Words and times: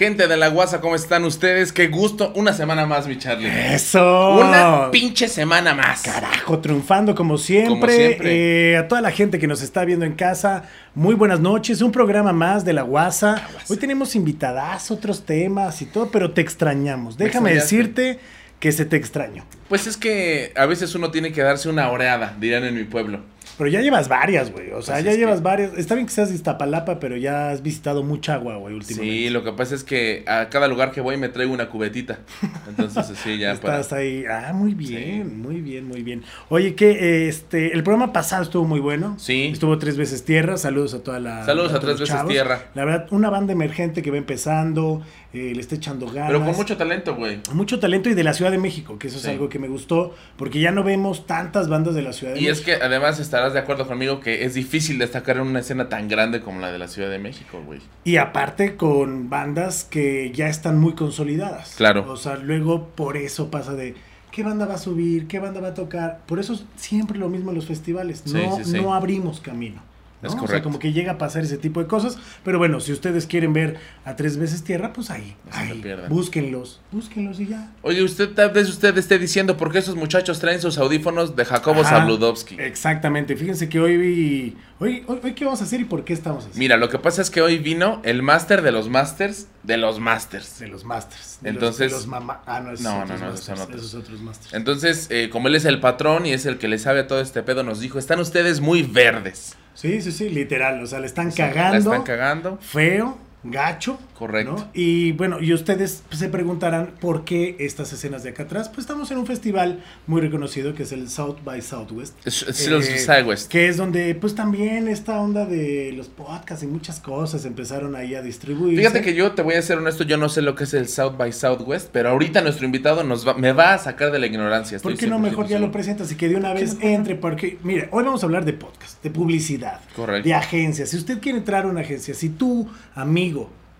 Gente 0.00 0.26
de 0.26 0.36
la 0.38 0.48
guasa, 0.48 0.80
¿cómo 0.80 0.94
están 0.94 1.24
ustedes? 1.24 1.74
Qué 1.74 1.88
gusto. 1.88 2.32
Una 2.34 2.54
semana 2.54 2.86
más, 2.86 3.06
mi 3.06 3.18
Charlie. 3.18 3.50
Eso. 3.74 4.30
Una 4.30 4.90
pinche 4.90 5.28
semana 5.28 5.74
más. 5.74 6.00
Carajo, 6.00 6.58
triunfando 6.58 7.14
como 7.14 7.36
siempre. 7.36 7.74
Como 7.74 7.86
siempre. 7.86 8.70
Eh, 8.70 8.76
a 8.78 8.88
toda 8.88 9.02
la 9.02 9.10
gente 9.10 9.38
que 9.38 9.46
nos 9.46 9.60
está 9.60 9.84
viendo 9.84 10.06
en 10.06 10.14
casa, 10.14 10.62
muy 10.94 11.14
buenas 11.14 11.40
noches. 11.40 11.82
Un 11.82 11.92
programa 11.92 12.32
más 12.32 12.64
de 12.64 12.72
la 12.72 12.80
guasa. 12.80 13.46
Hoy 13.68 13.76
tenemos 13.76 14.16
invitadas, 14.16 14.90
otros 14.90 15.26
temas 15.26 15.82
y 15.82 15.84
todo, 15.84 16.10
pero 16.10 16.30
te 16.30 16.40
extrañamos. 16.40 17.18
Me 17.18 17.26
Déjame 17.26 17.52
decirte 17.52 18.18
que 18.58 18.72
se 18.72 18.86
te 18.86 18.96
extraño. 18.96 19.44
Pues 19.68 19.86
es 19.86 19.98
que 19.98 20.54
a 20.56 20.64
veces 20.64 20.94
uno 20.94 21.10
tiene 21.10 21.30
que 21.32 21.42
darse 21.42 21.68
una 21.68 21.90
oreada, 21.90 22.38
dirán 22.40 22.64
en 22.64 22.74
mi 22.74 22.84
pueblo. 22.84 23.20
Pero 23.60 23.70
ya 23.70 23.82
llevas 23.82 24.08
varias, 24.08 24.50
güey. 24.50 24.70
O 24.72 24.80
sea, 24.80 24.94
Pues 24.94 25.04
ya 25.04 25.12
llevas 25.12 25.36
que- 25.36 25.44
varias. 25.44 25.74
Está 25.76 25.94
bien 25.94 26.06
que 26.06 26.12
seas 26.14 26.30
de 26.30 26.34
Iztapalapa, 26.34 26.98
pero 26.98 27.16
ya 27.18 27.50
has 27.50 27.62
visitado 27.62 28.02
mucha 28.02 28.32
agua, 28.34 28.56
güey, 28.56 28.74
últimamente. 28.74 29.14
Sí, 29.14 29.28
lo 29.28 29.44
que 29.44 29.52
pasa 29.52 29.74
es 29.74 29.84
que 29.84 30.24
a 30.26 30.48
cada 30.48 30.66
lugar 30.66 30.92
que 30.92 31.02
voy 31.02 31.18
me 31.18 31.28
traigo 31.28 31.52
una 31.52 31.68
cubetita. 31.68 32.20
Entonces, 32.68 32.96
así 33.10 33.36
ya 33.38 33.54
para. 33.60 33.80
Estás 33.80 33.92
ahí. 33.98 34.24
Ah, 34.30 34.52
muy 34.54 34.72
bien, 34.74 35.28
Sí. 35.28 35.36
muy 35.36 35.60
bien, 35.60 35.86
muy 35.86 36.02
bien. 36.02 36.22
Oye, 36.48 36.74
que 36.74 37.28
este, 37.28 37.74
el 37.74 37.82
programa 37.82 38.12
pasado 38.14 38.42
estuvo 38.42 38.64
muy 38.64 38.80
bueno. 38.80 39.16
Sí. 39.18 39.50
Estuvo 39.52 39.76
tres 39.78 39.96
veces 39.98 40.24
tierra. 40.24 40.56
Saludos 40.56 40.94
a 40.94 41.02
toda 41.02 41.20
la. 41.20 41.44
Saludos 41.44 41.74
a 41.74 41.80
Tres 41.80 42.00
Veces 42.00 42.16
Tierra. 42.26 42.70
La 42.74 42.86
verdad, 42.86 43.06
una 43.10 43.28
banda 43.28 43.52
emergente 43.52 44.00
que 44.00 44.10
va 44.10 44.16
empezando, 44.16 45.02
eh, 45.34 45.52
le 45.54 45.60
está 45.60 45.74
echando 45.74 46.06
ganas. 46.06 46.28
Pero 46.30 46.44
con 46.44 46.56
mucho 46.56 46.76
talento, 46.76 47.14
güey. 47.14 47.40
Mucho 47.52 47.78
talento 47.78 48.08
y 48.08 48.14
de 48.14 48.24
la 48.24 48.32
Ciudad 48.32 48.50
de 48.50 48.58
México, 48.58 48.98
que 48.98 49.08
eso 49.08 49.16
es 49.18 49.24
Sí. 49.24 49.30
algo 49.30 49.48
que 49.48 49.58
me 49.58 49.68
gustó, 49.68 50.14
porque 50.36 50.60
ya 50.60 50.70
no 50.70 50.82
vemos 50.82 51.26
tantas 51.26 51.68
bandas 51.68 51.94
de 51.94 52.02
la 52.02 52.12
Ciudad 52.12 52.34
de 52.34 52.40
Y 52.40 52.44
México. 52.46 52.70
es 52.70 52.78
que 52.78 52.82
además 52.84 53.20
estarás 53.20 53.49
de 53.52 53.60
acuerdo 53.60 53.86
conmigo 53.86 54.20
que 54.20 54.44
es 54.44 54.54
difícil 54.54 54.98
destacar 54.98 55.36
en 55.36 55.42
una 55.42 55.60
escena 55.60 55.88
tan 55.88 56.08
grande 56.08 56.40
como 56.40 56.60
la 56.60 56.70
de 56.72 56.78
la 56.78 56.88
Ciudad 56.88 57.10
de 57.10 57.18
México, 57.18 57.62
güey. 57.64 57.80
Y 58.04 58.16
aparte 58.16 58.76
con 58.76 59.30
bandas 59.30 59.84
que 59.84 60.32
ya 60.32 60.48
están 60.48 60.78
muy 60.78 60.94
consolidadas. 60.94 61.74
Claro. 61.76 62.10
O 62.10 62.16
sea, 62.16 62.36
luego 62.36 62.88
por 62.88 63.16
eso 63.16 63.50
pasa 63.50 63.74
de 63.74 63.94
qué 64.30 64.42
banda 64.42 64.66
va 64.66 64.74
a 64.74 64.78
subir, 64.78 65.26
qué 65.26 65.38
banda 65.38 65.60
va 65.60 65.68
a 65.68 65.74
tocar. 65.74 66.20
Por 66.26 66.38
eso 66.38 66.54
es 66.54 66.64
siempre 66.76 67.18
lo 67.18 67.28
mismo 67.28 67.50
en 67.50 67.56
los 67.56 67.66
festivales. 67.66 68.22
Sí, 68.24 68.38
sí, 68.56 68.64
sí. 68.64 68.80
no 68.80 68.94
abrimos 68.94 69.40
camino. 69.40 69.82
¿No? 70.22 70.28
Es 70.28 70.34
O 70.34 70.38
sea, 70.38 70.40
correcto. 70.46 70.64
como 70.64 70.78
que 70.78 70.92
llega 70.92 71.12
a 71.12 71.18
pasar 71.18 71.42
ese 71.42 71.56
tipo 71.58 71.80
de 71.80 71.86
cosas. 71.86 72.18
Pero 72.44 72.58
bueno, 72.58 72.80
si 72.80 72.92
ustedes 72.92 73.26
quieren 73.26 73.52
ver 73.52 73.78
a 74.04 74.16
tres 74.16 74.36
veces 74.36 74.62
tierra, 74.64 74.92
pues 74.92 75.10
ahí. 75.10 75.36
No 75.50 75.56
ahí. 75.56 75.82
Búsquenlos. 76.08 76.80
Búsquenlos 76.92 77.40
y 77.40 77.46
ya. 77.48 77.72
Oye, 77.82 78.02
usted 78.02 78.30
tal 78.30 78.50
vez 78.50 78.68
usted 78.68 78.96
esté 78.98 79.18
diciendo 79.18 79.56
por 79.56 79.72
qué 79.72 79.78
esos 79.78 79.96
muchachos 79.96 80.38
traen 80.40 80.60
sus 80.60 80.78
audífonos 80.78 81.36
de 81.36 81.44
Jacobo. 81.44 81.84
Zabludovsky. 81.84 82.56
Exactamente. 82.60 83.36
Fíjense 83.36 83.68
que 83.68 83.80
hoy 83.80 83.96
vi. 83.96 84.56
Hoy, 84.78 85.04
hoy, 85.06 85.20
hoy, 85.22 85.34
¿qué 85.34 85.44
vamos 85.44 85.60
a 85.60 85.64
hacer 85.64 85.80
y 85.80 85.84
por 85.84 86.04
qué 86.04 86.12
estamos 86.14 86.46
así? 86.46 86.58
Mira, 86.58 86.76
lo 86.78 86.88
que 86.88 86.98
pasa 86.98 87.20
es 87.22 87.30
que 87.30 87.42
hoy 87.42 87.58
vino 87.58 88.00
el 88.02 88.22
máster 88.22 88.62
de 88.62 88.72
los 88.72 88.88
masters 88.88 89.46
de 89.62 89.76
los 89.76 90.00
masters. 90.00 90.58
De 90.58 90.68
los 90.68 90.84
masters. 90.84 91.38
de 91.42 91.50
Entonces- 91.50 91.92
los, 91.92 92.06
los 92.06 92.14
ah, 92.46 92.60
no, 92.64 92.72
esos 92.72 92.80
No, 92.82 93.04
no, 93.04 93.18
no, 93.18 93.26
masters, 93.26 93.40
son 93.44 93.58
otros. 93.60 93.80
Esos 93.82 93.94
otros 93.94 94.20
masters. 94.22 94.54
Entonces, 94.54 95.06
eh, 95.10 95.28
como 95.30 95.48
él 95.48 95.54
es 95.54 95.66
el 95.66 95.80
patrón 95.80 96.24
y 96.24 96.32
es 96.32 96.46
el 96.46 96.56
que 96.58 96.66
le 96.68 96.78
sabe 96.78 97.00
a 97.00 97.06
todo 97.06 97.20
este 97.20 97.42
pedo, 97.42 97.62
nos 97.62 97.80
dijo, 97.80 97.98
están 97.98 98.20
ustedes 98.20 98.60
muy 98.60 98.82
verdes. 98.82 99.56
Sí, 99.74 100.02
sí, 100.02 100.12
sí, 100.12 100.28
literal. 100.30 100.82
O 100.82 100.86
sea, 100.86 101.00
le 101.00 101.06
están 101.06 101.28
O 101.28 101.30
sea, 101.30 101.48
cagando. 101.48 101.90
La 101.90 101.96
están 101.96 102.02
cagando. 102.02 102.58
Feo, 102.60 103.16
gacho. 103.42 103.98
Correcto. 104.18 104.52
¿no? 104.56 104.68
Y 104.74 105.12
bueno, 105.12 105.40
y 105.40 105.52
ustedes 105.54 106.02
se 106.10 106.28
preguntarán 106.28 106.90
por 107.00 107.24
qué 107.24 107.56
estas 107.58 107.92
escenas 107.92 108.22
de 108.22 108.30
acá 108.30 108.42
atrás. 108.42 108.68
Pues 108.68 108.80
estamos 108.80 109.10
en 109.10 109.18
un 109.18 109.26
festival 109.26 109.82
muy 110.06 110.20
reconocido 110.20 110.74
que 110.74 110.82
es 110.82 110.92
el 110.92 111.08
South 111.08 111.36
by 111.44 111.62
Southwest. 111.62 112.14
Es, 112.26 112.42
es 112.42 112.68
los 112.68 112.86
Eh, 112.86 112.98
Sidewest. 112.98 113.50
Que 113.50 113.68
es 113.68 113.76
donde, 113.76 114.14
pues 114.14 114.34
también 114.34 114.88
esta 114.88 115.18
onda 115.20 115.46
de 115.46 115.92
los 115.96 116.08
podcasts 116.08 116.62
y 116.64 116.66
muchas 116.66 117.00
cosas 117.00 117.44
empezaron 117.44 117.96
ahí 117.96 118.14
a 118.14 118.22
distribuir. 118.22 118.76
Fíjate 118.78 119.00
que 119.00 119.14
yo 119.14 119.32
te 119.32 119.42
voy 119.42 119.54
a 119.54 119.62
ser 119.62 119.78
honesto, 119.78 120.04
yo 120.04 120.16
no 120.18 120.28
sé 120.28 120.42
lo 120.42 120.54
que 120.54 120.64
es 120.64 120.74
el 120.74 120.88
South 120.88 121.16
by 121.16 121.32
Southwest, 121.32 121.88
pero 121.92 122.10
ahorita 122.10 122.42
nuestro 122.42 122.66
invitado 122.66 123.04
nos 123.04 123.26
va, 123.26 123.34
me 123.34 123.52
va 123.52 123.74
a 123.74 123.78
sacar 123.78 124.12
de 124.12 124.18
la 124.18 124.26
ignorancia. 124.26 124.78
¿Por 124.80 124.92
estoy 124.92 125.06
qué 125.06 125.10
no 125.10 125.18
100% 125.18 125.22
mejor 125.22 125.46
ya 125.46 125.58
lo 125.58 125.72
presentas 125.72 126.12
y 126.12 126.16
que 126.16 126.28
de 126.28 126.36
una 126.36 126.52
vez 126.52 126.76
entre? 126.80 127.14
Porque, 127.14 127.58
mire, 127.62 127.88
hoy 127.92 128.04
vamos 128.04 128.22
a 128.22 128.26
hablar 128.26 128.44
de 128.44 128.52
podcast, 128.52 129.02
de 129.02 129.10
publicidad, 129.10 129.80
Correcto. 129.96 130.28
de 130.28 130.34
agencias. 130.34 130.90
Si 130.90 130.96
usted 130.96 131.20
quiere 131.20 131.38
entrar 131.38 131.64
a 131.64 131.68
una 131.68 131.80
agencia, 131.80 132.12
si 132.14 132.28
tú, 132.28 132.68
amigo, 132.94 133.29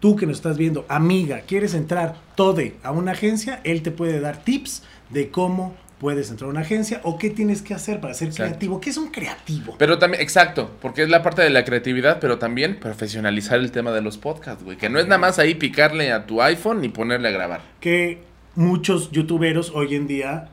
tú 0.01 0.17
que 0.17 0.27
nos 0.27 0.37
estás 0.39 0.57
viendo, 0.57 0.87
amiga, 0.89 1.41
quieres 1.47 1.75
entrar 1.75 2.17
tode 2.35 2.75
a 2.83 2.91
una 2.91 3.13
agencia, 3.13 3.61
él 3.65 3.83
te 3.83 3.91
puede 3.91 4.21
dar 4.21 4.43
tips 4.45 4.83
de 5.11 5.31
cómo 5.31 5.75
puedes 5.99 6.31
entrar 6.31 6.49
a 6.49 6.51
una 6.53 6.61
agencia 6.61 7.01
o 7.05 7.19
qué 7.19 7.29
tienes 7.29 7.61
que 7.61 7.75
hacer 7.75 8.01
para 8.01 8.15
ser 8.15 8.29
Exacto. 8.29 8.49
creativo. 8.53 8.81
¿Qué 8.81 8.89
es 8.89 8.97
un 8.97 9.09
creativo? 9.11 9.75
Pero 9.79 9.99
también, 9.99 10.23
exacto, 10.23 10.71
porque 10.81 11.03
es 11.03 11.11
la 11.11 11.23
parte 11.23 11.43
de 11.43 11.51
la 11.51 11.63
creatividad, 11.65 12.19
pero 12.21 12.39
también 12.39 12.81
profesionalizar 12.81 13.59
el 13.59 13.71
tema 13.71 13.91
de 13.93 14.01
los 14.01 14.17
podcasts, 14.17 14.65
güey. 14.65 14.79
Que 14.79 14.89
no 14.89 14.99
es 14.99 15.05
nada 15.07 15.19
más 15.19 15.39
ahí 15.39 15.55
picarle 15.57 16.11
a 16.13 16.25
tu 16.25 16.41
iPhone 16.41 16.83
y 16.85 16.89
ponerle 16.89 17.29
a 17.29 17.33
grabar. 17.33 17.61
que 17.81 18.23
muchos 18.55 19.11
youtuberos 19.13 19.71
hoy 19.75 19.95
en 19.95 20.07
día 20.07 20.49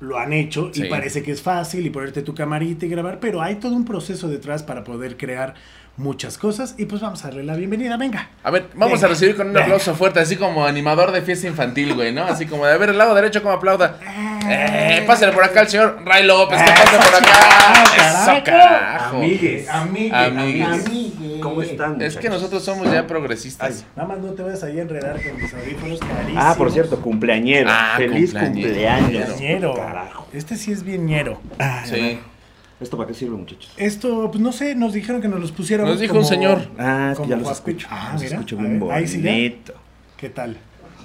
lo 0.00 0.18
han 0.18 0.32
hecho 0.34 0.70
y 0.74 0.82
Sí. 0.82 0.84
parece 0.90 1.22
que 1.22 1.32
es 1.32 1.40
fácil 1.40 1.86
y 1.86 1.90
ponerte 1.90 2.20
tu 2.22 2.34
camarita 2.34 2.84
y 2.84 2.88
grabar, 2.90 3.18
pero 3.18 3.40
hay 3.40 3.54
todo 3.56 3.74
un 3.74 3.84
proceso 3.86 4.28
detrás 4.28 4.62
para 4.62 4.84
poder 4.84 5.16
crear 5.16 5.54
muchas 5.96 6.36
cosas 6.38 6.74
y 6.78 6.84
pues 6.86 7.00
vamos 7.00 7.24
a 7.24 7.28
darle 7.28 7.42
la 7.44 7.54
bienvenida, 7.56 7.96
venga. 7.96 8.28
A 8.44 8.50
ver, 8.50 8.68
vamos 8.74 8.94
Venga, 9.00 9.06
a 9.06 9.10
recibir 9.10 9.36
con 9.36 9.46
un 9.48 9.52
venga. 9.54 9.64
aplauso 9.64 9.94
fuerte, 9.94 10.20
así 10.20 10.36
como 10.36 10.64
animador 10.66 11.10
de 11.12 11.22
fiesta 11.22 11.46
infantil, 11.46 11.94
güey, 11.94 12.12
¿no? 12.12 12.24
Así 12.24 12.46
como 12.46 12.66
de, 12.66 12.72
a 12.72 12.76
ver, 12.76 12.90
el 12.90 12.98
lado 12.98 13.14
derecho 13.14 13.42
como 13.42 13.54
aplauda. 13.54 13.98
Eh, 14.48 15.02
pásale 15.06 15.32
por 15.32 15.42
acá 15.42 15.62
el 15.62 15.68
señor 15.68 15.98
Ray 16.04 16.24
López, 16.24 16.62
que 16.62 16.70
pase 16.70 16.96
por 16.96 17.14
acá. 17.22 18.32
Eso, 18.36 18.44
carajo. 18.44 19.16
Amigues. 19.16 19.68
Amigue, 19.68 20.14
Amigues. 20.14 20.66
amigue. 20.68 21.40
¿Cómo 21.40 21.62
están? 21.62 22.00
Es 22.00 22.14
que 22.16 22.28
muchachos? 22.28 22.42
nosotros 22.42 22.64
somos 22.64 22.92
ya 22.92 23.06
progresistas. 23.06 23.70
Ay. 23.80 23.84
Nada 23.96 24.08
más 24.08 24.18
no 24.18 24.32
te 24.32 24.42
vayas 24.42 24.62
ahí 24.64 24.78
a 24.78 24.82
enredar 24.82 25.20
con 25.22 25.40
mis 25.40 25.52
audífonos 25.52 25.98
carísimos. 26.00 26.44
Ah, 26.44 26.54
por 26.56 26.70
cierto, 26.72 27.00
cumpleañero. 27.00 27.68
Ah, 27.72 27.94
Feliz 27.96 28.32
cumpleañero. 28.32 28.68
cumpleaños. 28.68 29.40
Ñero. 29.40 29.74
Carajo. 29.74 30.26
Este 30.32 30.56
sí 30.56 30.72
es 30.72 30.82
bien 30.82 31.06
ñero. 31.06 31.40
Ah, 31.58 31.82
Sí. 31.84 32.18
¿Esto 32.78 32.96
para 32.96 33.08
qué 33.08 33.14
sirve, 33.14 33.36
muchachos? 33.36 33.72
Esto, 33.76 34.30
pues 34.30 34.42
no 34.42 34.52
sé, 34.52 34.74
nos 34.74 34.92
dijeron 34.92 35.22
que 35.22 35.28
nos 35.28 35.40
los 35.40 35.52
pusiéramos 35.52 35.92
Nos 35.92 36.00
dijo 36.00 36.16
un 36.18 36.24
señor. 36.24 36.68
Ah, 36.78 37.10
es 37.12 37.18
que 37.18 37.22
como 37.24 37.30
ya 37.30 37.36
los 37.36 37.50
escucho. 37.50 37.88
Ah, 37.90 38.10
los 38.12 38.22
mira, 38.22 38.34
escucho 38.36 38.58
a 38.58 38.62
bien 38.62 38.80
ver, 38.80 38.92
ahí 38.92 39.06
sí 39.06 39.22
ya. 39.22 39.30
bonito. 39.30 39.74
¿Qué 40.18 40.28
tal? 40.28 40.56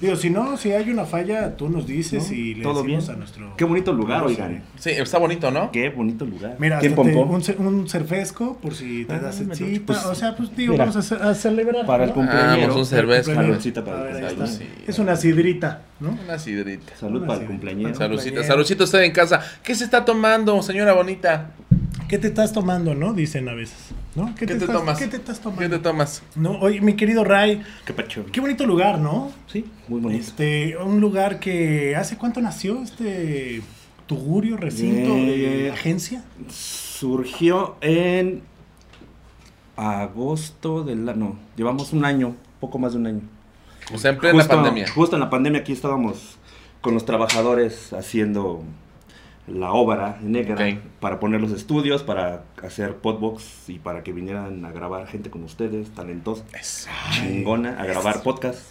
Digo, 0.02 0.16
si 0.16 0.32
no, 0.32 0.58
si 0.58 0.72
hay 0.72 0.90
una 0.90 1.06
falla, 1.06 1.56
tú 1.56 1.70
nos 1.70 1.86
dices 1.86 2.30
¿No? 2.30 2.36
y 2.36 2.56
le 2.56 2.64
¿Todo 2.64 2.82
decimos 2.82 3.04
bien? 3.06 3.16
a 3.16 3.20
nuestro... 3.20 3.56
Qué 3.56 3.66
bonito 3.66 3.94
lugar, 3.94 4.24
oigan. 4.24 4.64
Sí, 4.80 4.90
está 4.90 5.20
bonito, 5.20 5.52
¿no? 5.52 5.72
Qué 5.72 5.90
bonito 5.90 6.26
lugar. 6.26 6.56
Mira, 6.58 6.80
un, 6.80 7.66
un 7.68 7.88
cerfesco 7.88 8.58
por 8.58 8.74
si 8.74 9.06
te 9.06 9.14
Ah, 9.14 9.20
das 9.20 9.36
cita. 9.36 9.54
pues, 9.86 10.04
o 10.06 10.16
sea, 10.16 10.36
pues 10.36 10.56
digo, 10.56 10.74
mira, 10.74 10.86
vamos 10.86 11.12
a, 11.12 11.30
a 11.30 11.36
celebrar. 11.36 11.86
Para 11.86 12.06
el 12.06 12.10
¿no? 12.10 12.16
cumpleañero. 12.16 12.72
Ah, 12.72 12.76
pues 12.76 12.92
un. 12.92 12.98
Cumpleaños. 13.26 13.26
Saludcita 13.26 13.86
para 13.86 14.02
ver, 14.02 14.16
ahí 14.16 14.22
cumpleaños. 14.36 14.56
Sí. 14.58 14.66
Es 14.88 14.98
una 15.00 15.16
sidrita, 15.16 15.82
¿no? 16.00 16.18
Una 16.26 16.40
sidrita. 16.40 16.96
Salud 17.00 17.18
Una 17.20 17.28
para 17.28 17.40
el 17.40 17.46
sí. 17.46 17.48
cumpleañero. 17.52 17.96
Salud. 17.96 18.18
Salucita, 18.18 18.44
saludcita 18.44 18.84
usted 18.86 19.04
en 19.04 19.12
casa. 19.12 19.40
¿Qué 19.64 19.76
se 19.76 19.84
está 19.84 20.04
tomando, 20.04 20.62
señora 20.64 20.94
bonita? 20.94 21.52
¿Qué 22.08 22.18
te 22.18 22.28
estás 22.28 22.52
tomando, 22.54 22.96
no? 22.96 23.14
Dicen 23.14 23.48
a 23.50 23.54
veces. 23.54 23.78
¿No? 24.14 24.36
¿Qué, 24.36 24.46
te, 24.46 24.54
estás, 24.54 24.70
tomas? 24.70 25.00
¿Qué 25.00 25.08
te 25.08 25.16
estás 25.18 25.40
tomando? 25.40 25.62
¿Qué 25.62 25.70
te 25.70 25.80
tomas? 25.80 26.22
No, 26.36 26.60
oye, 26.60 26.82
mi 26.82 26.96
querido 26.96 27.24
Ray, 27.24 27.64
Qué 27.86 27.94
pacho. 27.94 28.26
qué 28.32 28.42
bonito 28.42 28.66
lugar, 28.66 29.00
¿no? 29.00 29.32
Sí, 29.48 29.66
muy 29.88 30.02
bonito. 30.02 30.22
Este, 30.22 30.76
un 30.78 31.00
lugar 31.00 31.40
que 31.40 31.96
¿hace 31.96 32.18
cuánto 32.18 32.42
nació 32.42 32.82
este 32.84 33.62
tugurio, 34.08 34.58
recinto, 34.58 35.16
Eh, 35.16 35.38
de 35.38 35.72
agencia? 35.72 36.24
Surgió 36.50 37.78
en 37.80 38.42
agosto 39.78 40.84
del 40.84 41.06
no, 41.06 41.38
llevamos 41.56 41.94
un 41.94 42.04
año, 42.04 42.36
poco 42.60 42.78
más 42.80 42.92
de 42.92 43.00
un 43.00 43.08
año. 43.08 43.22
O 43.94 43.98
sea, 43.98 44.12
en 44.12 44.18
plena 44.18 44.40
justo, 44.40 44.56
pandemia. 44.56 44.90
Justo 44.90 45.16
en 45.16 45.20
la 45.22 45.30
pandemia 45.30 45.62
aquí 45.62 45.72
estábamos 45.72 46.38
con 46.82 46.94
los 46.94 47.06
trabajadores 47.06 47.94
haciendo 47.94 48.64
la 49.48 49.72
obra 49.74 50.18
negra 50.22 50.54
Ok. 50.56 50.80
para 51.00 51.20
poner 51.20 51.42
los 51.42 51.52
estudios, 51.52 52.04
para 52.04 52.44
hacer 52.64 52.96
podbox 52.98 53.70
y 53.70 53.80
para 53.80 54.04
que 54.04 54.14
vinieran 54.14 54.64
a 54.66 54.72
grabar 54.72 55.08
gente 55.08 55.30
como 55.30 55.46
ustedes, 55.46 55.90
talentosa, 55.92 56.44
Eso. 56.60 56.90
chingona, 57.12 57.80
a 57.82 57.86
grabar 57.86 58.22
podcast. 58.24 58.62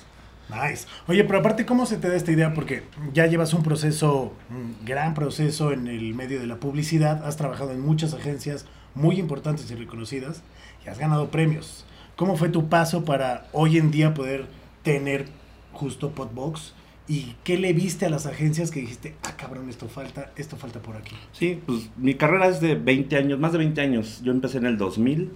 Nice. 0.48 0.86
Oye, 1.06 1.22
pero 1.24 1.38
aparte, 1.38 1.64
¿cómo 1.64 1.86
se 1.86 1.96
te 1.96 2.08
da 2.08 2.16
esta 2.16 2.32
idea? 2.32 2.54
Porque 2.54 2.82
ya 3.12 3.26
llevas 3.26 3.54
un 3.54 3.62
proceso, 3.62 4.32
un 4.50 4.74
gran 4.84 5.14
proceso 5.14 5.70
en 5.72 5.86
el 5.86 6.12
medio 6.14 6.40
de 6.40 6.46
la 6.46 6.56
publicidad, 6.56 7.24
has 7.24 7.36
trabajado 7.36 7.70
en 7.70 7.80
muchas 7.80 8.14
agencias 8.14 8.66
muy 8.94 9.20
importantes 9.20 9.70
y 9.70 9.76
reconocidas 9.76 10.42
y 10.84 10.88
has 10.88 10.98
ganado 10.98 11.30
premios. 11.30 11.84
¿Cómo 12.16 12.36
fue 12.36 12.48
tu 12.48 12.68
paso 12.68 13.04
para 13.04 13.46
hoy 13.52 13.78
en 13.78 13.90
día 13.92 14.12
poder 14.12 14.46
tener 14.82 15.26
justo 15.72 16.10
Podbox? 16.10 16.74
¿Y 17.10 17.34
qué 17.42 17.58
le 17.58 17.72
viste 17.72 18.06
a 18.06 18.08
las 18.08 18.26
agencias 18.26 18.70
que 18.70 18.78
dijiste, 18.78 19.16
ah, 19.24 19.36
cabrón, 19.36 19.68
esto 19.68 19.88
falta, 19.88 20.30
esto 20.36 20.56
falta 20.56 20.80
por 20.80 20.96
aquí? 20.96 21.16
Sí, 21.32 21.60
pues 21.66 21.90
mi 21.96 22.14
carrera 22.14 22.46
es 22.46 22.60
de 22.60 22.76
20 22.76 23.16
años, 23.16 23.40
más 23.40 23.50
de 23.50 23.58
20 23.58 23.80
años. 23.80 24.20
Yo 24.22 24.30
empecé 24.30 24.58
en 24.58 24.66
el 24.66 24.78
2000 24.78 25.32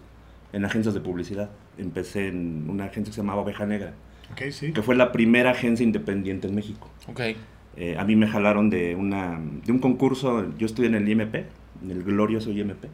en 0.53 0.65
agencias 0.65 0.95
de 0.95 1.01
publicidad. 1.01 1.51
Empecé 1.77 2.29
en 2.29 2.71
una 2.71 2.85
agencia 2.85 3.11
que 3.11 3.17
se 3.17 3.21
llamaba 3.23 3.43
Oveja 3.43 3.67
Negra, 3.67 3.93
Ok, 4.33 4.43
sí. 4.53 4.73
que 4.73 4.83
fue 4.83 4.95
la 4.95 5.11
primera 5.11 5.51
agencia 5.51 5.83
independiente 5.83 6.47
en 6.47 6.55
México. 6.55 6.89
Ok. 7.09 7.21
Eh, 7.77 7.97
a 7.99 8.05
mí 8.05 8.15
me 8.15 8.29
jalaron 8.29 8.71
de, 8.71 8.95
una, 8.95 9.41
de 9.67 9.73
un 9.73 9.81
concurso, 9.81 10.57
yo 10.57 10.67
estudié 10.67 10.91
en 10.91 10.95
el 10.95 11.09
IMP, 11.09 11.35
en 11.35 11.91
el 11.91 12.05
glorioso 12.05 12.53
IMP. 12.53 12.85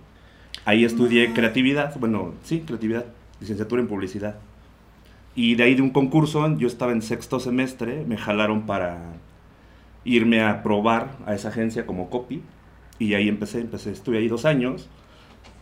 Ahí 0.65 0.87
estudié 0.87 1.35
creatividad, 1.35 1.95
bueno, 2.01 2.33
sí, 2.45 2.61
creatividad, 2.67 3.05
licenciatura 3.41 3.83
en 3.83 3.89
publicidad. 3.89 4.39
Y 5.35 5.55
de 5.55 5.65
ahí 5.65 5.75
de 5.75 5.83
un 5.83 5.91
concurso, 5.91 6.57
yo 6.59 6.67
estaba 6.67 6.93
en 6.93 7.03
sexto 7.03 7.41
semestre, 7.41 8.05
me 8.05 8.17
jalaron 8.17 8.67
para 8.67 9.15
irme 10.05 10.43
a 10.43 10.63
probar 10.63 11.19
a 11.27 11.35
esa 11.35 11.49
agencia 11.49 11.87
como 11.87 12.11
copy. 12.11 12.43
Y 12.99 13.15
ahí 13.15 13.29
empecé, 13.29 13.61
empecé, 13.61 13.93
estuve 13.93 14.19
ahí 14.19 14.29
dos 14.29 14.45
años. 14.45 14.89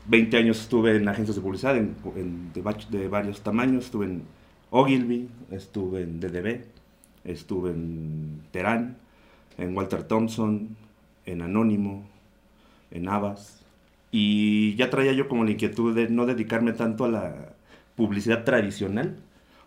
20 0.07 0.37
años 0.39 0.61
estuve 0.61 0.97
en 0.97 1.07
agencias 1.09 1.37
de 1.37 1.43
publicidad 1.43 1.77
en, 1.77 1.95
de, 2.55 3.09
varios 3.09 3.43
tamaños. 3.43 3.85
Estuve 3.85 4.07
en 4.07 4.23
Ogilvy, 4.71 5.29
estuve 5.51 6.03
en 6.03 6.19
DDB, 6.19 6.65
estuve 7.25 7.71
en 7.71 8.41
Terán, 8.51 8.97
en 9.59 9.77
Walter 9.77 10.03
Thompson, 10.03 10.77
en 11.27 11.43
Anónimo, 11.43 12.09
en 12.91 13.09
Abbas. 13.09 13.63
Y 14.11 14.75
ya 14.77 14.89
traía 14.89 15.13
yo 15.13 15.29
como 15.29 15.45
la 15.45 15.51
inquietud 15.51 15.95
de 15.95 16.09
no 16.09 16.25
dedicarme 16.25 16.73
tanto 16.73 17.05
a 17.05 17.09
la 17.09 17.55
publicidad 17.95 18.45
tradicional, 18.45 19.19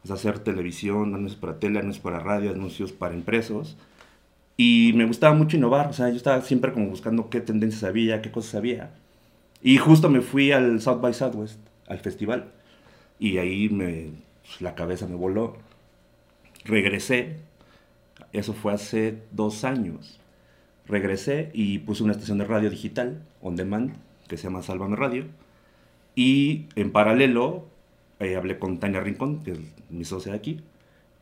hacer 0.09 0.39
televisión, 0.39 1.13
anuncios 1.13 1.39
para 1.39 1.59
tele, 1.59 1.79
anuncios 1.79 2.03
para 2.03 2.19
radio, 2.19 2.51
anuncios 2.51 2.91
para 2.91 3.13
impresos. 3.13 3.77
Y 4.57 4.93
me 4.95 5.05
gustaba 5.05 5.35
mucho 5.35 5.57
innovar, 5.57 5.89
o 5.89 5.93
sea, 5.93 6.09
yo 6.09 6.15
estaba 6.15 6.41
siempre 6.41 6.73
como 6.73 6.87
buscando 6.87 7.29
qué 7.29 7.41
tendencias 7.41 7.83
había, 7.83 8.21
qué 8.21 8.31
cosas 8.31 8.55
había. 8.55 8.91
Y 9.61 9.77
justo 9.77 10.09
me 10.09 10.21
fui 10.21 10.51
al 10.51 10.81
South 10.81 11.01
by 11.01 11.13
Southwest, 11.13 11.59
al 11.87 11.99
festival. 11.99 12.51
Y 13.19 13.37
ahí 13.37 13.69
me, 13.69 14.09
pues, 14.41 14.61
la 14.61 14.75
cabeza 14.75 15.07
me 15.07 15.15
voló. 15.15 15.57
Regresé, 16.65 17.37
eso 18.33 18.53
fue 18.53 18.73
hace 18.73 19.19
dos 19.31 19.63
años. 19.63 20.19
Regresé 20.87 21.51
y 21.53 21.79
puse 21.79 22.03
una 22.03 22.13
estación 22.13 22.39
de 22.39 22.45
radio 22.45 22.69
digital, 22.69 23.21
on 23.41 23.55
demand, 23.55 23.93
que 24.27 24.37
se 24.37 24.43
llama 24.43 24.63
Sálvame 24.63 24.95
Radio. 24.95 25.25
Y 26.15 26.65
en 26.75 26.91
paralelo 26.91 27.67
eh, 28.21 28.35
hablé 28.35 28.57
con 28.59 28.79
Tania 28.79 29.01
Rincón, 29.01 29.43
que 29.43 29.51
es 29.51 29.59
mi 29.89 30.05
socia 30.05 30.31
de 30.31 30.37
aquí, 30.37 30.61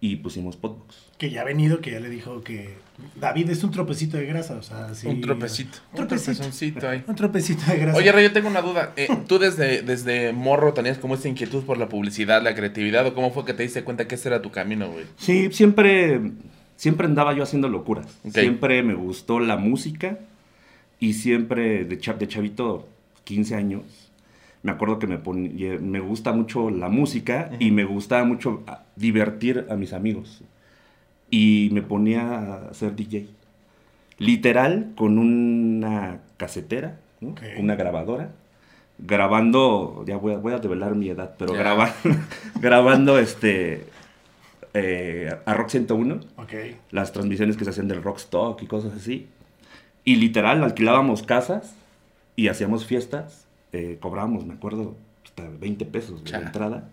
y 0.01 0.17
pusimos 0.17 0.55
Podbox. 0.55 1.09
Que 1.17 1.29
ya 1.29 1.41
ha 1.41 1.43
venido, 1.43 1.81
que 1.81 1.91
ya 1.91 1.99
le 1.99 2.09
dijo 2.09 2.41
que 2.41 2.75
David 3.19 3.49
es 3.49 3.63
un 3.65 3.71
tropecito 3.71 4.15
de 4.17 4.25
grasa, 4.25 4.55
o 4.55 4.61
sea, 4.63 4.93
sí. 4.93 5.07
Un 5.07 5.19
tropecito. 5.19 5.79
Un 5.93 6.01
Un 6.01 6.07
tropecito. 6.07 6.31
tropezoncito 6.37 6.87
ahí. 6.87 7.03
Un 7.05 7.15
tropecito 7.15 7.63
de 7.69 7.77
grasa. 7.79 7.97
Oye, 7.97 8.11
Ray, 8.11 8.23
yo 8.25 8.31
tengo 8.31 8.47
una 8.47 8.61
duda. 8.61 8.93
Eh, 8.95 9.07
¿Tú 9.27 9.39
desde, 9.39 9.81
desde 9.81 10.31
morro 10.31 10.73
tenías 10.73 10.97
como 10.97 11.15
esta 11.15 11.27
inquietud 11.27 11.63
por 11.65 11.77
la 11.77 11.89
publicidad, 11.89 12.41
la 12.41 12.55
creatividad? 12.55 13.05
¿O 13.07 13.13
cómo 13.13 13.31
fue 13.31 13.43
que 13.43 13.53
te 13.53 13.63
diste 13.63 13.83
cuenta 13.83 14.07
que 14.07 14.15
ese 14.15 14.29
era 14.29 14.41
tu 14.41 14.51
camino, 14.51 14.89
güey? 14.89 15.03
Sí, 15.17 15.49
siempre, 15.51 16.21
siempre 16.77 17.05
andaba 17.07 17.33
yo 17.33 17.43
haciendo 17.43 17.67
locuras. 17.67 18.07
Siempre 18.31 18.81
me 18.83 18.93
gustó 18.93 19.41
la 19.41 19.57
música 19.57 20.19
y 21.01 21.13
siempre 21.13 21.83
de, 21.83 21.97
cha- 21.99 22.13
de 22.13 22.27
chavito, 22.29 22.87
15 23.25 23.55
años, 23.55 23.83
me 24.63 24.71
acuerdo 24.71 25.00
que 25.00 25.07
me, 25.07 25.15
eh, 25.15 25.79
me 25.79 26.00
gusta 26.00 26.33
mucho 26.33 26.69
la 26.69 26.89
música 26.89 27.51
y 27.59 27.71
me 27.71 27.83
gustaba 27.85 28.23
mucho 28.25 28.63
ah, 28.67 28.83
divertir 28.95 29.65
a 29.69 29.75
mis 29.75 29.94
amigos. 29.94 30.41
Y 31.31 31.69
me 31.73 31.81
ponía 31.81 32.67
a 32.69 32.73
ser 32.73 32.95
DJ. 32.95 33.27
Literal, 34.17 34.91
con 34.95 35.17
una 35.17 36.19
casetera, 36.38 37.00
una 37.57 37.75
grabadora, 37.75 38.31
grabando, 38.97 40.03
ya 40.06 40.17
voy 40.17 40.33
a, 40.33 40.38
voy 40.38 40.53
a 40.53 40.57
develar 40.59 40.95
mi 40.95 41.09
edad, 41.09 41.35
pero 41.38 41.53
graba- 41.53 41.94
grabando 42.59 43.17
este, 43.17 43.85
eh, 44.73 45.33
a 45.45 45.53
Rock 45.53 45.69
101 45.69 46.19
Ok. 46.38 46.53
las 46.91 47.11
transmisiones 47.13 47.56
que 47.56 47.63
se 47.63 47.69
hacían 47.69 47.88
del 47.88 48.03
Rockstock 48.03 48.61
y 48.61 48.67
cosas 48.67 48.94
así. 48.94 49.27
Y 50.03 50.15
literal, 50.17 50.63
alquilábamos 50.63 51.23
casas 51.23 51.75
y 52.35 52.47
hacíamos 52.50 52.85
fiestas. 52.85 53.45
Eh, 53.74 53.98
cobrábamos, 54.00 54.45
me 54.45 54.54
acuerdo, 54.54 54.95
hasta 55.25 55.48
20 55.60 55.86
pesos 55.86 56.24
de 56.24 56.31
la 56.31 56.39
entrada. 56.48 56.89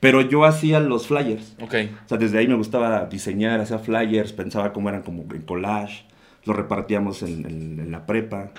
Pero 0.00 0.20
yo 0.20 0.44
hacía 0.44 0.80
los 0.80 1.06
flyers. 1.06 1.54
Ok. 1.60 1.74
O 2.04 2.08
sea, 2.08 2.18
desde 2.18 2.38
ahí 2.38 2.48
me 2.48 2.54
gustaba 2.56 3.06
diseñar, 3.06 3.60
hacía 3.60 3.78
flyers, 3.78 4.32
pensaba 4.32 4.72
cómo 4.72 4.88
eran 4.88 5.02
como 5.02 5.22
en 5.32 5.42
collage. 5.42 6.04
Los 6.44 6.56
repartíamos 6.56 7.22
en, 7.22 7.46
en- 7.46 7.78
en 7.80 7.90
la 7.92 8.04
prepa. 8.04 8.50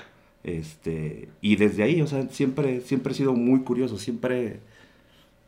Este, 0.43 1.29
y 1.41 1.55
desde 1.57 1.83
ahí, 1.83 2.01
o 2.01 2.07
sea, 2.07 2.27
siempre, 2.29 2.81
siempre 2.81 3.11
he 3.13 3.15
sido 3.15 3.33
muy 3.33 3.59
curioso. 3.61 3.97
Siempre, 3.97 4.59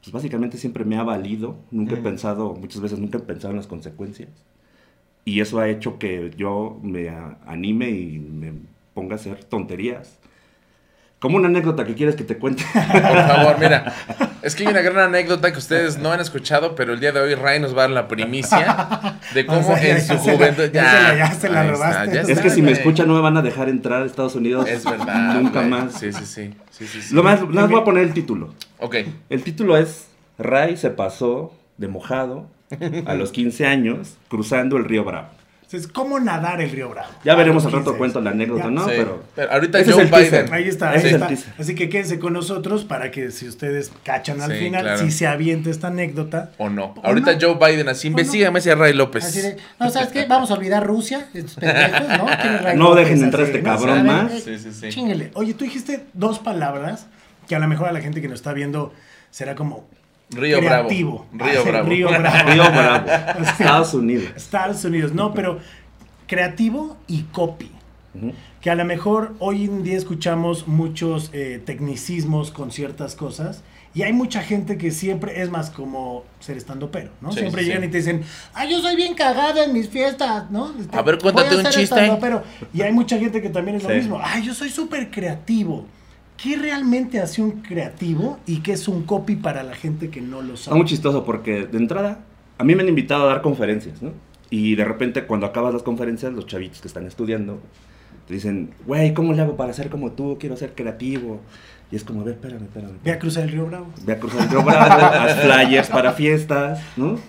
pues 0.02 0.12
básicamente 0.12 0.58
siempre 0.58 0.84
me 0.86 0.98
ha 0.98 1.04
valido. 1.04 1.56
Nunca 1.72 1.92
he 1.94 1.96
Ujú. 1.96 2.04
pensado, 2.04 2.54
muchas 2.56 2.82
veces 2.82 3.00
nunca 3.00 3.18
he 3.18 3.22
pensado 3.22 3.52
en 3.52 3.58
las 3.58 3.68
consecuencias. 3.68 4.30
Y 5.24 5.40
eso 5.40 5.60
ha 5.60 5.70
hecho 5.70 5.98
que 5.98 6.32
yo 6.38 6.78
me 6.84 7.10
anime 7.46 7.90
y 7.90 8.20
me 8.20 8.52
ponga 8.94 9.14
a 9.14 9.16
hacer 9.16 9.44
tonterías. 9.46 10.20
Como 11.26 11.38
una 11.38 11.48
anécdota 11.48 11.86
que 11.86 11.96
quieres 11.96 12.14
que 12.16 12.24
te 12.24 12.38
cuente. 12.38 12.64
Por 12.74 13.28
favor, 13.28 13.58
mira. 13.60 13.92
Es 14.44 14.54
que 14.54 14.62
hay 14.62 14.70
una 14.70 14.82
gran 14.84 15.00
anécdota 15.00 15.52
que 15.52 15.58
ustedes 15.58 15.98
no 15.98 16.12
han 16.12 16.20
escuchado, 16.20 16.76
pero 16.76 16.94
el 16.94 17.00
día 17.00 17.12
de 17.12 17.20
hoy 17.20 17.34
Ray 17.34 17.60
nos 17.60 17.72
va 17.76 17.80
a 17.80 17.88
dar 17.88 17.90
la 17.90 18.08
primicia 18.08 19.18
de 19.34 19.44
cómo 19.48 19.62
O 19.62 19.64
sea, 19.64 19.82
ya- 19.82 19.96
en 19.96 20.02
su 20.06 20.18
juventud. 20.20 20.70
ya 20.72 20.84
se 20.92 21.02
la- 21.02 21.18
ya 21.18 21.32
se 21.32 21.50
la 21.50 21.64
robaste. 21.68 22.20
Es 22.20 22.30
está, 22.30 22.44
que 22.44 22.50
si 22.52 22.62
me 22.62 22.74
escuchan 22.74 23.08
no 23.08 23.16
me 23.16 23.22
van 23.22 23.38
a 23.38 23.42
dejar 23.42 23.70
entrar 23.70 24.04
a 24.04 24.06
Estados 24.06 24.36
Unidos. 24.36 24.70
Es 24.70 24.86
verdad. 24.86 25.34
Nunca 25.42 25.64
más. 25.64 25.94
Sí, 25.96 26.14
sí, 26.14 26.26
sí. 26.28 26.54
sí, 26.70 26.86
sí, 26.86 27.02
sí. 27.02 27.16
Lo 27.16 27.24
más, 27.24 27.42
nada 27.42 27.62
más 27.62 27.72
voy 27.72 27.82
a 27.82 27.84
poner 27.84 28.04
el 28.04 28.14
título. 28.14 28.54
Ok. 28.78 28.98
El 29.32 29.42
título 29.42 29.78
es 29.78 30.06
Ray 30.38 30.78
se 30.78 30.92
pasó 30.92 31.56
de 31.80 31.88
mojado 31.88 32.46
a 33.08 33.16
los 33.16 33.32
15 33.32 33.66
años 33.66 34.18
cruzando 34.28 34.78
el 34.78 34.86
río 34.86 35.04
Bravo. 35.04 35.30
Es 35.72 35.88
como 35.88 36.20
nadar 36.20 36.62
el 36.62 36.70
río 36.70 36.90
Bravo. 36.90 37.10
Ya 37.24 37.36
veremos 37.36 37.66
al 37.66 37.72
rato 37.74 37.86
15. 37.86 37.98
cuento 37.98 38.22
la 38.22 38.30
anécdota, 38.30 38.64
Ya. 38.66 38.70
¿no? 38.70 38.86
Sí. 38.86 38.92
Pero 38.96 39.24
Pero 39.36 39.52
ahorita 39.52 39.80
Ese 39.80 39.90
es 39.90 39.96
Joe 39.96 40.04
el 40.06 40.10
teaser. 40.12 40.44
Biden. 40.44 40.54
Ahí 40.54 40.68
está, 40.70 40.90
ahí 40.92 40.98
es 41.00 41.06
está. 41.06 41.30
Así 41.60 41.76
que 41.76 41.90
quédense 41.90 42.20
con 42.20 42.34
nosotros 42.34 42.86
para 42.86 43.12
que 43.12 43.32
si 43.32 43.48
ustedes 43.48 43.92
cachan 44.04 44.42
al 44.42 44.52
Sí, 44.52 44.58
final, 44.60 44.84
claro. 44.84 45.00
si 45.00 45.12
se 45.12 45.28
avienta 45.28 45.70
esta 45.70 45.88
anécdota. 45.88 46.52
O 46.58 46.70
no. 46.70 46.94
¿O 46.96 47.02
Ahorita 47.06 47.34
no? 47.34 47.40
Joe 47.42 47.56
Biden, 47.72 47.90
así, 47.90 48.08
¿O 48.08 48.12
no? 48.12 48.20
investigame 48.20 48.60
ese 48.60 48.74
Ray 48.76 48.94
López. 48.94 49.26
Así 49.26 49.42
de, 49.42 49.58
no, 49.80 49.90
¿sabes 49.90 50.10
qué? 50.10 50.26
Vamos 50.26 50.50
a 50.52 50.54
olvidar 50.54 50.86
Rusia, 50.86 51.28
estos 51.34 51.56
pendejos, 51.56 52.08
¿no? 52.10 52.26
¿Quieren 52.42 52.64
Ray 52.64 52.78
No 52.78 52.90
López 52.92 53.06
dejen 53.06 53.24
entrar 53.24 53.44
así, 53.44 53.52
este 53.52 53.62
¿no? 53.64 53.76
cabrón 53.76 54.06
más. 54.06 54.32
Sí, 54.32 54.58
sí, 54.60 54.72
sí. 54.72 54.90
Chíngale. 54.90 55.32
Oye, 55.34 55.54
tú 55.56 55.66
dijiste 55.66 56.06
dos 56.14 56.40
palabras 56.40 57.08
que 57.48 57.56
a 57.56 57.60
lo 57.60 57.68
mejor 57.68 57.90
a 57.90 57.92
la 57.92 58.02
gente 58.02 58.22
que 58.22 58.28
nos 58.28 58.36
está 58.40 58.54
viendo 58.54 58.94
será 59.32 59.56
como 59.56 59.88
Río 60.32 60.60
creativo. 60.60 61.26
Bravo. 61.32 61.52
Río 61.52 61.64
Bravo. 61.66 61.90
Río 61.90 62.08
Bravo. 62.10 62.50
Río 62.52 62.64
Bravo, 62.72 63.42
Estados 63.44 63.94
Unidos. 63.94 64.26
Estados 64.36 64.84
Unidos, 64.86 65.14
no, 65.14 65.34
pero 65.34 65.60
creativo 66.28 66.98
y 67.08 67.24
copy. 67.24 67.72
Ujú. 68.16 68.34
Que 68.62 68.72
a 68.72 68.76
lo 68.76 68.86
mejor 68.86 69.36
hoy 69.40 69.66
en 69.66 69.84
día 69.84 69.98
escuchamos 69.98 70.68
muchos 70.68 71.30
eh, 71.34 71.62
tecnicismos 71.66 72.50
con 72.52 72.72
ciertas 72.72 73.16
cosas. 73.16 73.64
Y 73.94 74.02
hay 74.02 74.12
mucha 74.12 74.42
gente 74.42 74.78
que 74.78 74.92
siempre 74.92 75.42
es 75.42 75.50
más 75.50 75.70
como 75.70 76.26
ser 76.42 76.58
estando 76.58 76.92
pero, 76.92 77.12
¿no? 77.22 77.32
Sí, 77.32 77.40
siempre 77.40 77.62
sí, 77.62 77.68
llegan 77.68 77.84
sí. 77.84 77.88
y 77.88 77.92
te 77.92 77.98
dicen, 78.00 78.24
ah, 78.54 78.66
yo 78.66 78.82
soy 78.82 78.98
bien 78.98 79.14
cagado 79.14 79.64
en 79.64 79.72
mis 79.72 79.88
fiestas, 79.88 80.52
¿no? 80.52 80.74
Este, 80.78 80.98
A 80.98 81.02
ver, 81.02 81.18
cuéntate 81.18 81.48
voy 81.50 81.58
un 81.58 81.64
ser 81.64 81.74
chiste. 81.74 81.96
estandopero". 81.96 82.44
Y 82.74 82.82
hay 82.82 82.92
mucha 82.92 83.18
gente 83.18 83.42
que 83.42 83.50
también 83.50 83.78
es 83.78 83.84
lo 83.84 83.90
Sí. 83.90 83.96
mismo. 83.96 84.20
Ah, 84.22 84.40
yo 84.40 84.54
soy 84.54 84.70
súper 84.70 85.10
creativo. 85.12 85.86
¿Qué 86.38 86.58
realmente 86.58 87.20
hace 87.20 87.42
un 87.42 87.62
creativo 87.62 88.40
y 88.46 88.58
qué 88.60 88.74
es 88.74 88.88
un 88.88 89.04
copy 89.04 89.36
para 89.36 89.64
la 89.64 89.76
gente 89.76 90.10
que 90.10 90.22
no 90.22 90.42
lo 90.42 90.54
Está 90.56 90.66
sabe? 90.66 90.78
muy 90.78 90.86
chistoso 90.86 91.24
porque 91.24 91.66
de 91.66 91.78
entrada 91.78 92.20
a 92.58 92.64
mí 92.64 92.76
me 92.76 92.84
han 92.84 92.90
invitado 92.90 93.24
a 93.24 93.28
dar 93.28 93.42
conferencias, 93.42 94.02
¿no? 94.02 94.12
Y 94.50 94.76
de 94.76 94.86
repente 94.86 95.26
cuando 95.26 95.46
acabas 95.46 95.74
las 95.74 95.84
conferencias, 95.84 96.34
los 96.34 96.46
chavitos 96.46 96.82
que 96.82 96.88
están 96.88 97.06
estudiando 97.06 97.60
te 98.28 98.34
dicen, 98.34 98.72
güey, 98.86 99.14
¿cómo 99.14 99.34
le 99.34 99.42
hago 99.42 99.56
para 99.56 99.72
ser 99.74 99.90
como 99.90 100.12
tú? 100.12 100.38
Quiero 100.40 100.58
ser 100.58 100.74
creativo. 100.74 101.42
Y 101.92 101.96
es 101.96 102.04
como, 102.04 102.22
a 102.22 102.24
ver, 102.24 102.34
espérame, 102.36 102.64
espérame. 102.64 102.94
Ve 103.04 103.12
a 103.12 103.20
cruzar 103.20 103.44
el 103.44 103.52
río 103.52 103.68
Bravo. 103.68 103.88
Ve 104.04 104.14
a 104.14 104.20
cruzar 104.20 104.42
el 104.44 104.50
río 104.50 104.64
Bravo, 104.64 105.06
haz 105.06 105.40
flyers 105.42 105.90
para 105.90 106.14
fiestas, 106.14 106.80
¿no? 106.98 107.20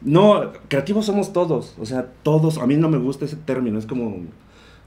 No, 0.00 0.52
creativos 0.68 1.06
somos 1.06 1.32
todos, 1.32 1.76
o 1.78 1.86
sea, 1.86 2.06
todos, 2.24 2.58
a 2.58 2.66
mí 2.66 2.74
no 2.76 2.88
me 2.88 2.98
gusta 2.98 3.24
ese 3.24 3.36
término, 3.36 3.78
es 3.78 3.86
como, 3.86 4.16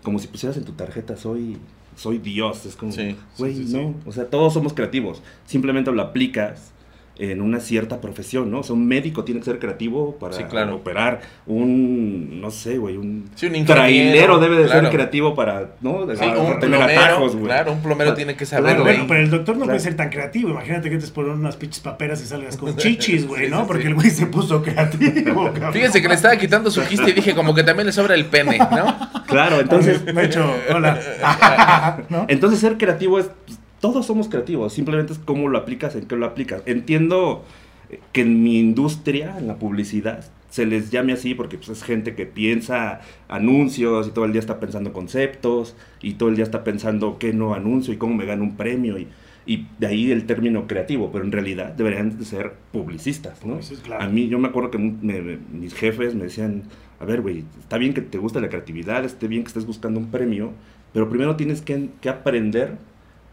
como 0.04 0.20
si 0.20 0.28
pusieras 0.28 0.58
en 0.58 0.66
tu 0.66 0.74
tarjeta, 0.74 1.16
soy, 1.16 1.58
soy 1.96 2.18
Dios, 2.18 2.66
es 2.66 2.76
como, 2.76 2.92
Sí, 2.92 3.16
güey, 3.38 3.56
sí, 3.56 3.68
sí, 3.68 3.74
no, 3.74 3.96
o 4.06 4.12
sea, 4.12 4.26
todos 4.30 4.54
somos 4.54 4.74
creativos, 4.74 5.22
simplemente 5.46 5.92
lo 5.92 6.02
aplicas 6.02 6.72
en 7.18 7.42
una 7.42 7.60
cierta 7.60 8.02
profesión, 8.02 8.52
¿no? 8.52 8.60
O 8.60 8.64
sea, 8.64 8.76
un 8.76 8.86
médico 8.88 9.24
tiene 9.24 9.40
que 9.40 9.46
ser 9.46 9.60
creativo 9.60 10.18
para 10.20 10.34
Sí, 10.34 10.44
claro. 10.44 10.76
operar, 10.76 11.22
un, 11.46 12.42
no 12.42 12.52
sé, 12.52 12.78
güey, 12.78 12.98
un, 12.98 13.30
Sí, 13.36 13.48
un 13.48 13.66
trailero 13.66 14.38
debe 14.40 14.58
de 14.58 14.66
claro. 14.66 14.82
ser 14.82 14.90
creativo 14.92 15.34
para, 15.36 15.76
¿no? 15.82 16.02
Sí, 16.12 16.18
Para 16.18 16.40
un 16.40 16.60
tener 16.60 16.78
plomero, 16.80 17.02
atajos, 17.02 17.34
güey. 17.34 17.46
claro, 17.46 17.72
un 17.74 17.82
plomero 17.82 18.14
tiene 18.14 18.36
que 18.36 18.46
saber. 18.46 18.78
Bueno, 18.82 19.06
pero 19.08 19.20
el 19.22 19.30
doctor 19.30 19.56
no 19.56 19.62
Claro. 19.64 19.72
puede 19.78 19.80
ser 19.80 19.96
tan 19.96 20.10
creativo. 20.10 20.50
Imagínate 20.50 20.90
que 20.90 20.98
te 20.98 21.08
ponen 21.08 21.32
unas 21.34 21.56
pinches 21.56 21.80
paperas 21.80 22.22
y 22.22 22.26
salgas 22.26 22.58
con 22.58 22.76
chichis, 22.78 23.26
güey, 23.28 23.46
Sí, 23.46 23.52
¿no? 23.52 23.60
sí, 23.62 23.64
Porque 23.68 23.84
sí. 23.84 23.88
el 23.90 23.96
güey 23.96 24.10
se 24.10 24.26
puso 24.28 24.62
creativo. 24.62 25.46
cabrón. 25.54 25.74
Fíjense 25.74 26.02
que 26.02 26.08
le 26.10 26.16
estaba 26.16 26.36
quitando 26.38 26.70
su 26.70 26.82
quiste 26.84 27.12
y 27.12 27.14
dije 27.14 27.34
como 27.34 27.56
que 27.56 27.64
también 27.64 27.86
le 27.88 27.94
sobra 27.94 28.16
el 28.16 28.26
pene, 28.26 28.58
¿no? 28.58 29.24
Claro, 29.28 29.60
entonces... 29.60 30.04
Me 30.14 30.22
he 30.22 30.26
hecho, 30.26 30.46
hola. 30.74 31.00
¿No? 32.10 32.26
Entonces 32.28 32.60
ser 32.60 32.78
creativo 32.78 33.20
es, 33.20 33.30
pues, 33.46 33.60
todos 33.94 34.06
somos 34.06 34.30
creativos, 34.30 34.74
simplemente 34.74 35.14
es 35.14 35.20
cómo 35.20 35.48
lo 35.48 35.58
aplicas, 35.58 35.96
en 35.96 36.06
qué 36.08 36.16
lo 36.16 36.26
aplicas. 36.26 36.62
Entiendo 36.66 37.44
que 38.12 38.22
en 38.22 38.44
mi 38.44 38.60
industria, 38.60 39.38
en 39.38 39.48
la 39.48 39.58
publicidad, 39.58 40.26
se 40.50 40.66
les 40.66 40.90
llame 40.90 41.14
así 41.14 41.36
porque 41.36 41.58
pues, 41.58 41.70
es 41.70 41.84
gente 41.84 42.16
que 42.16 42.26
piensa 42.26 43.02
anuncios 43.28 44.08
y 44.08 44.12
todo 44.12 44.26
el 44.26 44.32
día 44.32 44.40
está 44.40 44.60
pensando 44.60 44.94
conceptos 44.94 45.76
y 46.02 46.14
todo 46.14 46.30
el 46.30 46.36
día 46.36 46.44
está 46.46 46.64
pensando 46.64 47.18
qué 47.20 47.34
no 47.34 47.54
anuncio 47.54 47.94
y 47.94 47.98
cómo 47.98 48.16
me 48.16 48.26
gano 48.26 48.44
un 48.44 48.56
premio 48.56 48.98
y, 48.98 49.08
Y 49.48 49.68
de 49.78 49.86
ahí 49.88 50.12
el 50.12 50.26
término 50.26 50.66
creativo, 50.66 51.12
pero 51.12 51.24
en 51.24 51.32
realidad 51.32 51.74
deberían 51.74 52.18
de 52.18 52.26
ser 52.26 52.54
publicistas, 52.72 53.46
¿no? 53.46 53.54
Publicistas, 53.54 53.86
claro. 53.86 54.04
A 54.04 54.08
mí, 54.10 54.28
yo 54.28 54.40
me 54.40 54.48
acuerdo 54.48 54.72
que 54.72 54.80
me- 54.80 55.22
me- 55.22 55.38
mis 55.54 55.76
jefes 55.76 56.16
me 56.16 56.24
decían, 56.24 56.64
a 57.00 57.06
ver, 57.06 57.22
güey, 57.22 57.44
está 57.60 57.78
bien 57.78 57.94
que 57.94 58.02
te 58.02 58.18
guste 58.18 58.42
la 58.42 58.50
creatividad, 58.50 59.06
está 59.06 59.28
bien 59.28 59.44
que 59.44 59.50
estés 59.50 59.66
buscando 59.68 60.00
un 60.00 60.10
premio, 60.10 60.52
pero 60.94 61.10
primero 61.10 61.36
tienes 61.36 61.62
que, 61.62 61.90
que 62.02 62.10
aprender 62.10 62.78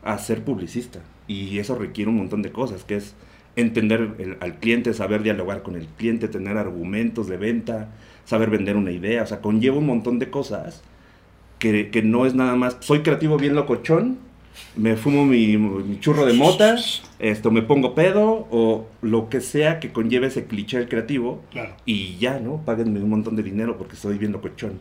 a 0.03 0.19
ser 0.19 0.43
publicista. 0.45 1.01
Y 1.29 1.59
eso 1.59 1.75
requiere 1.77 2.11
un 2.11 2.17
montón 2.17 2.43
de 2.43 2.53
cosas, 2.53 2.85
que 2.85 2.97
es 2.97 3.15
entender 3.57 4.15
el- 4.19 4.37
al 4.41 4.57
cliente, 4.59 4.95
saber 4.95 5.23
dialogar 5.23 5.63
con 5.63 5.77
el 5.77 5.87
cliente, 5.87 6.29
tener 6.29 6.57
argumentos 6.57 7.29
de 7.29 7.37
venta, 7.37 7.89
saber 8.25 8.51
vender 8.51 8.77
una 8.77 8.91
idea, 8.93 9.23
o 9.23 9.27
sea, 9.27 9.41
conlleva 9.41 9.77
un 9.79 9.87
montón 9.87 10.19
de 10.19 10.31
cosas 10.31 10.83
que, 11.59 11.91
que 11.91 12.03
no 12.03 12.27
es 12.27 12.35
nada 12.35 12.55
más, 12.57 12.77
soy 12.81 13.01
creativo 13.03 13.37
bien 13.37 13.55
locochón, 13.55 14.19
me 14.77 14.97
fumo 14.97 15.25
mi, 15.25 15.57
mi 15.57 15.99
churro 16.01 16.27
de 16.27 16.33
mota, 16.35 16.77
esto, 17.19 17.51
me 17.51 17.63
pongo 17.63 17.95
pedo, 17.95 18.47
o 18.51 18.87
lo 19.01 19.29
que 19.29 19.41
sea 19.41 19.81
que 19.81 19.93
conlleve 19.93 20.27
ese 20.29 20.45
cliché 20.47 20.79
del 20.79 20.89
creativo, 20.89 21.43
Claro. 21.51 21.75
y 21.87 22.17
ya, 22.19 22.39
¿no? 22.41 22.63
Páguenme 22.65 23.01
un 23.01 23.11
montón 23.11 23.37
de 23.37 23.43
dinero 23.43 23.79
porque 23.79 23.97
soy 23.97 24.19
bien 24.19 24.33
locochón. 24.33 24.73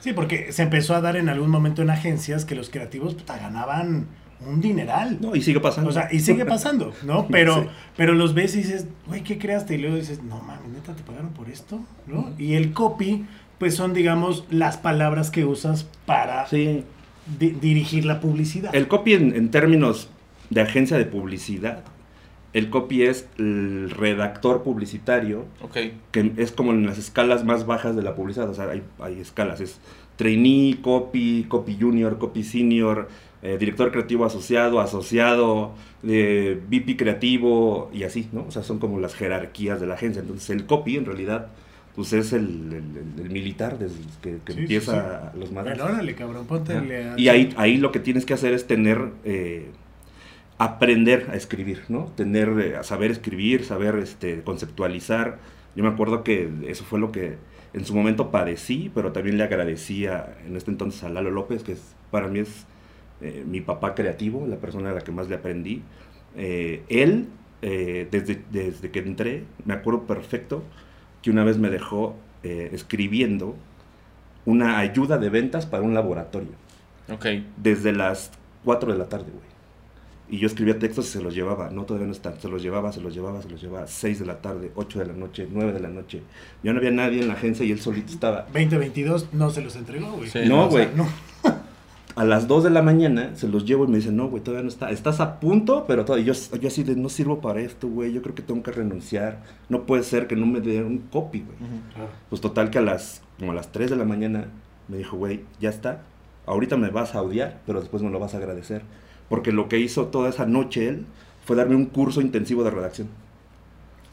Sí, 0.00 0.12
porque 0.12 0.52
se 0.52 0.62
empezó 0.62 0.94
a 0.94 1.00
dar 1.00 1.16
en 1.16 1.28
algún 1.28 1.50
momento 1.50 1.80
en 1.82 1.90
agencias 1.90 2.44
que 2.44 2.54
los 2.54 2.68
creativos 2.68 3.14
puta, 3.14 3.38
ganaban 3.38 4.06
un 4.46 4.60
dineral. 4.60 5.18
No, 5.20 5.34
y 5.36 5.42
sigue 5.42 5.60
pasando. 5.60 5.90
O 5.90 5.92
sea, 5.92 6.08
y 6.12 6.20
sigue 6.20 6.44
pasando, 6.44 6.92
¿no? 7.04 7.26
Pero, 7.30 7.62
Sí. 7.62 7.68
pero 7.96 8.14
los 8.14 8.34
ves 8.34 8.54
y 8.54 8.58
dices, 8.58 8.86
güey, 9.06 9.22
¿qué 9.22 9.38
creaste? 9.38 9.74
Y 9.74 9.78
luego 9.78 9.96
dices, 9.96 10.22
no 10.22 10.40
mames, 10.40 10.68
neta, 10.72 10.94
¿te 10.94 11.02
pagaron 11.02 11.30
por 11.30 11.48
esto? 11.48 11.80
¿No? 12.06 12.30
Y 12.38 12.54
el 12.54 12.72
copy, 12.72 13.24
pues 13.58 13.74
son, 13.74 13.94
digamos, 13.94 14.44
las 14.50 14.76
palabras 14.76 15.30
que 15.30 15.44
usas 15.44 15.86
para 16.06 16.46
Sí. 16.48 16.84
di- 17.38 17.50
dirigir 17.60 18.04
la 18.04 18.20
publicidad. 18.20 18.74
El 18.74 18.88
copy 18.88 19.14
en, 19.14 19.34
en 19.34 19.50
términos 19.50 20.08
de 20.50 20.60
agencia 20.60 20.98
de 20.98 21.04
publicidad, 21.06 21.84
el 22.54 22.70
copy 22.70 23.02
es 23.02 23.28
el 23.38 23.90
redactor 23.90 24.62
publicitario, 24.62 25.44
Ok. 25.60 25.76
que 26.12 26.32
es 26.38 26.52
como 26.52 26.72
en 26.72 26.86
las 26.86 26.96
escalas 26.98 27.44
más 27.44 27.66
bajas 27.66 27.94
de 27.96 28.02
la 28.02 28.14
publicidad, 28.14 28.48
o 28.48 28.54
sea, 28.54 28.70
hay, 28.70 28.82
hay 29.00 29.20
escalas, 29.20 29.60
es 29.60 29.80
trainee, 30.16 30.78
copy, 30.80 31.44
copy 31.48 31.76
junior, 31.78 32.18
copy 32.18 32.42
senior, 32.44 33.08
eh, 33.42 33.58
director 33.58 33.90
creativo 33.90 34.24
asociado, 34.24 34.80
asociado, 34.80 35.74
eh, 36.04 36.58
VP 36.70 36.96
creativo 36.96 37.90
y 37.92 38.04
así, 38.04 38.28
¿no? 38.32 38.46
O 38.46 38.50
sea, 38.50 38.62
son 38.62 38.78
como 38.78 38.98
las 39.00 39.14
jerarquías 39.14 39.80
de 39.80 39.86
la 39.86 39.94
agencia. 39.94 40.22
Entonces, 40.22 40.48
el 40.50 40.64
copy 40.66 40.96
en 40.96 41.04
realidad, 41.04 41.48
pues 41.96 42.12
es 42.12 42.32
el, 42.32 42.44
el- 42.72 42.74
el- 43.18 43.24
el 43.26 43.30
militar 43.30 43.78
desde 43.78 43.96
que, 44.22 44.38
que 44.44 44.52
Sí, 44.52 44.54
sí, 44.54 44.60
empieza 44.60 45.32
los 45.38 45.50
Bueno, 45.52 45.68
madrazos. 45.70 45.90
órale, 45.94 46.14
cabrón, 46.14 46.46
ponte. 46.46 46.74
Y 47.16 47.28
ahí, 47.28 47.52
ahí 47.56 47.76
lo 47.76 47.92
que 47.92 47.98
tienes 48.00 48.24
que 48.24 48.34
hacer 48.34 48.54
es 48.54 48.66
tener, 48.66 49.10
eh, 49.24 49.66
aprender 50.58 51.28
a 51.30 51.36
escribir, 51.36 51.82
¿no? 51.88 52.06
Tener, 52.16 52.48
eh, 52.60 52.76
a 52.76 52.82
saber 52.82 53.10
escribir, 53.10 53.64
saber 53.64 53.96
este, 53.96 54.42
conceptualizar. 54.42 55.38
Yo 55.76 55.82
me 55.82 55.90
acuerdo 55.90 56.22
que 56.22 56.48
eso 56.68 56.84
fue 56.84 57.00
lo 57.00 57.12
que 57.12 57.36
en 57.72 57.84
su 57.84 57.94
momento 57.94 58.30
padecí, 58.30 58.90
pero 58.94 59.12
también 59.12 59.36
le 59.36 59.44
agradecía 59.44 60.36
en 60.46 60.56
este 60.56 60.70
entonces 60.70 61.02
a 61.02 61.08
Lalo 61.08 61.30
López, 61.30 61.64
que 61.64 61.72
es, 61.72 61.96
para 62.10 62.28
mí 62.28 62.38
es 62.40 62.66
eh, 63.20 63.44
mi 63.46 63.60
papá 63.60 63.94
creativo, 63.94 64.46
la 64.46 64.56
persona 64.56 64.90
a 64.90 64.94
la 64.94 65.00
que 65.00 65.10
más 65.12 65.28
le 65.28 65.36
aprendí. 65.36 65.82
Eh, 66.36 66.82
él, 66.88 67.28
desde, 67.62 68.42
desde 68.50 68.90
que 68.90 68.98
entré, 68.98 69.44
me 69.64 69.72
acuerdo 69.72 70.02
perfecto 70.06 70.62
que 71.22 71.30
una 71.30 71.44
vez 71.44 71.56
me 71.56 71.70
dejó 71.70 72.14
escribiendo 72.42 73.56
una 74.44 74.78
ayuda 74.78 75.16
de 75.16 75.30
ventas 75.30 75.64
para 75.64 75.82
un 75.82 75.94
laboratorio 75.94 76.50
Ok. 77.10 77.26
desde 77.56 77.92
las 77.92 78.30
4 78.64 78.92
de 78.92 78.98
la 78.98 79.08
tarde, 79.08 79.30
güey. 79.32 79.53
Y 80.30 80.38
yo 80.38 80.46
escribía 80.46 80.78
textos 80.78 81.06
y 81.06 81.10
se 81.10 81.20
los 81.22 81.34
llevaba, 81.34 81.70
no 81.70 81.84
todavía 81.84 82.06
no 82.06 82.12
están, 82.12 82.40
se 82.40 82.48
los 82.48 82.62
llevaba, 82.62 82.92
se 82.92 83.00
los 83.00 83.14
llevaba, 83.14 83.42
se 83.42 83.48
los 83.50 83.60
llevaba, 83.60 83.86
6 83.86 84.20
de 84.20 84.26
la 84.26 84.38
tarde, 84.40 84.72
8 84.74 84.98
de 85.00 85.06
la 85.06 85.12
noche, 85.12 85.46
9 85.50 85.72
de 85.72 85.80
la 85.80 85.88
noche. 85.88 86.22
Ya 86.62 86.72
no 86.72 86.78
había 86.78 86.90
nadie 86.90 87.20
en 87.20 87.28
la 87.28 87.34
agencia 87.34 87.64
y 87.64 87.72
él 87.72 87.80
solito 87.80 88.10
estaba. 88.12 88.42
2022 88.52 89.34
no 89.34 89.50
se 89.50 89.60
los 89.60 89.76
entregó, 89.76 90.12
güey. 90.12 90.30
Sí. 90.30 90.40
No, 90.46 90.66
O 90.66 90.70
sea, 90.70 90.86
güey. 90.86 90.96
no. 90.96 91.06
A 92.16 92.24
las 92.24 92.46
2 92.46 92.62
de 92.64 92.70
la 92.70 92.80
mañana 92.80 93.34
se 93.34 93.48
los 93.48 93.64
llevo 93.66 93.84
y 93.86 93.88
me 93.88 93.96
dicen, 93.96 94.16
no, 94.16 94.28
güey, 94.28 94.40
todavía 94.42 94.62
no 94.62 94.68
está. 94.68 94.90
Estás 94.92 95.18
a 95.18 95.40
punto, 95.40 95.84
pero 95.88 96.04
todavía. 96.04 96.32
Yo, 96.32 96.58
yo 96.60 96.68
así 96.68 96.84
de, 96.84 96.94
no 96.94 97.08
sirvo 97.08 97.40
para 97.40 97.60
esto, 97.60 97.88
güey. 97.88 98.12
Yo 98.12 98.22
creo 98.22 98.36
que 98.36 98.42
tengo 98.42 98.62
que 98.62 98.70
renunciar. 98.70 99.42
No 99.68 99.82
puede 99.84 100.04
ser 100.04 100.28
que 100.28 100.36
no 100.36 100.46
me 100.46 100.60
dé 100.60 100.82
un 100.84 100.98
copy, 100.98 101.40
güey. 101.40 101.56
Claro. 101.92 102.10
Pues 102.28 102.40
total 102.40 102.70
que 102.70 102.78
a 102.78 102.82
las, 102.82 103.20
como 103.40 103.50
a 103.50 103.54
las 103.56 103.72
3 103.72 103.90
de 103.90 103.96
la 103.96 104.04
mañana 104.04 104.46
me 104.86 104.96
dijo, 104.96 105.16
güey, 105.16 105.40
ya 105.60 105.70
está. 105.70 106.02
Ahorita 106.46 106.76
me 106.76 106.90
vas 106.90 107.16
a 107.16 107.22
odiar, 107.22 107.60
pero 107.66 107.80
después 107.80 108.00
me 108.02 108.10
lo 108.10 108.20
vas 108.20 108.34
a 108.34 108.36
agradecer. 108.36 108.82
Porque 109.28 109.52
lo 109.52 109.68
que 109.68 109.78
hizo 109.78 110.06
toda 110.06 110.30
esa 110.30 110.46
noche 110.46 110.88
él 110.88 111.06
fue 111.44 111.56
darme 111.56 111.76
un 111.76 111.86
curso 111.86 112.20
intensivo 112.20 112.64
de 112.64 112.70
redacción. 112.70 113.08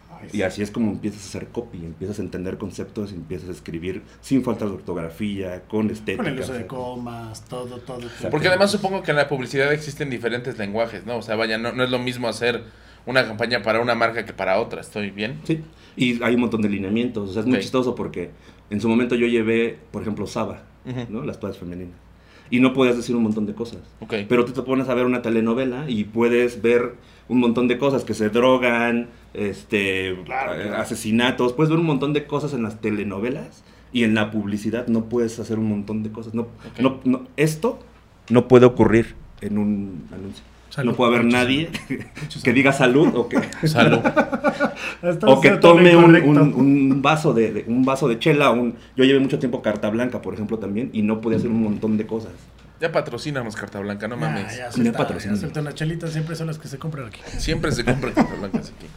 Ay, 0.09 0.29
Y 0.33 0.41
así 0.43 0.61
es 0.61 0.71
como 0.71 0.91
empiezas 0.91 1.23
a 1.23 1.27
hacer 1.29 1.47
copy, 1.47 1.85
empiezas 1.85 2.19
a 2.19 2.21
entender 2.21 2.57
conceptos, 2.57 3.11
empiezas 3.11 3.49
a 3.49 3.51
escribir 3.51 4.03
sin 4.21 4.43
falta 4.43 4.65
de 4.65 4.71
ortografía, 4.71 5.63
con 5.67 5.89
estética. 5.89 6.23
Con 6.23 6.33
el 6.33 6.39
uso 6.39 6.53
de 6.53 6.67
comas, 6.67 7.45
todo, 7.45 7.77
todo. 7.79 7.99
todo. 7.99 8.29
Porque 8.29 8.47
además 8.47 8.71
supongo 8.71 9.03
que 9.03 9.11
en 9.11 9.17
la 9.17 9.27
publicidad 9.27 9.71
existen 9.73 10.09
diferentes 10.09 10.57
lenguajes, 10.57 11.05
¿no? 11.05 11.17
O 11.17 11.21
sea, 11.21 11.35
vaya, 11.35 11.57
no, 11.57 11.71
no 11.71 11.83
es 11.83 11.89
lo 11.89 11.99
mismo 11.99 12.27
hacer 12.27 12.63
una 13.05 13.25
campaña 13.25 13.61
para 13.61 13.81
una 13.81 13.95
marca 13.95 14.25
que 14.25 14.33
para 14.33 14.59
otra, 14.59 14.81
¿estoy 14.81 15.11
bien? 15.11 15.41
Sí, 15.43 15.63
y 15.95 16.21
hay 16.23 16.35
un 16.35 16.41
montón 16.41 16.61
de 16.61 16.69
lineamientos. 16.69 17.29
O 17.29 17.33
sea, 17.33 17.41
es 17.41 17.47
muy 17.47 17.59
chistoso 17.59 17.95
porque 17.95 18.31
en 18.69 18.79
su 18.79 18.87
momento 18.87 19.15
yo 19.15 19.27
llevé, 19.27 19.77
por 19.91 20.01
ejemplo, 20.01 20.27
Saba. 20.27 20.63
¿no? 21.09 21.23
Las 21.23 21.39
toallas 21.39 21.57
femeninas. 21.59 21.95
Y 22.51 22.59
no 22.59 22.73
podías 22.73 22.97
decir 22.97 23.15
un 23.15 23.23
montón 23.23 23.47
de 23.47 23.53
cosas. 23.55 23.79
Ok. 24.01 24.13
Pero 24.29 24.45
tú 24.45 24.51
te 24.51 24.61
pones 24.61 24.87
a 24.89 24.93
ver 24.93 25.05
una 25.05 25.21
telenovela 25.23 25.89
y 25.89 26.03
puedes 26.03 26.61
ver 26.61 26.95
un 27.29 27.39
montón 27.39 27.67
de 27.69 27.77
cosas, 27.79 28.03
que 28.03 28.13
se 28.13 28.29
drogan, 28.29 29.07
este, 29.33 30.15
Claro, 30.25 30.53
eh, 30.53 30.69
asesinatos, 30.75 31.53
puedes 31.53 31.69
ver 31.69 31.79
un 31.79 31.85
montón 31.85 32.11
de 32.13 32.27
cosas 32.27 32.53
en 32.53 32.61
las 32.63 32.81
telenovelas 32.81 33.63
y 33.93 34.03
en 34.03 34.15
la 34.15 34.31
publicidad 34.31 34.87
no 34.87 35.05
puedes 35.05 35.39
hacer 35.39 35.57
un 35.57 35.69
montón 35.69 36.03
de 36.03 36.11
cosas. 36.11 36.33
No, 36.33 36.47
no- 37.05 37.25
esto 37.37 37.79
no 38.29 38.47
puede 38.49 38.65
ocurrir 38.65 39.15
en 39.39 39.57
un 39.57 40.03
anuncio. 40.11 40.43
Salud. 40.71 40.91
no 40.91 40.97
puede 40.97 41.11
haber 41.11 41.25
Mucho 41.25 41.37
nadie 41.37 41.69
que 42.43 42.53
diga 42.53 42.71
salud 42.73 43.11
o 43.15 43.29
que, 43.29 43.39
Salud. 43.67 43.99
O 45.27 45.39
que 45.41 45.51
tome 45.51 45.95
un, 45.95 46.15
incorrecto. 46.15 46.29
un- 46.29 46.53
un 46.91 47.01
vaso 47.01 47.33
de, 47.33 47.51
de- 47.53 47.65
un 47.67 47.83
vaso 47.85 48.07
de 48.07 48.17
chela. 48.19 48.49
Un, 48.51 48.75
yo 48.95 49.03
llevé 49.03 49.19
mucho 49.19 49.37
tiempo 49.37 49.61
carta 49.61 49.89
blanca, 49.89 50.21
por 50.21 50.33
ejemplo, 50.33 50.57
también, 50.59 50.89
y 50.93 51.01
no 51.03 51.21
podía 51.21 51.37
hacer 51.37 51.49
un 51.49 51.61
montón 51.61 51.97
de 51.97 52.05
cosas. 52.07 52.31
Ya 52.79 52.91
patrocínamos 52.91 53.55
Carta 53.55 53.79
Blanca, 53.79 54.07
no 54.07 54.17
mames. 54.17 54.57
ya 54.57 54.71
ya 54.71 54.71
suelta 55.35 55.61
una 55.61 55.71
chelita, 55.75 56.07
siempre 56.07 56.35
son 56.35 56.47
las 56.47 56.57
que 56.57 56.67
se 56.67 56.79
compran 56.79 57.05
aquí. 57.07 57.21
Siempre 57.37 57.71
se 57.71 57.85
compra 57.85 58.11
Carta 58.11 58.33
Blanca 58.33 58.57
aquí. 58.57 58.87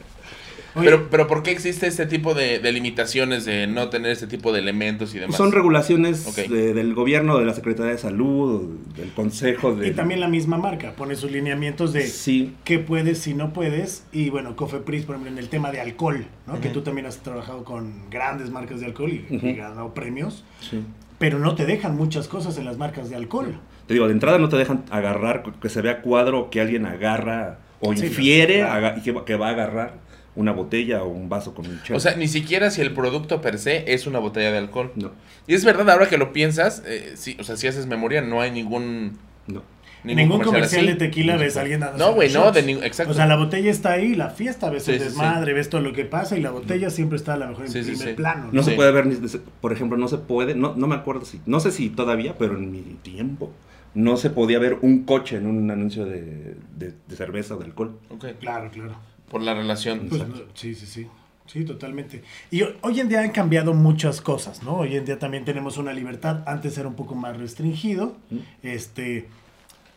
Oye, 0.76 0.84
Pero, 0.86 1.08
pero 1.10 1.26
¿por 1.28 1.42
qué 1.42 1.50
existe 1.52 1.86
este 1.86 2.06
tipo 2.06 2.34
de, 2.34 2.58
de 2.58 2.72
limitaciones 2.72 3.44
de 3.44 3.66
no 3.66 3.90
tener 3.90 4.10
este 4.10 4.26
tipo 4.26 4.52
de 4.52 4.58
elementos 4.60 5.14
y 5.14 5.18
demás? 5.20 5.36
Son 5.36 5.52
regulaciones 5.52 6.34
de- 6.36 6.74
del 6.74 6.94
gobierno, 6.94 7.38
de 7.38 7.44
la 7.44 7.54
Secretaría 7.54 7.92
de 7.92 7.98
Salud, 7.98 8.78
del 8.96 9.12
Consejo 9.12 9.74
de... 9.74 9.88
y 9.88 9.90
también 9.92 10.20
la 10.20 10.28
misma 10.28 10.56
marca 10.58 10.92
pone 10.96 11.14
sus 11.16 11.30
lineamientos 11.30 11.92
de 11.92 12.06
Sí, 12.06 12.54
qué 12.64 12.78
puedes 12.80 13.26
y 13.26 13.34
no 13.34 13.52
puedes. 13.52 14.04
Y 14.12 14.30
bueno, 14.30 14.56
Cofepris, 14.56 15.04
por 15.04 15.14
ejemplo, 15.14 15.32
en 15.32 15.38
el 15.38 15.48
tema 15.48 15.70
de 15.70 15.80
alcohol, 15.80 16.26
¿no? 16.46 16.60
Que 16.60 16.70
tú 16.70 16.82
también 16.82 17.06
has 17.06 17.18
trabajado 17.18 17.62
con 17.64 18.10
grandes 18.10 18.50
marcas 18.50 18.80
de 18.80 18.86
alcohol 18.86 19.12
y, 19.12 19.26
y 19.30 19.52
ganado 19.54 19.94
premios. 19.94 20.44
sí. 20.60 20.82
Pero 21.16 21.38
no 21.38 21.54
te 21.54 21.64
dejan 21.64 21.96
muchas 21.96 22.26
cosas 22.26 22.58
en 22.58 22.64
las 22.64 22.76
marcas 22.76 23.08
de 23.08 23.14
alcohol. 23.14 23.54
Te 23.86 23.94
digo, 23.94 24.06
de 24.08 24.12
entrada 24.12 24.36
no 24.38 24.48
te 24.48 24.56
dejan 24.56 24.82
agarrar, 24.90 25.44
que 25.62 25.68
se 25.68 25.80
vea 25.80 26.02
cuadro 26.02 26.50
que 26.50 26.60
alguien 26.60 26.84
agarra 26.86 27.60
o 27.80 27.94
Sí, 27.94 28.06
infiere 28.06 28.58
claro. 28.58 29.00
que, 29.02 29.12
va- 29.12 29.24
que 29.24 29.36
va 29.36 29.46
a 29.46 29.50
agarrar 29.50 29.94
una 30.36 30.52
botella 30.52 31.02
o 31.02 31.08
un 31.08 31.28
vaso 31.28 31.54
con 31.54 31.66
un 31.66 31.80
chela. 31.82 31.96
O 31.96 32.00
sea, 32.00 32.16
ni 32.16 32.28
siquiera 32.28 32.70
si 32.70 32.80
el 32.80 32.92
producto 32.92 33.40
per 33.40 33.58
se 33.58 33.92
es 33.94 34.06
una 34.06 34.18
botella 34.18 34.50
de 34.52 34.58
alcohol. 34.58 34.90
no, 34.96 35.12
Y 35.46 35.54
es 35.54 35.64
verdad, 35.64 35.90
ahora 35.90 36.08
que 36.08 36.18
lo 36.18 36.32
piensas, 36.32 36.82
eh, 36.86 37.12
sí, 37.16 37.36
o 37.38 37.44
sea, 37.44 37.56
si 37.56 37.66
haces 37.66 37.86
memoria, 37.86 38.20
no 38.20 38.40
hay 38.40 38.50
ningún... 38.50 39.18
no. 39.46 39.62
Ningún 40.04 40.42
comercial, 40.42 40.84
de 40.84 40.96
tequila 40.96 41.38
ves 41.38 41.56
a 41.56 41.62
alguien 41.62 41.80
dando 41.80 41.96
No, 41.96 42.12
güey, 42.12 42.30
no, 42.30 42.52
de 42.52 42.62
ningún... 42.62 42.84
Exacto. 42.84 43.12
O 43.12 43.14
sea, 43.14 43.26
la 43.26 43.36
botella 43.36 43.70
está 43.70 43.92
ahí, 43.92 44.14
la 44.14 44.28
fiesta, 44.28 44.68
ves 44.68 44.82
Sí, 44.82 44.90
el 44.92 44.98
sí, 44.98 45.04
desmadre, 45.04 45.54
ves 45.54 45.70
todo 45.70 45.80
lo 45.80 45.94
que 45.94 46.04
pasa 46.04 46.36
y 46.36 46.42
la 46.42 46.50
botella 46.50 46.90
siempre 46.90 47.16
está 47.16 47.32
a 47.32 47.36
lo 47.38 47.46
mejor 47.48 47.64
en 47.64 47.72
Sí, 47.72 47.82
sí, 47.82 47.90
primer 47.92 48.08
sí. 48.08 48.14
plano. 48.14 48.50
No 48.52 48.62
Sí. 48.62 48.70
se 48.70 48.76
puede 48.76 48.92
ver, 48.92 49.06
ni- 49.06 49.16
por 49.62 49.72
ejemplo, 49.72 49.96
no 49.96 50.06
se 50.08 50.18
puede, 50.18 50.54
no, 50.54 50.74
no 50.76 50.86
me 50.88 50.94
acuerdo 50.94 51.24
si, 51.24 51.40
no 51.46 51.58
sé 51.58 51.70
si 51.70 51.88
todavía, 51.88 52.36
pero 52.38 52.54
en 52.58 52.70
mi 52.70 52.82
tiempo, 53.00 53.50
no 53.94 54.18
se 54.18 54.28
podía 54.28 54.58
ver 54.58 54.76
un 54.82 55.04
coche 55.04 55.36
en 55.38 55.46
un 55.46 55.70
anuncio 55.70 56.04
de, 56.04 56.56
de- 56.76 56.92
de 57.08 57.16
cerveza 57.16 57.54
o 57.54 57.58
de 57.60 57.64
alcohol. 57.64 57.98
Ok, 58.10 58.26
Claro, 58.40 58.70
claro. 58.70 58.96
Por 59.34 59.42
la 59.42 59.52
relación. 59.52 60.06
Pues, 60.08 60.22
sí, 60.54 60.76
sí, 60.76 60.86
sí. 60.86 61.08
Sí, 61.46 61.64
totalmente. 61.64 62.22
Y 62.52 62.62
ho- 62.62 62.72
hoy 62.82 63.00
en 63.00 63.08
día 63.08 63.20
han 63.20 63.32
cambiado 63.32 63.74
muchas 63.74 64.20
cosas, 64.20 64.62
¿no? 64.62 64.76
Hoy 64.76 64.94
en 64.96 65.04
día 65.04 65.18
también 65.18 65.44
tenemos 65.44 65.76
una 65.76 65.92
libertad. 65.92 66.44
Antes 66.46 66.78
era 66.78 66.86
un 66.86 66.94
poco 66.94 67.16
más 67.16 67.36
restringido. 67.36 68.16
Mm. 68.30 68.36
Este, 68.62 69.26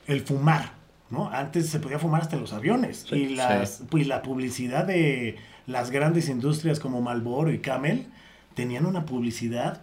el 0.08 0.22
fumar, 0.22 0.72
¿no? 1.12 1.30
Antes 1.30 1.70
se 1.70 1.80
podía 1.80 2.00
fumar 2.00 2.24
hasta 2.24 2.36
en 2.36 2.42
los 2.42 2.52
aviones. 2.52 3.06
Sí, 3.08 3.16
y, 3.16 3.36
las, 3.36 3.84
pues, 3.92 4.08
la 4.08 4.24
publicidad 4.24 4.86
de 4.86 5.38
las 5.68 5.92
grandes 5.92 6.30
industrias 6.30 6.80
como 6.80 7.00
Marlboro 7.04 7.52
y 7.54 7.60
Camel 7.60 8.08
tenían 8.56 8.88
una 8.88 9.06
publicidad 9.06 9.82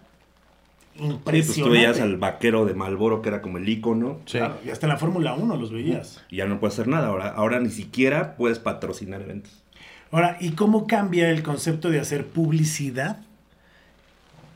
impresionante. 0.97 1.31
pues 1.31 1.53
tú 1.55 1.69
veías 1.69 1.99
al 1.99 2.17
vaquero 2.17 2.65
de 2.65 2.73
Malboro, 2.73 3.21
que 3.21 3.29
era 3.29 3.41
como 3.41 3.57
el 3.57 3.67
icono, 3.67 4.19
Sí. 4.25 4.37
Claro, 4.37 4.57
y 4.65 4.69
hasta 4.69 4.85
en 4.85 4.89
la 4.93 4.97
Fórmula 4.97 5.33
1 5.33 5.55
los 5.57 5.71
veías. 5.71 6.23
y 6.29 6.37
ya 6.37 6.45
no 6.45 6.59
puedes 6.59 6.75
hacer 6.75 6.87
nada. 6.87 7.07
Ahora, 7.07 7.29
ahora 7.29 7.59
ni 7.59 7.69
siquiera 7.69 8.35
puedes 8.35 8.59
patrocinar 8.59 9.21
eventos. 9.21 9.63
Ahora, 10.11 10.37
¿y 10.39 10.51
cómo 10.51 10.87
cambia 10.87 11.29
el 11.29 11.43
concepto 11.43 11.89
de 11.89 11.99
hacer 11.99 12.25
publicidad? 12.27 13.17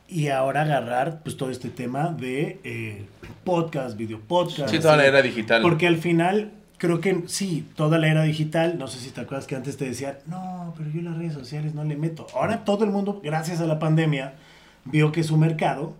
Y 0.07 0.29
ahora 0.29 0.63
agarrar 0.63 1.21
pues 1.21 1.37
todo 1.37 1.51
este 1.51 1.69
tema 1.69 2.07
de 2.09 2.59
eh, 2.63 3.05
podcast, 3.43 3.95
video 3.95 4.19
podcast. 4.19 4.69
Sí, 4.71 4.79
toda 4.79 4.97
la 4.97 5.05
era 5.05 5.21
digital. 5.21 5.61
Porque 5.61 5.85
al 5.85 5.97
final, 5.97 6.51
creo 6.77 6.99
que 6.99 7.23
sí, 7.27 7.67
toda 7.75 7.99
la 7.99 8.07
era 8.07 8.23
digital, 8.23 8.79
no 8.79 8.87
sé 8.87 8.97
si 8.99 9.11
te 9.11 9.21
acuerdas 9.21 9.45
que 9.45 9.55
antes 9.55 9.77
te 9.77 9.85
decían, 9.85 10.17
no, 10.25 10.73
pero 10.77 10.89
yo 10.89 11.01
las 11.03 11.15
redes 11.17 11.33
sociales 11.33 11.75
no 11.75 11.83
le 11.83 11.95
meto. 11.95 12.25
Ahora 12.33 12.63
todo 12.65 12.85
el 12.85 12.89
mundo, 12.91 13.21
gracias 13.23 13.59
a 13.61 13.65
la 13.67 13.77
pandemia, 13.77 14.33
vio 14.85 15.11
que 15.11 15.21
su 15.23 15.37
mercado, 15.37 15.93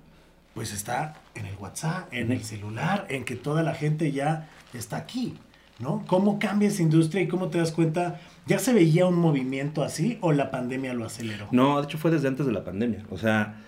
pues 0.53 0.73
está 0.73 1.15
en 1.35 1.45
el 1.45 1.55
WhatsApp, 1.55 2.13
en 2.13 2.31
el 2.31 2.43
celular, 2.43 3.05
en 3.09 3.23
que 3.23 3.35
toda 3.35 3.63
la 3.63 3.73
gente 3.73 4.11
ya 4.11 4.49
está 4.73 4.97
aquí, 4.97 5.35
¿no? 5.79 6.03
¿Cómo 6.07 6.39
cambia 6.39 6.67
esa 6.67 6.81
industria 6.81 7.21
y 7.23 7.27
cómo 7.27 7.49
te 7.49 7.57
das 7.57 7.71
cuenta? 7.71 8.19
¿Ya 8.45 8.59
se 8.59 8.73
veía 8.73 9.05
un 9.05 9.15
movimiento 9.15 9.83
así 9.83 10.17
o 10.21 10.31
la 10.31 10.51
pandemia 10.51 10.93
lo 10.93 11.05
aceleró? 11.05 11.47
No, 11.51 11.79
de 11.79 11.85
hecho 11.85 11.97
fue 11.97 12.11
desde 12.11 12.27
antes 12.27 12.45
de 12.45 12.51
la 12.51 12.63
pandemia. 12.63 13.05
O 13.09 13.17
sea, 13.17 13.61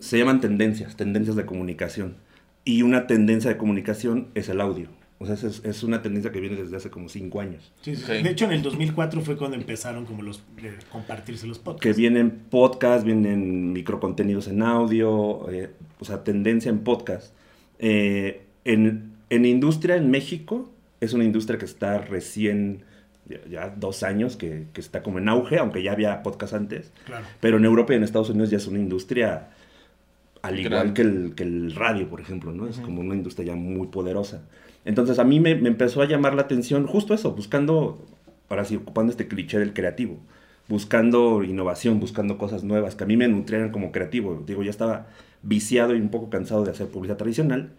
se 0.00 0.18
llaman 0.18 0.40
tendencias, 0.40 0.96
tendencias 0.96 1.36
de 1.36 1.46
comunicación. 1.46 2.16
Y 2.64 2.82
una 2.82 3.06
tendencia 3.06 3.50
de 3.50 3.56
comunicación 3.56 4.28
es 4.34 4.48
el 4.48 4.60
audio. 4.60 4.88
O 5.18 5.24
sea, 5.24 5.34
es, 5.34 5.62
es 5.64 5.82
una 5.82 6.02
tendencia 6.02 6.30
que 6.30 6.40
viene 6.40 6.56
desde 6.56 6.76
hace 6.76 6.90
como 6.90 7.08
cinco 7.08 7.40
años. 7.40 7.72
Sí, 7.80 7.96
sí. 7.96 8.04
De 8.04 8.28
hecho, 8.28 8.44
en 8.44 8.52
el 8.52 8.62
2004 8.62 9.22
fue 9.22 9.36
cuando 9.36 9.56
empezaron 9.56 10.04
como 10.04 10.22
los 10.22 10.42
eh, 10.58 10.76
compartirse 10.90 11.46
los 11.46 11.58
podcasts. 11.58 11.82
Que 11.82 11.92
vienen 11.98 12.30
podcasts, 12.50 13.04
vienen 13.04 13.72
microcontenidos 13.72 14.48
en 14.48 14.62
audio, 14.62 15.50
eh, 15.50 15.70
o 16.00 16.04
sea, 16.04 16.24
tendencia 16.24 16.70
en 16.70 16.80
podcast. 16.80 17.34
Eh, 17.78 18.42
en, 18.64 19.12
en 19.30 19.44
industria 19.44 19.96
en 19.96 20.10
México, 20.10 20.70
es 21.00 21.12
una 21.12 21.24
industria 21.24 21.58
que 21.58 21.64
está 21.64 21.98
recién, 21.98 22.82
ya, 23.28 23.40
ya 23.48 23.68
dos 23.70 24.02
años, 24.02 24.36
que, 24.36 24.66
que 24.72 24.80
está 24.80 25.02
como 25.02 25.18
en 25.18 25.28
auge, 25.28 25.58
aunque 25.58 25.82
ya 25.82 25.92
había 25.92 26.22
podcast 26.22 26.54
antes. 26.54 26.92
Claro. 27.04 27.24
Pero 27.40 27.58
en 27.58 27.64
Europa 27.64 27.92
y 27.92 27.96
en 27.96 28.02
Estados 28.02 28.30
Unidos 28.30 28.50
ya 28.50 28.56
es 28.56 28.66
una 28.66 28.78
industria 28.78 29.48
al 30.46 30.60
igual 30.60 30.92
que 30.92 31.02
el, 31.02 31.32
que 31.34 31.42
el 31.42 31.74
radio, 31.74 32.08
por 32.08 32.20
ejemplo, 32.20 32.52
¿no? 32.52 32.68
Es 32.68 32.78
como 32.78 33.00
una 33.00 33.14
industria 33.14 33.48
ya 33.48 33.56
muy 33.56 33.88
poderosa. 33.88 34.42
Entonces 34.84 35.18
a 35.18 35.24
mí 35.24 35.40
me, 35.40 35.56
me 35.56 35.68
empezó 35.68 36.02
a 36.02 36.06
llamar 36.06 36.34
la 36.34 36.42
atención 36.42 36.86
justo 36.86 37.14
eso, 37.14 37.32
buscando, 37.32 38.04
ahora 38.48 38.64
sí, 38.64 38.76
ocupando 38.76 39.10
este 39.10 39.26
cliché 39.26 39.58
del 39.58 39.72
creativo, 39.72 40.18
buscando 40.68 41.42
innovación, 41.42 41.98
buscando 41.98 42.38
cosas 42.38 42.62
nuevas, 42.62 42.94
que 42.94 43.04
a 43.04 43.06
mí 43.06 43.16
me 43.16 43.26
nutrieran 43.28 43.70
como 43.70 43.90
creativo. 43.90 44.42
Digo, 44.46 44.62
ya 44.62 44.70
estaba 44.70 45.08
viciado 45.46 45.94
y 45.96 46.00
un 46.00 46.10
poco 46.10 46.30
cansado 46.30 46.64
de 46.64 46.72
hacer 46.72 46.88
publicidad 46.88 47.18
tradicional. 47.18 47.72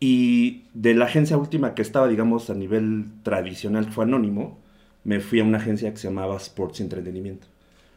Y 0.00 0.64
de 0.74 0.94
la 0.94 1.06
agencia 1.06 1.36
última 1.36 1.74
que 1.74 1.82
estaba, 1.82 2.08
digamos, 2.08 2.50
a 2.50 2.54
nivel 2.54 3.06
tradicional, 3.22 3.86
que 3.86 3.92
fue 3.92 4.04
anónimo, 4.04 4.58
me 5.04 5.20
fui 5.20 5.40
a 5.40 5.44
una 5.44 5.58
agencia 5.58 5.90
que 5.90 5.96
se 5.98 6.08
llamaba 6.08 6.36
Sports 6.36 6.80
Entretenimiento, 6.80 7.46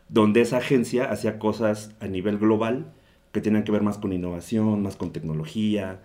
donde 0.10 0.42
esa 0.42 0.58
agencia 0.58 1.12
hacía 1.12 1.40
cosas 1.40 1.92
a 2.00 2.08
nivel 2.08 2.38
global 2.40 2.88
que 3.34 3.42
tenían 3.42 3.64
que 3.64 3.72
ver 3.72 3.84
más 3.84 3.98
con 4.00 4.14
innovación, 4.14 4.82
más 4.84 4.96
con 4.98 5.12
tecnología, 5.14 6.00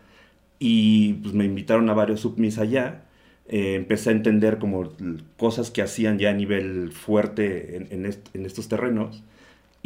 y 0.59 1.15
pues 1.15 1.35
me 1.35 1.45
invitaron 1.45 1.89
a 1.91 1.95
varios 1.95 2.21
submis 2.21 2.59
allá. 2.59 3.03
Eh, 3.49 3.75
empecé 3.77 4.11
a 4.11 4.13
entender 4.13 4.59
como 4.59 4.93
cosas 5.37 5.71
que 5.71 5.83
hacían 5.83 6.19
ya 6.19 6.31
a 6.31 6.35
nivel 6.35 6.93
fuerte 6.93 7.77
en, 7.77 7.89
en 7.93 8.07
est- 8.07 8.35
en 8.35 8.47
estos 8.47 8.69
terrenos. 8.69 9.23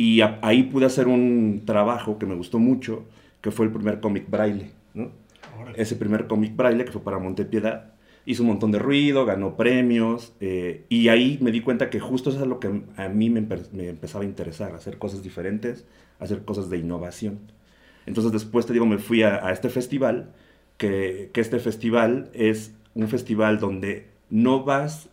Y 0.00 0.21
a- 0.23 0.38
ahí 0.42 0.62
pude 0.64 0.87
hacer 0.87 1.07
un 1.09 1.62
trabajo 1.66 2.19
que 2.19 2.26
me 2.26 2.35
gustó 2.35 2.59
mucho, 2.59 3.04
que 3.42 3.50
fue 3.50 3.66
el 3.66 3.73
primer 3.73 4.00
cómic 4.00 4.25
braille, 4.30 4.71
¿no? 4.95 5.11
Ese 5.76 5.97
primer 5.97 6.26
cómic 6.26 6.57
braille 6.57 6.85
que 6.85 6.92
fue 6.92 7.02
para 7.02 7.19
Montepiedad. 7.19 7.92
Hizo 8.26 8.42
un 8.45 8.49
montón 8.50 8.71
de 8.73 8.78
ruido, 8.78 9.26
ganó 9.26 9.57
premios 9.57 10.33
eh, 10.40 10.85
y 10.88 11.09
ahí 11.09 11.38
me 11.42 11.50
di 11.52 11.61
cuenta 11.61 11.90
que 11.90 12.00
justo 12.00 12.30
eso 12.30 12.40
es 12.42 12.47
lo 12.47 12.61
que 12.61 12.69
a 12.97 13.09
mí 13.09 13.28
me, 13.30 13.40
empe- 13.42 13.71
me 13.73 13.88
empezaba 13.88 14.25
a 14.25 14.26
interesar, 14.26 14.75
hacer 14.75 14.97
cosas 14.99 15.23
diferentes, 15.23 15.84
hacer 16.19 16.45
cosas 16.45 16.71
de 16.71 16.78
innovación. 16.78 17.39
Entonces 18.06 18.32
después, 18.32 18.67
te 18.67 18.73
digo, 18.73 18.86
me 18.86 18.99
fui 18.99 19.23
a, 19.23 19.47
a 19.47 19.52
este 19.52 19.69
festival, 19.69 20.30
que, 20.78 21.28
que 21.32 21.41
este 21.43 21.58
festival 21.58 22.30
es 22.34 22.73
un 22.95 23.06
festival 23.08 23.58
donde 23.60 24.06
no 24.30 24.65
vas 24.65 25.10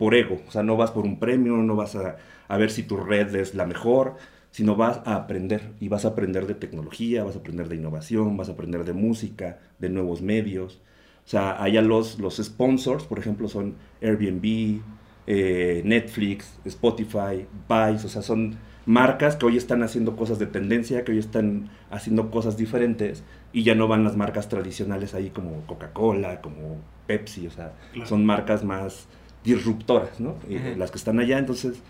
por 0.00 0.14
ego, 0.14 0.40
o 0.48 0.50
sea, 0.50 0.62
no 0.62 0.78
vas 0.78 0.92
por 0.92 1.04
un 1.04 1.18
premio, 1.18 1.58
no 1.58 1.76
vas 1.76 1.94
a, 1.94 2.16
a 2.48 2.56
ver 2.56 2.70
si 2.70 2.82
tu 2.84 2.96
red 2.96 3.34
es 3.34 3.54
la 3.54 3.66
mejor, 3.66 4.16
sino 4.50 4.74
vas 4.74 5.02
a 5.04 5.14
aprender 5.14 5.72
y 5.78 5.88
vas 5.88 6.06
a 6.06 6.08
aprender 6.08 6.46
de 6.46 6.54
tecnología, 6.54 7.22
vas 7.22 7.36
a 7.36 7.40
aprender 7.40 7.68
de 7.68 7.76
innovación, 7.76 8.34
vas 8.38 8.48
a 8.48 8.52
aprender 8.52 8.84
de 8.84 8.94
música, 8.94 9.58
de 9.78 9.90
nuevos 9.90 10.22
medios. 10.22 10.80
O 11.26 11.28
sea, 11.28 11.62
allá 11.62 11.82
los, 11.82 12.18
los 12.18 12.38
sponsors, 12.38 13.04
por 13.04 13.18
ejemplo, 13.18 13.46
son 13.46 13.74
Airbnb, 14.00 14.80
eh, 15.26 15.82
Netflix, 15.84 16.58
Spotify, 16.64 17.46
Vice, 17.68 18.06
o 18.06 18.08
sea, 18.08 18.22
son 18.22 18.56
marcas 18.86 19.36
que 19.36 19.44
hoy 19.44 19.58
están 19.58 19.82
haciendo 19.82 20.16
cosas 20.16 20.38
de 20.38 20.46
tendencia, 20.46 21.04
que 21.04 21.12
hoy 21.12 21.18
están 21.18 21.68
haciendo 21.90 22.30
cosas 22.30 22.56
diferentes 22.56 23.22
y 23.52 23.64
ya 23.64 23.74
no 23.74 23.86
van 23.86 24.02
las 24.02 24.16
marcas 24.16 24.48
tradicionales 24.48 25.12
ahí 25.12 25.28
como 25.28 25.60
Coca-Cola, 25.66 26.40
como 26.40 26.78
Pepsi, 27.06 27.46
o 27.46 27.50
sea, 27.50 27.74
Claro. 27.92 28.08
son 28.08 28.24
marcas 28.24 28.64
más 28.64 29.06
disruptoras, 29.44 30.20
¿no? 30.20 30.34
Eh. 30.48 30.74
Las 30.78 30.90
que 30.90 30.98
están 30.98 31.18
allá, 31.18 31.38
entonces 31.38 31.80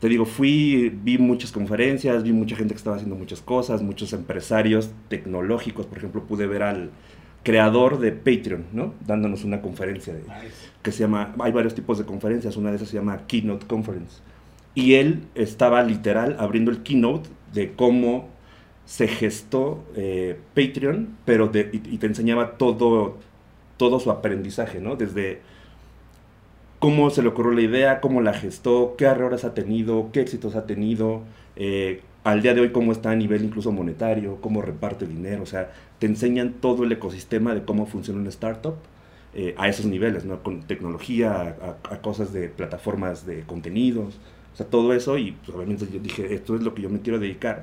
te 0.00 0.08
digo, 0.08 0.24
fui, 0.24 0.88
vi 1.02 1.18
muchas 1.18 1.52
conferencias, 1.52 2.22
vi 2.24 2.32
mucha 2.32 2.56
gente 2.56 2.74
que 2.74 2.78
estaba 2.78 2.96
haciendo 2.96 3.16
muchas 3.16 3.40
cosas, 3.40 3.82
muchos 3.82 4.12
empresarios 4.12 4.90
tecnológicos, 5.08 5.86
por 5.86 5.98
ejemplo, 5.98 6.24
pude 6.24 6.46
ver 6.46 6.62
al 6.64 6.90
creador 7.44 7.98
de 8.00 8.12
Patreon, 8.12 8.64
¿no? 8.72 8.94
Dándonos 9.06 9.44
una 9.44 9.60
conferencia 9.60 10.12
de, 10.12 10.20
Nice. 10.20 10.70
que 10.82 10.92
se 10.92 11.00
llama, 11.00 11.34
hay 11.40 11.52
varios 11.52 11.74
tipos 11.74 11.98
de 11.98 12.04
conferencias, 12.04 12.56
una 12.56 12.70
de 12.70 12.76
esas 12.76 12.88
se 12.88 12.96
llama 12.96 13.26
Keynote 13.26 13.66
Conference. 13.66 14.20
Y 14.74 14.94
él 14.94 15.24
estaba 15.34 15.82
literal 15.82 16.36
abriendo 16.38 16.70
el 16.70 16.82
keynote 16.82 17.28
de 17.52 17.72
cómo 17.72 18.28
se 18.86 19.06
gestó 19.06 19.84
eh, 19.96 20.38
Patreon, 20.54 21.16
pero 21.24 21.46
de- 21.48 21.70
y, 21.72 21.94
y 21.94 21.98
te 21.98 22.06
enseñaba 22.06 22.52
todo, 22.58 23.18
todo 23.76 24.00
su 24.00 24.10
aprendizaje, 24.10 24.80
¿no? 24.80 24.96
Desde 24.96 25.40
cómo 26.82 27.10
se 27.10 27.22
le 27.22 27.28
ocurrió 27.28 27.52
la 27.52 27.60
idea, 27.60 28.00
cómo 28.00 28.20
la 28.22 28.32
gestó, 28.34 28.96
qué 28.98 29.04
errores 29.04 29.44
ha 29.44 29.54
tenido, 29.54 30.10
qué 30.12 30.20
éxitos 30.20 30.56
ha 30.56 30.66
tenido, 30.66 31.22
eh, 31.54 32.00
al 32.24 32.42
día 32.42 32.54
de 32.54 32.60
hoy 32.60 32.72
cómo 32.72 32.90
está 32.90 33.12
a 33.12 33.14
nivel 33.14 33.44
incluso 33.44 33.70
monetario, 33.70 34.40
cómo 34.40 34.62
reparte 34.62 35.06
dinero, 35.06 35.44
o 35.44 35.46
sea, 35.46 35.70
te 36.00 36.06
enseñan 36.06 36.54
todo 36.54 36.82
el 36.82 36.90
ecosistema 36.90 37.54
de 37.54 37.62
cómo 37.64 37.86
funciona 37.86 38.18
una 38.18 38.30
startup 38.30 38.74
eh, 39.32 39.54
a 39.58 39.68
esos 39.68 39.86
niveles, 39.86 40.24
¿no? 40.24 40.42
Con 40.42 40.62
tecnología, 40.62 41.54
a, 41.62 41.94
a 41.94 42.02
cosas 42.02 42.32
de 42.32 42.48
plataformas 42.48 43.26
de 43.26 43.42
contenidos, 43.42 44.18
o 44.52 44.56
sea, 44.56 44.66
todo 44.66 44.92
eso 44.92 45.16
y 45.18 45.30
pues, 45.30 45.56
obviamente 45.56 45.86
yo 45.88 46.00
dije, 46.00 46.34
esto 46.34 46.56
es 46.56 46.62
lo 46.62 46.74
que 46.74 46.82
yo 46.82 46.90
me 46.90 47.00
quiero 47.00 47.20
dedicar, 47.20 47.62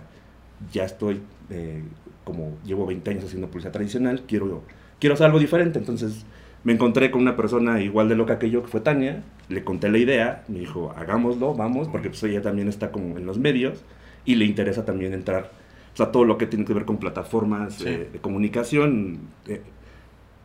ya 0.72 0.86
estoy, 0.86 1.20
eh, 1.50 1.84
como 2.24 2.54
llevo 2.66 2.86
20 2.86 3.12
años 3.12 3.26
haciendo 3.26 3.48
publicidad 3.48 3.74
tradicional, 3.74 4.24
quiero, 4.26 4.64
quiero 4.98 5.16
hacer 5.16 5.26
algo 5.26 5.40
diferente, 5.40 5.78
entonces 5.78 6.26
me 6.64 6.74
encontré 6.74 7.10
con 7.12 7.22
una 7.22 7.36
persona 7.36 7.82
igual 7.82 8.10
de 8.10 8.16
loca 8.16 8.38
que 8.40 8.50
yo, 8.50 8.62
que 8.62 8.68
fue 8.68 8.82
Tania, 8.82 9.24
le 9.48 9.64
conté 9.64 9.90
la 9.90 9.98
idea, 9.98 10.44
me 10.48 10.60
dijo, 10.60 10.94
hagámoslo, 10.98 11.54
vamos, 11.54 11.88
porque 11.88 12.10
pues 12.10 12.22
ella 12.24 12.42
también 12.42 12.68
está 12.68 12.92
como 12.92 13.18
en 13.18 13.26
los 13.26 13.38
medios 13.38 13.84
y 14.26 14.36
le 14.36 14.46
interesa 14.46 14.86
también 14.86 15.14
entrar, 15.14 15.52
o 15.94 15.98
sea, 15.98 16.12
todo 16.12 16.26
lo 16.26 16.38
que 16.38 16.46
tiene 16.48 16.66
que 16.66 16.74
ver 16.74 16.86
con 16.86 16.98
plataformas 16.98 17.76
Sí. 17.76 17.88
eh, 17.88 18.10
de 18.12 18.20
comunicación, 18.20 19.20
eh, 19.48 19.62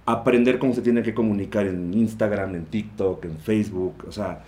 aprender 0.06 0.58
cómo 0.58 0.74
se 0.74 0.82
tiene 0.82 1.02
que 1.02 1.14
comunicar 1.14 1.66
en 1.66 1.92
Instagram, 1.94 2.54
en 2.54 2.64
TikTok, 2.66 3.24
en 3.24 3.38
Facebook, 3.38 4.04
o 4.06 4.12
sea, 4.12 4.42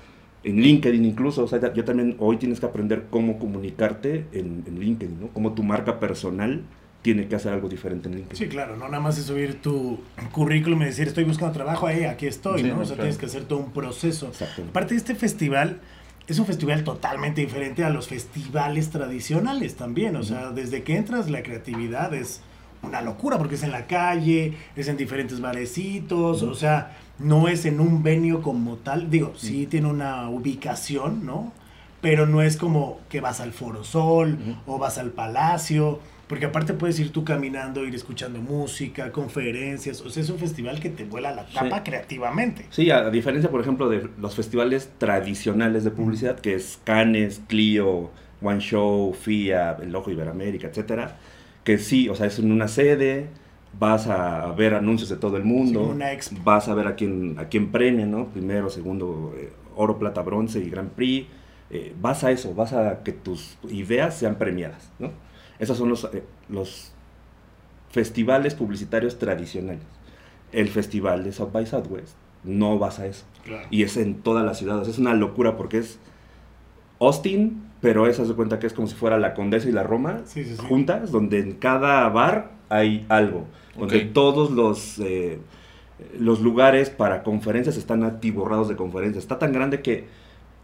en 0.45 0.61
LinkedIn 0.61 1.05
incluso, 1.05 1.45
o 1.45 1.49
sea, 1.49 1.73
yo 1.73 1.85
también 1.85 2.15
hoy 2.21 2.37
tienes 2.37 2.61
que 2.61 2.67
aprender 2.67 3.07
cómo 3.11 3.39
comunicarte 3.39 4.27
en, 4.33 4.63
en 4.67 4.79
LinkedIn, 4.79 5.21
¿no? 5.21 5.29
Cómo 5.29 5.55
tu 5.55 5.63
marca 5.65 5.99
personal 5.99 6.63
tiene 7.07 7.29
que 7.29 7.37
hacer 7.37 7.53
algo 7.53 7.69
diferente 7.69 8.09
en 8.09 8.17
LinkedIn. 8.17 8.37
Sí, 8.37 8.49
claro, 8.49 8.77
no 8.77 8.89
nada 8.89 8.99
más 8.99 9.17
es 9.17 9.27
subir 9.27 9.63
tu 9.63 10.01
currículum 10.33 10.83
y 10.83 10.87
decir 10.87 11.07
estoy 11.07 11.23
buscando 11.23 11.53
trabajo, 11.55 11.87
ahí, 11.87 12.03
aquí 12.03 12.27
estoy, 12.27 12.63
Sí, 12.63 12.69
¿no? 12.69 12.81
O 12.81 12.85
sea, 12.85 12.97
claro. 12.97 13.03
tienes 13.03 13.17
que 13.17 13.27
hacer 13.27 13.45
todo 13.45 13.61
un 13.61 13.71
proceso. 13.71 14.33
Aparte 14.71 14.95
de 14.95 14.99
este 14.99 15.15
festival, 15.15 15.79
es 16.27 16.41
un 16.41 16.47
festival 16.47 16.83
totalmente 16.83 17.41
diferente 17.43 17.85
a 17.85 17.91
los 17.91 18.09
festivales 18.09 18.91
tradicionales 18.91 19.77
también. 19.77 20.17
O 20.17 20.25
sea, 20.25 20.51
desde 20.51 20.83
que 20.83 20.97
entras 20.97 21.31
la 21.31 21.45
creatividad 21.45 22.13
es 22.13 22.41
una 22.83 23.03
locura 23.03 23.39
porque 23.39 23.55
es 23.55 23.63
en 23.63 23.71
la 23.71 23.87
calle, 23.87 24.55
es 24.75 24.89
en 24.89 24.97
diferentes 24.97 25.41
barecitos, 25.41 26.43
o 26.43 26.57
sea, 26.57 26.97
no 27.21 27.47
es 27.47 27.67
en 27.67 27.79
un 27.79 28.03
venio 28.03 28.43
como 28.43 28.79
tal. 28.79 29.11
Digo, 29.11 29.33
sí 29.37 29.69
tiene 29.69 29.87
una 29.87 30.29
ubicación, 30.29 31.25
¿no? 31.25 31.53
Pero 32.01 32.27
no 32.27 32.43
es 32.43 32.57
como 32.57 32.99
que 33.09 33.21
vas 33.21 33.39
al 33.41 33.53
Foro 33.53 33.85
Sol 33.85 34.39
o 34.67 34.79
vas 34.79 34.99
al 34.99 35.11
Palacio. 35.11 36.01
Porque 36.29 36.47
aparte 36.47 36.73
puedes 36.75 36.99
ir 36.99 37.13
tú 37.13 37.25
caminando, 37.25 37.85
ir 37.85 37.95
escuchando 37.95 38.41
música, 38.41 39.13
conferencias. 39.13 40.01
O 40.01 40.11
sea, 40.11 40.23
es 40.25 40.31
un 40.31 40.39
festival 40.39 40.81
que 40.81 40.91
te 40.91 41.05
vuela 41.05 41.33
la 41.33 41.47
tapa 41.47 41.77
Sí. 41.79 41.83
creativamente. 41.85 42.67
Sí, 42.71 42.91
a, 42.91 42.99
a 42.99 43.11
diferencia, 43.11 43.49
por 43.51 43.61
ejemplo, 43.61 43.89
de 43.89 44.09
los 44.19 44.35
festivales 44.35 44.91
tradicionales 44.99 45.85
de 45.85 45.91
publicidad, 45.93 46.39
que 46.41 46.55
es 46.55 46.81
Cannes, 46.85 47.41
Clio, 47.47 48.11
One 48.43 48.59
Show, 48.61 49.13
FIA, 49.15 49.77
El 49.81 49.95
Ojo 49.95 50.11
Iberoamérica, 50.11 50.67
etcétera, 50.67 51.17
que 51.63 51.79
sí, 51.79 52.09
o 52.09 52.15
sea, 52.17 52.27
es 52.27 52.39
en 52.41 52.51
una 52.51 52.67
sede, 52.69 53.29
vas 53.79 54.09
a 54.09 54.51
ver 54.53 54.75
anuncios 54.75 55.09
de 55.09 55.17
todo 55.17 55.37
el 55.37 55.45
mundo, 55.45 55.85
Sí, 55.85 55.91
una 55.93 56.13
expo. 56.13 56.41
vas 56.43 56.67
a 56.69 56.75
ver 56.75 56.89
a 56.89 56.97
quién, 56.97 57.37
a 57.39 57.45
quién 57.49 57.71
premia, 57.71 58.05
¿no? 58.07 58.29
Primero, 58.31 58.69
segundo, 58.69 59.33
eh, 59.39 59.53
oro, 59.77 59.99
plata, 59.99 60.23
bronce 60.23 60.59
y 60.59 60.71
Grand 60.71 60.91
Prix. 60.91 61.29
Eh, 61.71 61.95
vas 62.01 62.25
a 62.25 62.31
eso, 62.33 62.55
vas 62.55 62.73
a 62.73 63.03
que 63.05 63.13
tus 63.13 63.59
ideas 63.71 64.17
sean 64.17 64.37
premiadas, 64.37 64.91
¿no? 64.99 65.11
Esos 65.59 65.79
son 65.79 65.89
los, 65.89 66.05
eh, 66.13 66.23
los 66.49 66.93
festivales 67.91 68.55
publicitarios 68.55 69.19
tradicionales. 69.19 69.83
El 70.53 70.69
festival 70.69 71.25
de 71.25 71.33
South 71.33 71.51
by 71.53 71.67
Southwest 71.67 72.15
no 72.45 72.79
vas 72.79 72.99
a 72.99 73.07
eso. 73.07 73.25
Claro. 73.45 73.67
Y 73.71 73.83
es 73.83 73.97
en 73.97 74.17
todas 74.23 74.45
las 74.45 74.59
ciudades. 74.59 74.89
Es 74.89 74.99
una 74.99 75.15
locura 75.15 75.57
porque 75.57 75.79
es 75.79 75.99
Austin, 77.01 77.63
pero 77.81 78.07
eso 78.07 78.25
se 78.25 78.35
cuenta 78.35 78.59
que 78.59 78.67
es 78.67 78.73
como 78.73 78.87
si 78.87 78.95
fuera 78.95 79.19
la 79.19 79.35
Condesa 79.35 79.69
y 79.69 79.73
la 79.73 79.83
Roma 79.83 80.23
Sí, 80.25 80.45
sí, 80.45 80.57
sí. 80.57 80.63
juntas, 80.67 81.11
donde 81.11 81.41
en 81.41 81.53
cada 81.53 82.09
bar 82.09 82.53
hay 82.69 83.05
algo. 83.09 83.47
Donde 83.79 84.01
todos 84.01 84.51
los, 84.51 84.99
eh, 85.01 85.39
los 86.19 86.41
lugares 86.41 86.89
para 86.89 87.23
conferencias 87.23 87.77
están 87.77 88.03
atiborrados 88.05 88.69
de 88.69 88.77
conferencias. 88.77 89.25
Está 89.25 89.39
tan 89.39 89.53
grande 89.53 89.83
que 89.83 90.07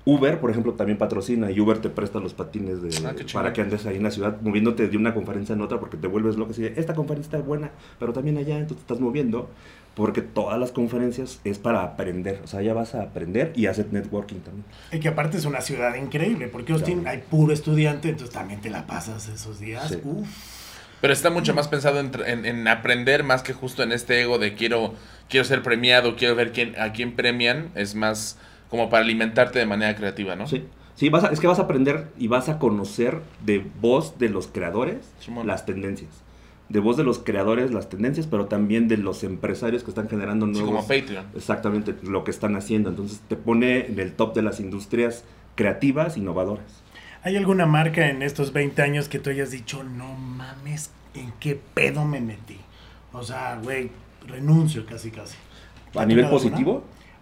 Uber, 0.05 0.41
por 0.41 0.51
ejemplo, 0.51 0.73
también 0.75 0.99
patrocina 0.99 1.51
y 1.53 1.61
Uber 1.61 1.79
te 1.79 1.88
presta 1.88 2.19
los 2.19 2.35
patines 2.35 2.83
de, 2.83 2.91
Ah, 3.07 3.15
para 3.33 3.53
que 3.53 3.61
andes 3.61 3.87
ahí 3.87 3.97
en 3.97 4.03
la 4.03 4.11
ciudad 4.11 4.41
moviéndote 4.41 4.88
de 4.88 4.97
una 4.97 5.15
conferencia 5.15 5.55
en 5.55 5.61
otra 5.61 5.79
porque 5.79 5.97
te 5.97 6.09
vuelves 6.09 6.37
loco. 6.37 6.51
Así 6.51 6.62
de, 6.62 6.75
esta 6.77 6.95
conferencia 6.95 7.37
está 7.38 7.47
buena, 7.47 7.71
pero 8.01 8.12
también 8.12 8.37
allá, 8.37 8.55
entonces 8.59 8.79
te 8.79 8.93
estás 8.93 9.01
moviendo 9.01 9.49
porque 9.95 10.23
todas 10.23 10.59
las 10.59 10.73
conferencias 10.73 11.41
es 11.45 11.59
para 11.59 11.83
aprender. 11.83 12.41
O 12.43 12.47
sea, 12.49 12.62
ya 12.62 12.75
vas 12.75 12.95
a 12.97 13.03
aprender 13.03 13.53
y 13.55 13.67
hacer 13.67 13.93
networking 13.93 14.41
también. 14.41 14.65
Y 14.91 14.99
que 14.99 15.09
aparte 15.09 15.37
es 15.37 15.45
una 15.45 15.61
ciudad 15.61 15.95
increíble, 15.95 16.49
porque 16.49 16.73
Austin 16.73 17.01
Claro. 17.03 17.11
hay 17.19 17.23
puro 17.31 17.53
estudiante, 17.53 18.09
entonces 18.09 18.35
también 18.35 18.61
te 18.61 18.71
la 18.71 18.87
pasas 18.87 19.29
esos 19.29 19.61
días. 19.61 19.88
Sí. 19.88 19.99
Uf. 20.03 20.27
Pero 21.01 21.12
está 21.12 21.31
mucho 21.31 21.53
más 21.55 21.69
pensado 21.69 22.01
en- 22.01 22.45
en 22.47 22.67
aprender 22.69 23.23
más 23.23 23.43
que 23.43 23.53
justo 23.53 23.83
en 23.83 23.93
este 23.93 24.21
ego 24.23 24.38
de 24.38 24.55
quiero, 24.55 24.95
quiero 25.29 25.45
ser 25.45 25.62
premiado, 25.62 26.17
quiero 26.17 26.35
ver 26.37 26.53
quién, 26.53 26.75
a 26.81 26.93
quién 26.93 27.15
premian. 27.15 27.71
Es 27.75 27.95
más 27.95 28.38
como 28.73 28.89
para 28.89 29.05
alimentarte 29.05 29.59
de 29.59 29.67
manera 29.67 29.95
creativa, 29.95 30.35
¿no? 30.35 30.47
Sí, 30.49 30.65
sí 30.97 31.11
vas 31.11 31.25
a- 31.25 31.29
es 31.29 31.41
que 31.41 31.47
vas 31.47 31.59
a 31.59 31.65
aprender 31.65 32.09
y 32.19 32.27
vas 32.29 32.49
a 32.49 32.59
conocer 32.59 33.21
de 33.45 33.65
voz 33.83 34.19
de 34.19 34.31
los 34.31 34.47
creadores 34.47 35.13
Simón. 35.21 35.47
las 35.47 35.67
tendencias. 35.67 36.11
De 36.71 36.81
voz 36.81 36.97
de 36.97 37.05
los 37.05 37.19
creadores 37.19 37.71
las 37.71 37.91
tendencias, 37.91 38.27
pero 38.27 38.47
también 38.47 38.89
de 38.89 38.97
los 38.97 39.25
empresarios 39.25 39.83
que 39.85 39.91
están 39.91 40.09
generando 40.09 40.47
Sí, 40.47 40.53
nuevos... 40.53 40.71
como 40.71 40.81
Patreon. 40.89 41.27
Exactamente, 41.37 41.95
lo 42.03 42.25
que 42.25 42.31
están 42.31 42.57
haciendo. 42.57 42.89
Entonces 42.89 43.21
te 43.29 43.37
pone 43.37 43.87
en 43.89 44.01
el 44.01 44.15
top 44.15 44.35
de 44.35 44.41
las 44.41 44.59
industrias 44.59 45.23
creativas, 45.55 46.17
innovadoras. 46.17 46.65
¿Hay 47.25 47.37
alguna 47.37 47.67
marca 47.67 48.09
en 48.09 48.23
estos 48.23 48.55
20 48.55 48.81
años 48.81 49.09
que 49.09 49.19
tú 49.19 49.29
hayas 49.29 49.51
dicho, 49.51 49.85
no 49.85 50.15
mames, 50.15 50.91
¿en 51.15 51.31
qué 51.41 51.61
pedo 51.75 52.07
me 52.07 52.23
metí? 52.23 52.57
O 53.13 53.23
sea, 53.23 53.61
güey, 53.63 53.91
renuncio 54.27 54.87
casi 54.87 55.11
casi. 55.11 55.37
¿Te 55.93 56.01
A 56.01 56.07
nivel 56.07 56.25
tocado 56.25 56.39
alguna? 56.39 56.57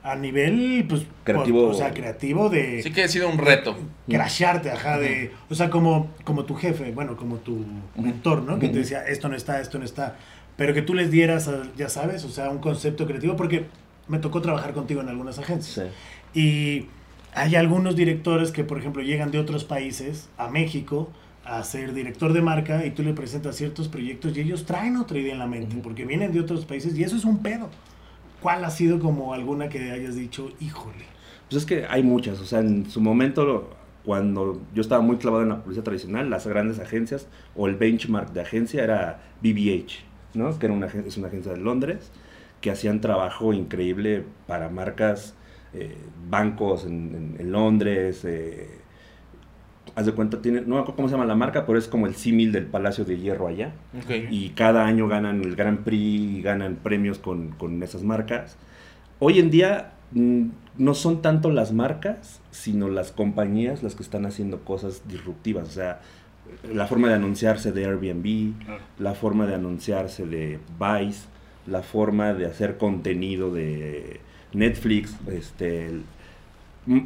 A 0.02 0.16
nivel, 0.16 0.86
pues, 0.88 1.02
Creativo. 1.24 1.64
por- 1.66 1.74
o 1.74 1.74
sea, 1.74 1.92
creativo 1.92 2.48
de 2.48 2.82
Sí 2.82 2.90
que 2.90 3.02
ha 3.04 3.08
sido 3.08 3.28
un 3.28 3.36
reto. 3.36 3.76
crasharte, 4.08 4.70
ajá, 4.70 4.98
de, 4.98 5.30
o 5.50 5.54
sea, 5.54 5.68
como, 5.68 6.08
como 6.24 6.44
tu 6.44 6.54
jefe, 6.54 6.90
bueno, 6.92 7.16
como 7.16 7.36
tu 7.36 7.64
mentor, 7.96 8.42
¿no? 8.42 8.58
Que 8.58 8.68
te 8.68 8.78
decía, 8.78 9.06
esto 9.06 9.28
no 9.28 9.36
está, 9.36 9.60
esto 9.60 9.78
no 9.78 9.84
está, 9.84 10.16
pero 10.56 10.72
que 10.72 10.80
tú 10.82 10.94
les 10.94 11.10
dieras, 11.10 11.48
a- 11.48 11.64
ya 11.76 11.88
sabes, 11.90 12.24
o 12.24 12.30
sea, 12.30 12.48
un 12.48 12.58
concepto 12.60 13.06
creativo, 13.06 13.36
porque 13.36 13.66
me 14.08 14.18
tocó 14.18 14.40
trabajar 14.40 14.72
contigo 14.72 15.00
en 15.02 15.08
algunas 15.10 15.38
agencias. 15.38 15.86
sí. 16.32 16.40
Y 16.40 16.86
hay 17.34 17.54
algunos 17.56 17.94
directores 17.94 18.52
que, 18.52 18.64
por 18.64 18.78
ejemplo, 18.78 19.02
llegan 19.02 19.30
de 19.30 19.38
otros 19.38 19.64
países 19.64 20.28
a 20.38 20.48
México 20.48 21.10
a 21.44 21.62
ser 21.64 21.92
director 21.94 22.32
de 22.32 22.40
marca 22.40 22.84
y 22.86 22.90
tú 22.92 23.02
le 23.02 23.12
presentas 23.12 23.56
ciertos 23.56 23.88
proyectos 23.88 24.36
y 24.36 24.40
ellos 24.40 24.64
traen 24.64 24.96
otra 24.96 25.18
idea 25.18 25.32
en 25.32 25.38
la 25.40 25.46
mente 25.46 25.76
porque 25.82 26.04
vienen 26.04 26.32
de 26.32 26.40
otros 26.40 26.64
países 26.64 26.96
y 26.98 27.02
eso 27.04 27.16
es 27.16 27.24
un 27.24 27.38
pedo. 27.38 27.68
¿Cuál 28.40 28.64
ha 28.64 28.70
sido 28.70 28.98
como 29.00 29.34
alguna 29.34 29.68
que 29.68 29.90
hayas 29.90 30.14
dicho, 30.14 30.48
híjole? 30.60 31.04
Pues 31.48 31.62
es 31.62 31.66
que 31.66 31.84
hay 31.88 32.02
muchas, 32.02 32.40
o 32.40 32.44
sea, 32.44 32.60
en 32.60 32.88
su 32.88 33.00
momento, 33.00 33.70
cuando 34.04 34.60
yo 34.74 34.80
estaba 34.80 35.02
muy 35.02 35.16
clavado 35.16 35.42
en 35.42 35.48
la 35.50 35.62
publicidad 35.62 35.84
tradicional, 35.84 36.30
las 36.30 36.46
grandes 36.46 36.78
agencias 36.78 37.28
o 37.56 37.66
el 37.66 37.76
benchmark 37.76 38.32
de 38.32 38.40
agencia 38.40 38.84
era 38.84 39.20
BBH, 39.42 40.04
¿no? 40.34 40.58
Que 40.58 40.66
era 40.66 40.74
una, 40.74 40.86
es 40.86 41.16
una 41.16 41.28
agencia 41.28 41.52
de 41.52 41.58
Londres, 41.58 42.12
que 42.60 42.70
hacían 42.70 43.00
trabajo 43.00 43.52
increíble 43.52 44.24
para 44.46 44.68
marcas, 44.68 45.34
eh, 45.72 45.96
bancos 46.28 46.84
en, 46.84 47.14
en- 47.14 47.36
en 47.40 47.52
Londres, 47.52 48.24
eh, 48.24 48.68
haz 49.94 50.06
de 50.06 50.12
cuenta, 50.12 50.40
tiene, 50.42 50.60
no 50.62 50.74
me 50.76 50.80
acuerdo 50.80 50.96
cómo 50.96 51.08
se 51.08 51.12
llama 51.14 51.26
la 51.26 51.34
marca, 51.34 51.66
pero 51.66 51.78
es 51.78 51.88
como 51.88 52.06
el 52.06 52.14
símil 52.14 52.52
del 52.52 52.66
Palacio 52.66 53.04
de 53.04 53.18
Hierro 53.18 53.46
allá 53.48 53.72
y 54.30 54.50
cada 54.50 54.86
año 54.86 55.08
ganan 55.08 55.40
el 55.42 55.56
Grand 55.56 55.80
Prix 55.80 56.38
y 56.38 56.42
ganan 56.42 56.76
premios 56.76 57.18
con, 57.18 57.48
con 57.50 57.82
esas 57.82 58.02
marcas. 58.02 58.56
Hoy 59.18 59.38
en 59.38 59.50
día 59.50 59.92
mm, 60.12 60.46
no 60.78 60.94
son 60.94 61.22
tanto 61.22 61.50
las 61.50 61.72
marcas, 61.72 62.40
sino 62.50 62.88
las 62.88 63.12
compañías 63.12 63.82
las 63.82 63.94
que 63.94 64.02
están 64.02 64.24
haciendo 64.26 64.60
cosas 64.60 65.02
disruptivas. 65.08 65.68
O 65.68 65.72
sea, 65.72 66.00
la 66.72 66.86
forma 66.86 67.08
de 67.08 67.14
anunciarse 67.14 67.70
de 67.72 67.84
Airbnb, 67.84 68.52
la 68.98 69.14
forma 69.14 69.46
de 69.46 69.54
anunciarse 69.54 70.26
de 70.26 70.58
Vice, 70.78 71.26
la 71.66 71.82
forma 71.82 72.32
de 72.34 72.46
hacer 72.46 72.78
contenido 72.78 73.52
de 73.52 74.20
Netflix. 74.52 75.14
Este, 75.28 75.86
el- 75.86 76.02
mm, 76.86 76.98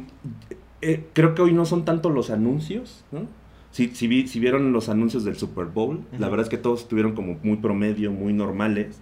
eh, 0.81 1.05
creo 1.13 1.35
que 1.35 1.41
hoy 1.41 1.53
no 1.53 1.65
son 1.65 1.85
tanto 1.85 2.09
los 2.09 2.29
anuncios, 2.29 3.03
¿no? 3.11 3.27
Si, 3.71 3.89
si, 3.89 4.07
vi- 4.07 4.27
si 4.27 4.39
vieron 4.39 4.71
los 4.71 4.87
anuncios 4.89 5.23
del 5.25 5.35
Super 5.35 5.65
Bowl, 5.65 6.01
la 6.17 6.29
verdad 6.29 6.45
es 6.45 6.49
que 6.49 6.57
todos 6.57 6.81
estuvieron 6.83 7.13
como 7.13 7.37
muy 7.43 7.57
promedio, 7.57 8.11
muy 8.11 8.31
normales. 8.33 9.01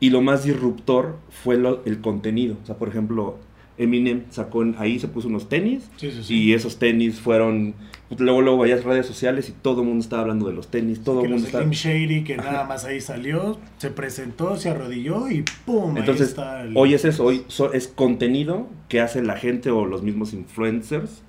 Y 0.00 0.10
lo 0.10 0.22
más 0.22 0.44
disruptor 0.44 1.16
fue 1.30 1.56
lo- 1.56 1.84
el 1.84 2.00
contenido. 2.00 2.56
O 2.62 2.66
sea, 2.66 2.76
por 2.78 2.88
ejemplo, 2.88 3.38
Eminem 3.78 4.24
sacó, 4.30 4.62
en- 4.62 4.74
ahí 4.78 4.98
se 4.98 5.08
puso 5.08 5.28
unos 5.28 5.48
tenis 5.48 5.88
Sí, 5.96 6.10
sí, 6.10 6.22
sí. 6.24 6.34
y 6.34 6.52
esos 6.54 6.78
tenis 6.78 7.20
fueron, 7.20 7.74
pues, 8.08 8.20
luego 8.20 8.42
luego 8.42 8.58
veías 8.58 8.84
redes 8.84 9.06
sociales 9.06 9.48
y 9.48 9.52
todo 9.52 9.82
el 9.82 9.86
mundo 9.88 10.02
estaba 10.02 10.22
hablando 10.22 10.46
de 10.48 10.54
los 10.54 10.68
tenis, 10.68 11.02
todo 11.04 11.22
el 11.22 11.30
mundo 11.30 11.46
estaba... 11.46 11.62
Slim 11.64 11.72
Shady, 11.72 12.24
que 12.24 12.34
Ajá. 12.34 12.50
nada 12.52 12.64
más 12.64 12.84
ahí 12.84 13.00
salió, 13.00 13.58
se 13.78 13.90
presentó, 13.90 14.56
se 14.56 14.70
arrodilló 14.70 15.30
y 15.30 15.44
¡pum! 15.64 15.92
ahí 15.94 16.00
Entonces, 16.00 16.28
está 16.30 16.62
el- 16.62 16.76
hoy 16.76 16.94
es 16.94 17.04
eso, 17.04 17.24
hoy 17.24 17.44
so- 17.48 17.72
es 17.72 17.88
contenido 17.88 18.66
que 18.88 19.00
hace 19.00 19.22
la 19.22 19.36
gente 19.36 19.70
o 19.70 19.84
los 19.86 20.02
mismos 20.02 20.32
influencers 20.34 21.22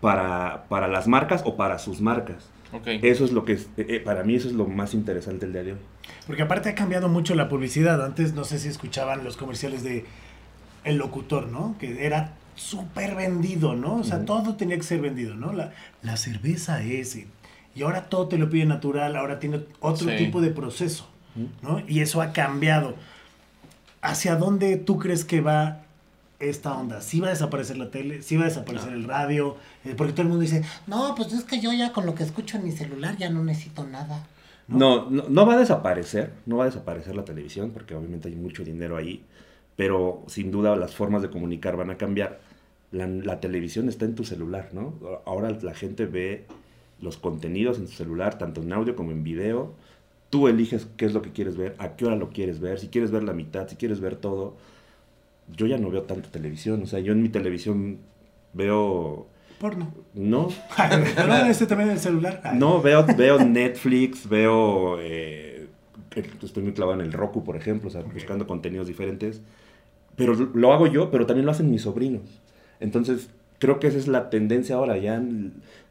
para, 0.00 0.66
para 0.68 0.88
las 0.88 1.08
marcas 1.08 1.42
o 1.44 1.56
para 1.56 1.78
sus 1.78 2.00
marcas. 2.00 2.50
Ok. 2.72 2.86
Eso 3.02 3.24
es 3.24 3.32
lo 3.32 3.44
que 3.44 3.52
es, 3.54 3.68
eh, 3.76 3.86
eh, 3.88 4.00
para 4.04 4.22
mí 4.24 4.34
eso 4.34 4.48
es 4.48 4.54
lo 4.54 4.66
más 4.66 4.92
interesante 4.92 5.46
el 5.46 5.52
día 5.52 5.62
de 5.62 5.72
hoy. 5.72 5.78
Porque 6.26 6.42
aparte 6.42 6.68
ha 6.68 6.74
cambiado 6.74 7.08
mucho 7.08 7.34
la 7.34 7.48
publicidad. 7.48 8.04
Antes 8.04 8.34
no 8.34 8.44
sé 8.44 8.58
si 8.58 8.68
escuchaban 8.68 9.24
los 9.24 9.36
comerciales 9.36 9.82
de 9.82 10.04
El 10.86 10.96
Locutor, 10.96 11.48
¿no? 11.48 11.76
Que 11.78 12.06
era 12.06 12.32
súper 12.54 13.14
vendido, 13.14 13.74
¿no? 13.74 13.96
O 13.96 14.04
sea, 14.04 14.24
todo 14.24 14.54
tenía 14.56 14.76
que 14.76 14.82
ser 14.82 15.00
vendido, 15.00 15.34
¿no? 15.34 15.52
La, 15.52 15.72
la 16.02 16.16
cerveza 16.16 16.82
es... 16.82 17.16
y- 17.16 17.26
Y 17.74 17.82
ahora 17.82 18.08
todo 18.08 18.28
te 18.28 18.38
lo 18.38 18.48
pide 18.48 18.64
natural, 18.64 19.14
ahora 19.16 19.38
tiene 19.38 19.60
otro 19.80 20.08
Sí. 20.08 20.16
tipo 20.16 20.40
de 20.40 20.48
proceso, 20.50 21.06
¿no? 21.60 21.82
Y 21.86 22.00
eso 22.00 22.22
ha 22.22 22.32
cambiado. 22.32 22.94
¿Hacia 24.02 24.36
dónde 24.36 24.76
tú 24.76 24.98
crees 24.98 25.24
que 25.24 25.40
va 25.40 25.82
esta 26.38 26.72
onda? 26.74 27.00
¿Sí 27.00 27.20
va 27.20 27.26
a 27.28 27.30
desaparecer 27.30 27.76
la 27.76 27.90
tele? 27.90 28.22
¿Sí 28.22 28.36
va 28.36 28.44
a 28.44 28.48
desaparecer 28.48 28.92
el 28.92 29.04
radio? 29.04 29.56
Eh, 29.84 29.94
porque 29.96 30.12
todo 30.12 30.22
el 30.22 30.28
mundo 30.28 30.42
dice, 30.42 30.62
No, 30.86 31.14
pues 31.14 31.32
es 31.32 31.44
que 31.44 31.60
yo 31.60 31.72
ya 31.72 31.92
con 31.92 32.06
lo 32.06 32.14
que 32.14 32.22
escucho 32.22 32.56
en 32.56 32.64
mi 32.64 32.72
celular 32.72 33.16
ya 33.16 33.28
no 33.30 33.42
necesito 33.44 33.84
nada. 33.84 34.26
No, 34.68 35.10
no, 35.10 35.24
no 35.28 35.46
va 35.46 35.54
a 35.54 35.58
desaparecer, 35.58 36.32
no 36.46 36.56
va 36.56 36.64
a 36.64 36.66
desaparecer 36.66 37.14
la 37.14 37.24
televisión, 37.24 37.70
porque 37.70 37.94
obviamente 37.94 38.28
hay 38.28 38.34
mucho 38.36 38.64
dinero 38.64 38.96
ahí, 38.96 39.22
pero 39.76 40.24
sin 40.26 40.50
duda 40.50 40.74
las 40.76 40.94
formas 40.94 41.22
de 41.22 41.30
comunicar 41.30 41.76
van 41.76 41.90
a 41.90 41.98
cambiar. 41.98 42.40
La, 42.92 43.06
la 43.06 43.40
televisión 43.40 43.88
está 43.88 44.04
en 44.04 44.14
tu 44.14 44.24
celular, 44.24 44.70
¿no? 44.72 44.94
Ahora 45.26 45.50
la 45.50 45.74
gente 45.74 46.06
ve 46.06 46.46
los 47.00 47.18
contenidos 47.18 47.78
en 47.78 47.86
tu 47.86 47.92
celular, 47.92 48.38
tanto 48.38 48.62
en 48.62 48.72
audio 48.72 48.96
como 48.96 49.10
en 49.10 49.22
video. 49.22 49.74
Tú 50.30 50.48
eliges 50.48 50.88
qué 50.96 51.04
es 51.06 51.12
lo 51.12 51.22
que 51.22 51.32
quieres 51.32 51.56
ver, 51.56 51.74
a 51.78 51.96
qué 51.96 52.06
hora 52.06 52.16
lo 52.16 52.30
quieres 52.30 52.60
ver, 52.60 52.78
si 52.78 52.88
quieres 52.88 53.10
ver 53.10 53.22
la 53.22 53.32
mitad, 53.32 53.68
si 53.68 53.76
quieres 53.76 54.00
ver 54.00 54.16
todo. 54.16 54.56
Yo 55.54 55.66
ya 55.66 55.78
no 55.78 55.90
veo 55.90 56.02
tanta 56.02 56.30
televisión, 56.30 56.82
o 56.82 56.86
sea, 56.86 56.98
yo 56.98 57.12
en 57.12 57.22
mi 57.22 57.28
televisión 57.28 57.98
veo... 58.52 59.26
porno. 59.60 59.92
No, 60.14 60.48
Pero 61.16 61.34
este 61.46 61.66
también 61.66 61.90
en 61.90 61.96
el 61.96 62.00
celular. 62.00 62.40
Ay. 62.42 62.58
no, 62.58 62.82
veo, 62.82 63.06
veo 63.16 63.38
Netflix, 63.44 64.28
veo... 64.28 64.98
eh, 65.00 65.68
estoy 66.42 66.62
muy 66.62 66.72
clavado 66.72 67.00
en 67.00 67.06
el 67.06 67.12
Roku, 67.12 67.44
por 67.44 67.56
ejemplo, 67.56 67.88
o 67.88 67.92
sea, 67.92 68.02
buscando 68.02 68.46
contenidos 68.46 68.88
diferentes. 68.88 69.40
Pero 70.16 70.34
lo 70.34 70.72
hago 70.72 70.86
yo, 70.86 71.10
pero 71.10 71.26
también 71.26 71.46
lo 71.46 71.52
hacen 71.52 71.70
mis 71.70 71.82
sobrinos. 71.82 72.40
Entonces, 72.80 73.30
creo 73.58 73.78
que 73.78 73.86
esa 73.86 73.98
es 73.98 74.08
la 74.08 74.30
tendencia 74.30 74.76
ahora. 74.76 74.96
Ya 74.98 75.22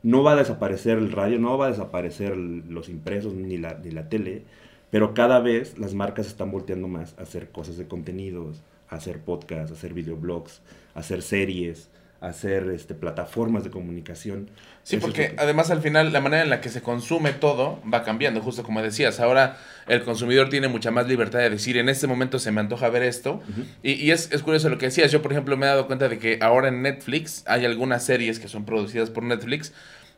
no 0.03 0.23
va 0.23 0.33
a 0.33 0.35
desaparecer 0.35 0.97
el 0.97 1.11
radio, 1.11 1.39
no 1.39 1.57
va 1.57 1.67
a 1.67 1.71
desaparecer 1.71 2.35
los 2.37 2.89
impresos 2.89 3.33
ni 3.33 3.57
la, 3.57 3.79
ni 3.83 3.91
la 3.91 4.09
tele, 4.09 4.43
pero 4.91 5.13
cada 5.13 5.39
vez 5.39 5.77
las 5.77 5.93
marcas 5.93 6.27
están 6.27 6.51
volteando 6.51 6.87
más 6.87 7.15
a 7.17 7.23
hacer 7.23 7.49
cosas 7.49 7.77
de 7.77 7.87
contenidos, 7.87 8.61
a 8.89 8.95
hacer 8.95 9.19
podcasts, 9.19 9.71
a 9.71 9.75
hacer 9.75 9.93
videoblogs, 9.93 10.61
a 10.93 10.99
hacer 10.99 11.21
series, 11.21 11.89
hacer 12.21 12.69
este, 12.73 12.95
plataformas 12.95 13.63
de 13.63 13.69
comunicación. 13.69 14.49
Sí, 14.83 14.95
Eso 14.95 15.05
porque 15.07 15.29
que- 15.29 15.35
además 15.37 15.69
al 15.71 15.81
final 15.81 16.11
la 16.13 16.21
manera 16.21 16.43
en 16.43 16.49
la 16.49 16.61
que 16.61 16.69
se 16.69 16.81
consume 16.81 17.33
todo 17.33 17.79
va 17.91 18.03
cambiando, 18.03 18.41
justo 18.41 18.63
como 18.63 18.81
decías. 18.81 19.19
Ahora 19.19 19.57
el 19.87 20.03
consumidor 20.03 20.49
tiene 20.49 20.67
mucha 20.67 20.91
más 20.91 21.07
libertad 21.07 21.39
de 21.39 21.49
decir, 21.49 21.77
en 21.77 21.89
este 21.89 22.07
momento 22.07 22.39
se 22.39 22.51
me 22.51 22.61
antoja 22.61 22.89
ver 22.89 23.03
esto. 23.03 23.41
y, 23.83 23.93
y 23.93 24.11
es, 24.11 24.31
es 24.31 24.41
curioso 24.43 24.69
lo 24.69 24.77
que 24.77 24.87
decías. 24.87 25.11
Yo, 25.11 25.21
por 25.21 25.31
ejemplo, 25.31 25.57
me 25.57 25.65
he 25.65 25.69
dado 25.69 25.87
cuenta 25.87 26.07
de 26.09 26.17
que 26.19 26.39
ahora 26.41 26.69
en 26.69 26.81
Netflix 26.81 27.43
hay 27.47 27.65
algunas 27.65 28.03
series 28.05 28.39
que 28.39 28.47
son 28.47 28.65
producidas 28.65 29.09
por 29.09 29.23
Netflix 29.23 29.73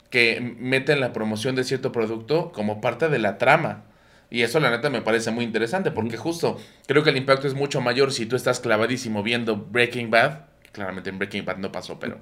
que 0.09 0.39
meten 0.59 0.99
la 1.01 1.11
promoción 1.13 1.55
de 1.55 1.63
cierto 1.65 1.91
producto 1.91 2.51
como 2.53 2.79
parte 2.79 3.09
de 3.09 3.19
la 3.19 3.37
trama. 3.37 3.83
Y 4.29 4.41
eso 4.41 4.59
la 4.59 4.69
neta 4.71 4.89
me 4.89 5.01
parece 5.01 5.31
muy 5.31 5.45
interesante 5.45 5.91
porque 5.91 6.17
justo 6.17 6.59
creo 6.85 7.03
que 7.03 7.09
el 7.11 7.17
impacto 7.17 7.47
es 7.47 7.53
mucho 7.53 7.79
mayor 7.81 8.11
si 8.11 8.25
tú 8.25 8.35
estás 8.35 8.59
clavadísimo 8.59 9.23
viendo 9.23 9.55
Breaking 9.57 10.09
Bad. 10.11 10.39
Claramente 10.71 11.09
en 11.09 11.17
Breaking 11.17 11.43
Bad 11.45 11.57
no 11.57 11.71
pasó, 11.71 11.99
pero 11.99 12.17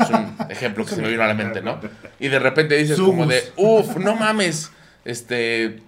es 0.00 0.10
un 0.10 0.36
ejemplo 0.50 0.84
que 0.84 0.94
se 0.94 1.02
me 1.02 1.08
vino 1.08 1.22
a 1.22 1.26
la 1.26 1.34
mente, 1.34 1.60
¿no? 1.62 1.80
Y 2.20 2.28
de 2.28 2.38
repente 2.38 2.76
dices 2.76 3.00
como 3.00 3.26
de, 3.26 3.42
uff, 3.56 3.96
no 3.96 4.14
mames, 4.14 4.70
este, 5.04 5.80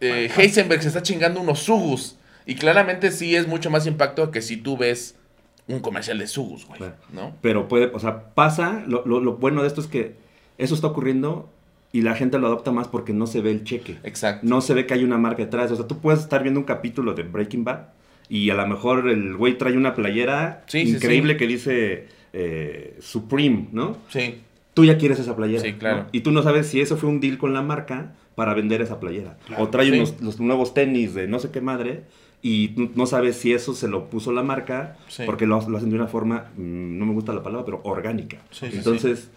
eh, 0.00 0.30
Heisenberg 0.36 0.82
se 0.82 0.88
está 0.88 1.02
chingando 1.02 1.40
unos 1.40 1.60
Sugus. 1.60 2.16
Y 2.46 2.56
claramente 2.56 3.12
sí 3.12 3.36
es 3.36 3.46
mucho 3.46 3.70
más 3.70 3.86
impacto 3.86 4.30
que 4.32 4.42
si 4.42 4.56
tú 4.56 4.76
ves 4.76 5.14
un 5.68 5.78
comercial 5.78 6.18
de 6.18 6.26
Sugus, 6.26 6.66
güey, 6.66 6.78
Claro. 6.78 6.96
¿no? 7.12 7.36
Pero 7.40 7.68
puede, 7.68 7.90
o 7.94 8.00
sea, 8.00 8.30
pasa, 8.34 8.82
lo, 8.86 9.06
lo- 9.06 9.20
lo 9.20 9.36
bueno 9.36 9.62
de 9.62 9.68
esto 9.68 9.80
es 9.80 9.86
que 9.86 10.16
eso 10.58 10.74
está 10.74 10.88
ocurriendo 10.88 11.48
y 11.92 12.00
la 12.02 12.14
gente 12.16 12.38
lo 12.40 12.48
adopta 12.48 12.72
más 12.72 12.88
porque 12.88 13.12
no 13.12 13.28
se 13.28 13.40
ve 13.40 13.52
el 13.52 13.62
cheque. 13.62 13.98
Exacto. 14.02 14.44
No 14.48 14.60
se 14.60 14.74
ve 14.74 14.86
que 14.86 14.94
hay 14.94 15.04
una 15.04 15.18
marca 15.18 15.42
detrás. 15.44 15.70
O 15.70 15.76
sea, 15.76 15.86
tú 15.86 15.98
puedes 16.00 16.20
estar 16.20 16.42
viendo 16.42 16.58
un 16.58 16.66
capítulo 16.66 17.14
de 17.14 17.22
Breaking 17.22 17.62
Bad 17.64 17.80
y 18.32 18.48
a 18.48 18.54
lo 18.54 18.66
mejor 18.66 19.10
el 19.10 19.36
güey 19.36 19.58
trae 19.58 19.76
una 19.76 19.94
playera 19.94 20.64
Sí, 20.66 20.78
increíble 20.80 21.34
sí. 21.34 21.38
que 21.38 21.46
dice 21.46 22.06
eh, 22.32 22.96
Supreme, 23.00 23.68
¿no? 23.72 23.98
Sí, 24.08 24.36
Tú 24.72 24.86
ya 24.86 24.96
quieres 24.96 25.18
esa 25.18 25.36
playera. 25.36 25.60
Sí, 25.60 25.74
claro. 25.74 25.96
¿no? 26.04 26.06
Y 26.12 26.20
tú 26.22 26.30
no 26.30 26.42
sabes 26.42 26.66
si 26.66 26.80
eso 26.80 26.96
fue 26.96 27.10
un 27.10 27.20
deal 27.20 27.36
con 27.36 27.52
la 27.52 27.60
marca 27.60 28.14
para 28.34 28.54
vender 28.54 28.80
esa 28.80 28.98
playera. 29.00 29.36
Claro. 29.46 29.62
o 29.64 29.68
trae 29.68 29.92
unos, 29.92 30.18
los 30.22 30.40
nuevos 30.40 30.72
tenis 30.72 31.12
de 31.12 31.28
no 31.28 31.38
sé 31.40 31.50
qué 31.50 31.60
madre 31.60 32.04
y 32.40 32.70
no 32.96 33.04
sabes 33.04 33.36
si 33.36 33.52
eso 33.52 33.74
se 33.74 33.86
lo 33.86 34.08
puso 34.08 34.32
la 34.32 34.42
marca 34.42 34.96
porque 35.26 35.46
lo, 35.46 35.60
lo 35.68 35.76
hacen 35.76 35.90
de 35.90 35.96
una 35.96 36.06
forma, 36.06 36.46
mm, 36.56 36.98
no 36.98 37.04
me 37.04 37.12
gusta 37.12 37.34
la 37.34 37.42
palabra, 37.42 37.66
pero 37.66 37.82
orgánica. 37.84 38.38
Sí, 38.50 38.68
sí, 38.70 38.78
Entonces, 38.78 39.30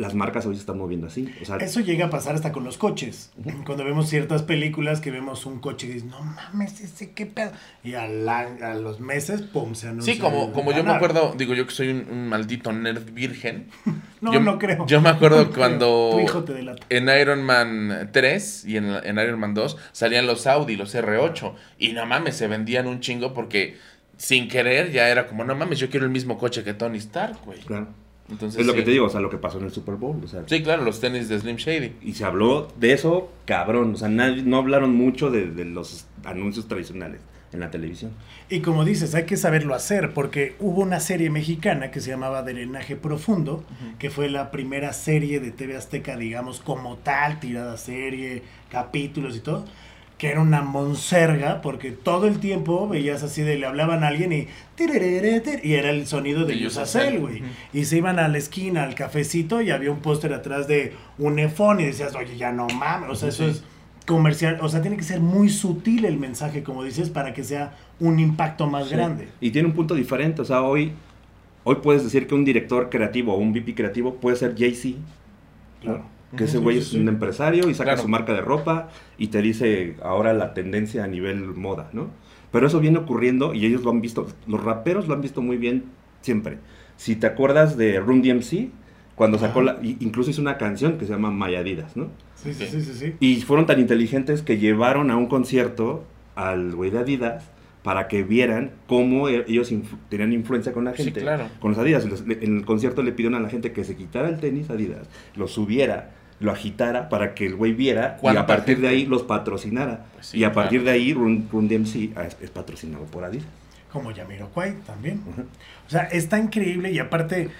las 0.00 0.14
marcas 0.14 0.46
hoy 0.46 0.54
se 0.54 0.60
están 0.60 0.78
moviendo 0.78 1.06
así. 1.06 1.32
O 1.40 1.44
sea, 1.44 1.56
Eso 1.56 1.80
llega 1.80 2.06
a 2.06 2.10
pasar 2.10 2.34
hasta 2.34 2.50
con 2.52 2.64
los 2.64 2.78
coches. 2.78 3.30
Cuando 3.66 3.84
vemos 3.84 4.08
ciertas 4.08 4.42
películas 4.42 5.00
que 5.00 5.10
vemos 5.10 5.46
un 5.46 5.60
coche 5.60 5.86
y 5.86 5.90
dices, 5.90 6.08
no 6.08 6.20
mames, 6.22 6.80
ese 6.80 7.12
qué 7.12 7.26
pedo. 7.26 7.52
Y 7.84 7.94
a, 7.94 8.08
la- 8.08 8.40
a 8.62 8.74
los 8.74 9.00
meses, 9.00 9.42
pum, 9.42 9.74
se 9.74 9.88
anuncia. 9.88 10.14
Sí, 10.14 10.18
como, 10.18 10.52
como 10.52 10.72
yo 10.72 10.82
me 10.82 10.92
acuerdo, 10.92 11.34
digo 11.36 11.54
yo 11.54 11.66
que 11.66 11.72
soy 11.72 11.88
un, 11.90 12.06
un 12.10 12.28
maldito 12.28 12.72
nerd 12.72 13.12
virgen. 13.12 13.68
No, 14.20 14.34
yo, 14.34 14.40
no 14.40 14.58
creo. 14.58 14.84
Yo 14.86 15.00
me 15.00 15.08
acuerdo 15.08 15.46
No 15.46 15.50
cuando 15.50 16.10
Tu 16.12 16.20
hijo 16.20 16.44
te 16.44 16.52
delata. 16.52 16.84
en 16.90 17.08
Iron 17.08 17.42
Man 17.42 18.10
3 18.12 18.66
y 18.66 18.76
en, 18.76 18.84
en 19.02 19.16
Iron 19.18 19.40
Man 19.40 19.54
2 19.54 19.78
salían 19.92 20.26
los 20.26 20.46
Audi, 20.46 20.76
los 20.76 20.94
R8. 20.94 21.54
Y 21.78 21.92
no 21.94 22.04
mames, 22.04 22.36
se 22.36 22.46
vendían 22.46 22.86
un 22.86 23.00
chingo 23.00 23.32
porque 23.32 23.78
sin 24.18 24.48
querer 24.48 24.92
ya 24.92 25.08
era 25.08 25.26
como, 25.26 25.44
no 25.44 25.54
mames, 25.54 25.78
yo 25.78 25.88
quiero 25.88 26.04
el 26.04 26.12
mismo 26.12 26.36
coche 26.36 26.62
que 26.62 26.74
Tony 26.74 26.98
Stark, 26.98 27.38
güey. 27.46 27.60
claro. 27.60 27.88
Entonces, 28.30 28.60
es 28.60 28.66
lo 28.66 28.72
que 28.74 28.80
sí. 28.80 28.84
te 28.86 28.90
digo, 28.92 29.06
o 29.06 29.10
sea, 29.10 29.20
lo 29.20 29.30
que 29.30 29.38
pasó 29.38 29.58
en 29.58 29.64
el 29.64 29.70
Super 29.72 29.96
Bowl. 29.96 30.20
O 30.24 30.28
sea, 30.28 30.42
Sí, 30.46 30.62
claro, 30.62 30.82
los 30.84 31.00
tenis 31.00 31.28
de 31.28 31.38
Slim 31.40 31.56
Shady. 31.56 31.94
Y 32.02 32.12
se 32.14 32.24
habló 32.24 32.68
de 32.78 32.92
eso, 32.92 33.30
cabrón. 33.44 33.94
O 33.94 33.96
sea, 33.96 34.08
nadie- 34.08 34.42
no 34.44 34.58
hablaron 34.58 34.94
mucho 34.94 35.30
de, 35.30 35.50
de 35.50 35.64
los 35.64 36.06
anuncios 36.24 36.68
tradicionales 36.68 37.20
en 37.52 37.58
la 37.58 37.70
televisión. 37.72 38.12
Y 38.48 38.60
como 38.60 38.84
dices, 38.84 39.12
hay 39.16 39.24
que 39.24 39.36
saberlo 39.36 39.74
hacer, 39.74 40.12
porque 40.14 40.54
hubo 40.60 40.82
una 40.82 41.00
serie 41.00 41.30
mexicana 41.30 41.90
que 41.90 42.00
se 42.00 42.10
llamaba 42.10 42.42
Drenaje 42.44 42.94
Profundo, 42.94 43.64
que 43.98 44.08
fue 44.10 44.28
la 44.28 44.52
primera 44.52 44.92
serie 44.92 45.40
de 45.40 45.50
TV 45.50 45.76
Azteca, 45.76 46.16
digamos, 46.16 46.60
como 46.60 46.96
tal, 46.98 47.40
tirada 47.40 47.76
serie, 47.76 48.42
capítulos 48.70 49.36
y 49.36 49.40
todo, 49.40 49.64
que 50.20 50.28
era 50.28 50.42
una 50.42 50.60
monserga, 50.60 51.62
porque 51.62 51.92
todo 51.92 52.26
el 52.26 52.40
tiempo 52.40 52.86
veías 52.86 53.22
así 53.22 53.40
de 53.40 53.56
le 53.58 53.64
hablaban 53.64 54.04
a 54.04 54.08
alguien 54.08 54.34
y 54.34 54.48
y 55.62 55.72
era 55.72 55.90
el 55.90 56.06
sonido 56.06 56.44
de 56.44 56.58
Yusacel, 56.58 57.20
güey. 57.20 57.42
Y 57.72 57.86
se 57.86 57.96
iban 57.96 58.18
a 58.18 58.28
la 58.28 58.36
esquina, 58.36 58.82
al 58.84 58.94
cafecito, 58.94 59.62
y 59.62 59.70
había 59.70 59.90
un 59.90 60.00
póster 60.00 60.34
atrás 60.34 60.68
de 60.68 60.92
un 61.18 61.38
efón, 61.38 61.80
y 61.80 61.84
decías, 61.84 62.14
oye, 62.14 62.36
ya 62.36 62.52
no 62.52 62.66
mames, 62.68 63.08
o 63.10 63.14
sea, 63.14 63.30
eso 63.30 63.44
Sí. 63.44 63.50
es 63.50 63.64
comercial, 64.06 64.58
o 64.60 64.68
sea, 64.68 64.82
tiene 64.82 64.96
que 64.98 65.02
ser 65.04 65.20
muy 65.20 65.48
sutil 65.48 66.04
el 66.04 66.18
mensaje, 66.18 66.62
como 66.62 66.84
dices, 66.84 67.08
para 67.10 67.32
que 67.32 67.42
sea 67.44 67.72
un 67.98 68.18
impacto 68.18 68.66
más 68.66 68.88
Sí. 68.88 68.94
grande. 68.96 69.28
Y 69.40 69.50
tiene 69.52 69.68
un 69.68 69.74
punto 69.74 69.94
diferente. 69.94 70.42
O 70.42 70.44
sea, 70.44 70.62
hoy, 70.62 70.92
hoy 71.64 71.76
puedes 71.76 72.04
decir 72.04 72.26
que 72.26 72.34
un 72.34 72.44
director 72.44 72.90
creativo 72.90 73.32
o 73.34 73.36
un 73.38 73.52
VP 73.52 73.74
creativo 73.74 74.14
puede 74.16 74.36
ser 74.36 74.54
Jay-Z. 74.58 74.98
Claro. 75.80 76.04
Que 76.36 76.44
ese 76.44 76.58
güey 76.58 76.76
sí, 76.76 76.82
es 76.82 76.88
sí, 76.88 76.96
un 76.98 77.02
sí. 77.04 77.08
empresario 77.08 77.68
y 77.68 77.74
saca 77.74 77.90
Claro. 77.92 78.02
su 78.02 78.08
marca 78.08 78.32
de 78.32 78.40
ropa 78.40 78.88
y 79.18 79.28
te 79.28 79.42
dice 79.42 79.96
ahora 80.02 80.32
la 80.32 80.54
tendencia 80.54 81.02
a 81.04 81.06
nivel 81.08 81.44
moda, 81.54 81.90
¿no? 81.92 82.08
Pero 82.52 82.66
eso 82.66 82.78
viene 82.80 82.98
ocurriendo 82.98 83.52
y 83.54 83.66
ellos 83.66 83.82
lo 83.82 83.90
han 83.90 84.00
visto, 84.00 84.26
los 84.46 84.62
raperos 84.62 85.08
lo 85.08 85.14
han 85.14 85.20
visto 85.22 85.42
muy 85.42 85.56
bien 85.56 85.84
siempre. 86.20 86.58
Si 86.96 87.16
te 87.16 87.26
acuerdas 87.26 87.76
de 87.76 87.98
Run 88.00 88.22
DMC, 88.22 88.68
cuando 89.16 89.38
sacó 89.38 89.60
Ajá. 89.60 89.78
la, 89.80 89.88
incluso 90.00 90.30
hizo 90.30 90.40
una 90.40 90.56
canción 90.56 90.98
que 90.98 91.04
se 91.06 91.12
llama 91.12 91.30
Mayadidas, 91.30 91.96
¿no? 91.96 92.08
Sí, 92.36 92.54
sí, 92.54 92.66
sí, 92.66 92.80
sí, 92.80 92.92
sí. 92.94 93.14
Y 93.20 93.40
fueron 93.42 93.66
tan 93.66 93.80
inteligentes 93.80 94.42
que 94.42 94.56
llevaron 94.58 95.10
a 95.10 95.16
un 95.16 95.26
concierto 95.26 96.04
al 96.36 96.74
güey 96.74 96.90
de 96.90 96.98
Adidas 97.00 97.44
para 97.82 98.08
que 98.08 98.22
vieran 98.22 98.72
cómo 98.86 99.28
e- 99.28 99.44
ellos 99.48 99.72
tenían 100.08 100.32
influencia 100.32 100.72
con 100.72 100.84
la 100.84 100.94
Sí, 100.94 101.04
gente, 101.04 101.20
claro. 101.20 101.44
con 101.60 101.70
los 101.72 101.78
Adidas. 101.78 102.06
En 102.28 102.58
el 102.58 102.64
concierto 102.64 103.02
le 103.02 103.12
pidieron 103.12 103.34
a 103.38 103.40
la 103.42 103.48
gente 103.50 103.72
que 103.72 103.84
se 103.84 103.96
quitara 103.96 104.28
el 104.28 104.38
tenis 104.38 104.70
Adidas, 104.70 105.08
lo 105.36 105.48
subiera, 105.48 106.10
lo 106.40 106.50
agitara 106.52 107.08
para 107.08 107.34
que 107.34 107.46
el 107.46 107.54
güey 107.54 107.72
viera 107.72 108.16
y 108.18 108.20
¿Cuánta 108.22 108.40
a 108.42 108.46
partir 108.46 108.80
de 108.80 108.88
ahí 108.88 109.06
los 109.06 109.22
patrocinara. 109.22 110.06
Pues 110.14 110.26
sí, 110.26 110.38
y 110.38 110.44
a 110.44 110.52
claro. 110.52 110.62
partir 110.62 110.84
de 110.84 110.90
ahí 110.90 111.12
Run, 111.14 111.48
Run 111.52 111.68
DMC 111.68 112.16
es, 112.26 112.36
es 112.40 112.50
patrocinado 112.50 113.04
por 113.04 113.24
Adidas. 113.24 113.46
Como 113.92 114.10
Yamiroquai 114.10 114.74
también. 114.86 115.20
Ujú. 115.30 115.42
O 115.86 115.90
sea, 115.90 116.02
está 116.04 116.38
increíble 116.38 116.90
y 116.92 116.98
aparte, 116.98 117.50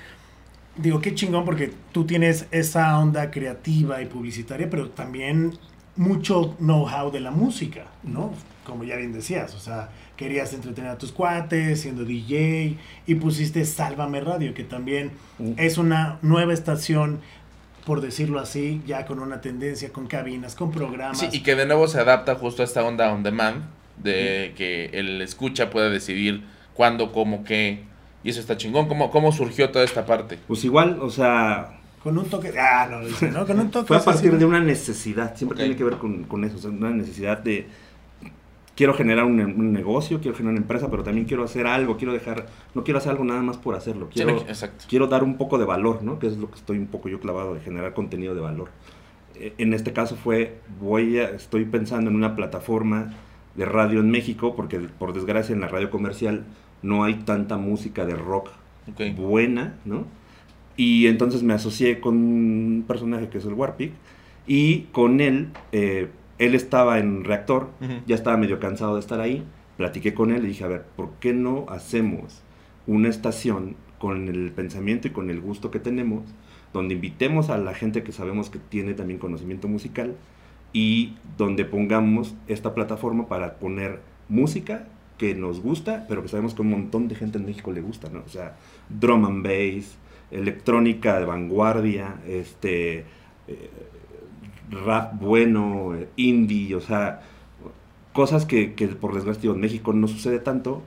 digo, 0.77 1.01
qué 1.01 1.15
chingón 1.15 1.45
porque 1.45 1.73
tú 1.93 2.05
tienes 2.07 2.47
esa 2.53 2.99
onda 2.99 3.31
creativa 3.31 4.01
y 4.01 4.07
publicitaria, 4.07 4.71
pero 4.71 4.89
también 4.91 5.53
mucho 5.97 6.57
know-how 6.59 7.11
de 7.11 7.21
la 7.21 7.31
música, 7.33 7.85
¿no? 8.03 8.33
Como 8.65 8.85
ya 8.85 8.97
bien 8.97 9.13
decías, 9.13 9.55
o 9.55 9.59
sea, 9.59 9.91
querías 10.17 10.53
entretener 10.55 10.91
a 10.91 10.99
tus 10.99 11.13
cuates 11.13 11.81
siendo 11.81 12.05
DJ 12.05 12.77
y 13.07 13.15
pusiste 13.17 13.65
Sálvame 13.65 14.21
Radio, 14.21 14.55
que 14.55 14.65
también 14.65 15.11
Mm. 15.39 15.53
es 15.57 15.79
una 15.79 16.19
nueva 16.23 16.53
estación, 16.53 17.21
por 17.85 18.01
decirlo 18.01 18.41
así, 18.41 18.83
ya 18.87 19.07
con 19.07 19.19
una 19.19 19.41
tendencia, 19.41 19.93
con 19.93 20.07
cabinas, 20.07 20.55
con 20.55 20.71
programas. 20.71 21.19
Sí, 21.19 21.29
y 21.33 21.43
que 21.43 21.55
de 21.55 21.67
nuevo 21.67 21.89
se 21.89 22.01
adapta 22.01 22.35
justo 22.35 22.63
a 22.63 22.65
esta 22.65 22.85
onda 22.85 23.13
on 23.13 23.23
demand, 23.23 23.65
de 23.97 24.55
que 24.57 24.87
el 24.93 25.21
escucha 25.23 25.71
pueda 25.71 25.91
decidir 25.91 26.45
cuándo, 26.75 27.13
cómo, 27.13 27.45
qué. 27.45 27.85
Y 28.23 28.31
eso 28.31 28.41
está 28.41 28.57
chingón. 28.57 28.89
¿Cómo, 28.89 29.11
cómo 29.11 29.33
surgió 29.33 29.71
toda 29.71 29.85
esta 29.85 30.07
parte? 30.07 30.39
Pues 30.47 30.65
igual, 30.65 30.99
o 31.01 31.11
sea, 31.11 31.79
Con 32.03 32.17
un 32.17 32.25
toque. 32.27 32.53
Ah, 32.59 32.89
no, 32.91 33.05
dice, 33.05 33.31
¿no? 33.31 33.47
Con 33.47 33.61
un 33.61 33.71
toque. 33.71 33.89
Fue 33.89 33.97
a 33.99 34.05
partir 34.05 34.39
de 34.39 34.45
una 34.45 34.61
necesidad, 34.61 35.37
siempre 35.37 35.59
tiene 35.59 35.77
que 35.77 35.85
ver 35.85 35.99
con, 35.99 36.25
con 36.25 36.45
eso, 36.45 36.57
o 36.57 36.61
sea, 36.61 36.71
una 36.71 36.91
necesidad 36.91 37.39
de 37.39 37.67
quiero 38.81 38.95
generar 38.95 39.27
un, 39.27 39.39
un 39.39 39.73
negocio, 39.75 40.21
quiero 40.23 40.35
generar 40.35 40.53
una 40.55 40.63
empresa, 40.63 40.91
pero 40.91 41.03
también 41.03 41.27
quiero 41.27 41.45
hacer 41.45 41.67
algo, 41.67 41.99
quiero 41.99 42.15
dejar, 42.15 42.47
no 42.75 42.83
quiero 42.83 42.97
hacer 42.97 43.13
algo 43.13 43.25
nada 43.25 43.43
más 43.43 43.59
por 43.59 43.75
hacerlo, 43.75 44.09
quiero, 44.11 44.39
exacto. 44.39 44.87
quiero 44.89 45.07
dar 45.07 45.23
un 45.23 45.37
poco 45.37 45.59
de 45.59 45.67
valor, 45.67 46.03
¿no? 46.03 46.19
Que 46.19 46.29
es 46.29 46.39
lo 46.39 46.51
que 46.51 46.57
estoy 46.57 46.79
un 46.79 46.87
poco 46.87 47.11
yo 47.11 47.21
clavado 47.21 47.53
de 47.53 47.61
generar 47.61 47.93
contenido 47.93 48.35
de 48.35 48.41
valor. 48.41 48.71
Eh, 49.35 49.53
En 49.59 49.75
este 49.75 49.93
caso 49.93 50.17
fue, 50.17 50.61
voy 50.81 51.19
a, 51.19 51.29
estoy 51.29 51.67
pensando 51.67 52.09
en 52.09 52.17
una 52.17 52.35
plataforma 52.35 53.13
de 53.55 53.67
radio 53.67 54.01
en 54.01 54.11
México, 54.11 54.57
porque 54.57 54.79
por 54.79 55.13
desgracia 55.13 55.53
en 55.55 55.61
la 55.61 55.69
radio 55.69 55.91
comercial 55.91 56.45
no 56.81 57.05
hay 57.05 57.17
tanta 57.17 57.59
música 57.59 58.07
de 58.07 58.15
rock 58.15 58.49
Ok. 58.91 59.15
buena, 59.15 59.75
¿no? 59.85 60.07
Y 60.79 61.07
entonces 61.07 61.43
me 61.43 61.53
asocié 61.53 62.01
con 62.01 62.17
un 62.17 62.85
personaje 62.89 63.29
que 63.29 63.37
es 63.37 63.45
el 63.45 63.53
Warpic 63.53 63.93
y 64.47 64.85
con 64.93 65.21
él, 65.21 65.49
eh, 65.73 66.09
él 66.41 66.55
estaba 66.55 66.99
en 66.99 67.23
reactor, 67.23 67.69
ya 68.07 68.15
estaba 68.15 68.39
medio 68.39 68.59
cansado 68.59 68.95
de 68.95 69.01
estar 69.01 69.21
ahí, 69.21 69.45
platiqué 69.77 70.15
con 70.15 70.33
él 70.33 70.45
y 70.45 70.49
dije, 70.49 70.65
a 70.65 70.69
ver, 70.69 70.85
¿por 70.97 71.11
qué 71.21 71.35
no 71.35 71.67
hacemos 71.69 72.43
una 72.87 73.11
estación 73.11 73.77
con 73.99 74.27
el 74.29 74.51
pensamiento 74.51 75.07
y 75.07 75.11
con 75.11 75.29
el 75.29 75.43
gusto 75.43 75.71
que 75.71 75.79
tenemos, 75.79 76.23
donde 76.73 76.95
invitemos 76.95 77.51
a 77.51 77.59
la 77.59 77.75
gente 77.75 78.03
que 78.03 78.13
sabemos 78.13 78.49
que 78.49 78.59
tiene 78.59 78.95
también 78.95 79.19
conocimiento 79.19 79.69
musical 79.69 80.17
y 80.73 81.13
donde 81.37 81.67
pongamos 81.67 82.35
esta 82.49 82.75
plataforma 82.75 83.29
para 83.29 83.59
poner 83.59 84.01
música 84.31 84.87
que 85.19 85.35
nos 85.35 85.61
gusta, 85.61 86.07
pero 86.09 86.23
que 86.23 86.29
sabemos 86.29 86.55
que 86.55 86.63
un 86.63 86.71
montón 86.71 87.07
de 87.07 87.17
gente 87.17 87.37
en 87.37 87.45
México 87.45 87.71
le 87.71 87.83
gusta, 87.83 88.09
¿no? 88.09 88.23
O 88.25 88.31
sea, 88.31 88.57
drum 88.89 89.27
and 89.27 89.45
bass, 89.45 89.99
electrónica 90.31 91.21
de 91.21 91.27
vanguardia, 91.27 92.15
este, 92.27 93.05
eh, 93.51 93.71
rap 94.71 95.21
bueno, 95.21 95.95
eh, 95.95 96.09
indie, 96.17 96.75
o 96.75 96.81
sea, 96.81 97.23
cosas 98.13 98.47
que, 98.47 98.75
que 98.75 98.89
por 98.89 99.15
desgracia 99.15 99.51
en 99.51 99.61
México 99.61 99.93
no 99.93 100.09
sucede 100.09 100.39
tanto. 100.39 100.83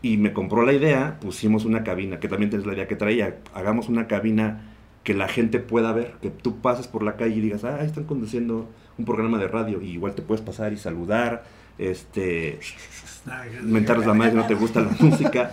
Y 0.00 0.16
me 0.16 0.32
compró 0.32 0.64
la 0.64 0.72
idea, 0.72 1.18
pusimos 1.20 1.64
una 1.64 1.82
cabina, 1.82 2.20
que 2.20 2.28
también 2.28 2.50
tienes 2.50 2.66
la 2.66 2.74
idea 2.74 2.86
que 2.86 2.94
traía, 2.94 3.38
hagamos 3.52 3.88
una 3.88 4.06
cabina 4.06 4.76
que 5.02 5.12
la 5.12 5.26
gente 5.26 5.58
pueda 5.58 5.92
ver, 5.92 6.14
que 6.22 6.30
tú 6.30 6.60
pases 6.60 6.86
por 6.86 7.02
la 7.02 7.16
calle 7.16 7.34
y 7.36 7.40
digas, 7.40 7.64
ah, 7.64 7.78
ahí 7.80 7.86
están 7.86 8.04
conduciendo 8.04 8.68
un 8.96 9.04
programa 9.04 9.38
de 9.38 9.48
radio, 9.48 9.82
y 9.82 9.86
igual 9.90 10.14
te 10.14 10.22
puedes 10.22 10.40
pasar 10.40 10.72
y 10.72 10.76
saludar, 10.76 11.44
este, 11.78 12.60
mentarles 13.62 14.06
la 14.06 14.14
madre 14.14 14.32
si 14.32 14.36
no 14.36 14.46
te 14.46 14.54
gusta 14.54 14.80
la 14.80 14.90
música, 15.00 15.50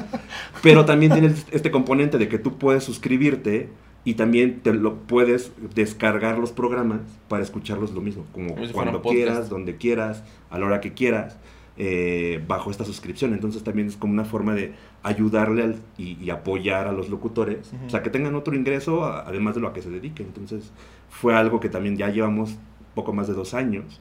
pero 0.62 0.86
también 0.86 1.12
tienes 1.12 1.45
este 1.51 1.71
componente 1.71 2.17
de 2.17 2.28
que 2.28 2.38
tú 2.38 2.58
puedes 2.58 2.84
suscribirte 2.84 3.69
y 4.06 4.13
también 4.13 4.62
te 4.62 4.74
lo 4.74 4.96
puedes 5.00 5.52
descargar 5.74 6.38
los 6.39 6.52
programas 6.52 7.02
para 7.28 7.44
escucharlos 7.44 7.91
lo 7.91 8.02
mismo, 8.02 8.24
como 8.32 8.50
Como 8.54 8.65
si 8.65 8.72
fuera 8.72 8.91
cuando 8.91 9.10
quieras, 9.10 9.50
donde 9.50 9.76
quieras, 9.78 10.24
a 10.50 10.58
la 10.60 10.68
hora 10.68 10.80
que 10.80 10.94
quieras, 10.94 11.38
eh, 11.78 12.41
bajo 12.48 12.72
esta 12.72 12.86
suscripción. 12.86 13.34
Entonces 13.34 13.63
también 13.63 13.88
es 13.88 13.98
como 13.98 14.13
una 14.13 14.24
forma 14.24 14.54
de 14.54 14.74
ayudarle 15.04 15.63
al- 15.63 15.76
y, 15.98 16.18
y 16.24 16.30
apoyar 16.30 16.88
a 16.88 16.91
los 16.94 17.10
locutores, 17.10 17.74
Ujú. 17.74 17.88
o 17.88 17.89
sea, 17.89 18.02
que 18.04 18.10
tengan 18.10 18.36
otro 18.36 18.56
ingreso 18.56 19.04
a- 19.04 19.28
además 19.28 19.56
de 19.56 19.62
lo 19.62 19.68
a 19.68 19.74
que 19.74 19.82
se 19.82 19.89
dediquen. 19.89 20.28
Entonces 20.28 20.72
fue 21.10 21.36
algo 21.36 21.60
que 21.60 21.70
también 21.70 21.98
ya 21.98 22.10
llevamos 22.10 22.56
poco 22.94 23.12
más 23.12 23.28
de 23.28 23.34
dos 23.34 23.54
años. 23.54 24.00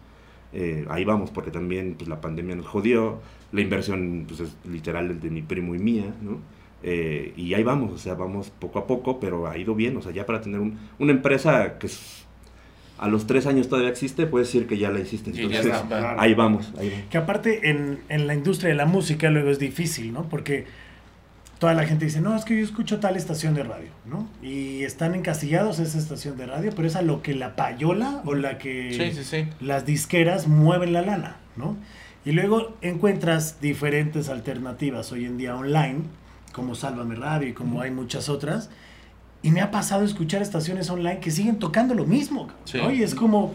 Eh, 0.53 0.85
ahí 0.89 1.05
vamos, 1.05 1.31
porque 1.33 1.51
también 1.51 1.95
pues, 1.99 2.09
la 2.09 2.21
pandemia 2.21 2.55
nos 2.55 2.67
jodió, 2.67 3.19
la 3.51 3.61
inversión 3.61 4.25
pues, 4.29 4.39
es 4.41 4.57
literal 4.71 5.19
de 5.21 5.31
mi 5.31 5.43
primo 5.43 5.75
y 5.75 5.79
mía, 5.79 6.15
¿no? 6.23 6.39
Eh, 6.87 7.33
y 7.37 7.55
ahí 7.55 7.63
vamos, 7.63 7.93
o 7.93 7.99
sea, 7.99 8.13
vamos 8.15 8.51
poco 8.59 8.79
a 8.79 8.87
poco, 8.87 9.19
pero 9.19 9.47
ha 9.49 9.57
ido 9.57 9.75
bien, 9.75 9.97
o 9.97 10.03
sea, 10.03 10.13
ya 10.13 10.27
para 10.27 10.43
tener 10.43 10.61
un- 10.61 10.79
una 10.99 11.13
empresa 11.13 11.79
que 11.79 11.87
es- 11.87 12.25
a 12.99 13.09
los 13.09 13.27
tres 13.27 13.47
años 13.47 13.69
todavía 13.69 13.91
existe, 13.91 14.27
puedes 14.27 14.49
decir 14.49 14.67
que 14.69 14.77
ya 14.79 14.91
la 14.91 15.01
hiciste. 15.01 15.33
Sí, 15.33 15.39
ya 15.39 15.45
Entonces, 15.61 15.73
está, 15.75 16.21
ahí 16.21 16.35
vamos, 16.35 16.73
ahí 16.79 16.91
vamos. 16.91 17.05
Que 17.11 17.19
aparte 17.19 17.71
en, 17.71 18.01
en 18.11 18.27
la 18.27 18.35
industria 18.35 18.69
de 18.69 18.77
la 18.77 18.85
música 18.87 19.31
luego 19.31 19.51
es 19.51 19.59
difícil, 19.59 20.13
¿no? 20.13 20.29
Porque 20.29 20.67
toda 21.59 21.73
la 21.73 21.87
gente 21.87 22.05
dice, 22.05 22.21
no, 22.21 22.37
es 22.37 22.45
que 22.45 22.57
yo 22.59 22.63
escucho 22.65 23.01
tal 23.01 23.17
estación 23.17 23.55
de 23.55 23.63
radio, 23.63 23.89
¿no? 24.05 24.29
Y 24.43 24.83
están 24.85 25.15
encasillados 25.15 25.81
a 25.81 25.85
esa 25.85 25.99
estación 25.99 26.37
de 26.37 26.47
radio, 26.47 26.71
pero 26.77 26.87
es 26.87 26.97
a 26.97 27.03
lo 27.03 27.23
que 27.23 27.35
la 27.35 27.57
payola 27.57 28.21
o 28.27 28.35
la 28.35 28.59
que 28.59 28.93
Sí, 28.93 29.17
sí, 29.17 29.25
sí. 29.25 29.49
las 29.61 29.87
disqueras 29.87 30.47
mueven 30.49 30.93
la 30.93 31.01
lana, 31.03 31.37
¿no? 31.57 31.77
Y 32.27 32.33
luego 32.33 32.77
encuentras 32.83 33.61
diferentes 33.63 34.29
alternativas 34.29 35.11
hoy 35.13 35.25
en 35.25 35.39
día 35.39 35.57
online, 35.57 36.03
como 36.55 36.75
Sálvame 36.75 37.17
Radio 37.17 37.49
y 37.49 37.53
como 37.53 37.81
hay 37.83 37.91
muchas 37.91 38.29
otras. 38.31 38.71
Y 39.43 39.51
me 39.51 39.61
ha 39.61 39.71
pasado 39.71 40.05
escuchar 40.05 40.41
estaciones 40.41 40.89
online 40.89 41.19
que 41.21 41.31
siguen 41.31 41.59
tocando 41.59 41.95
lo 41.95 42.07
mismo. 42.07 42.49
Sí. 42.65 42.79
¿no? 42.79 42.91
Y 42.91 43.03
es 43.03 43.15
como, 43.15 43.53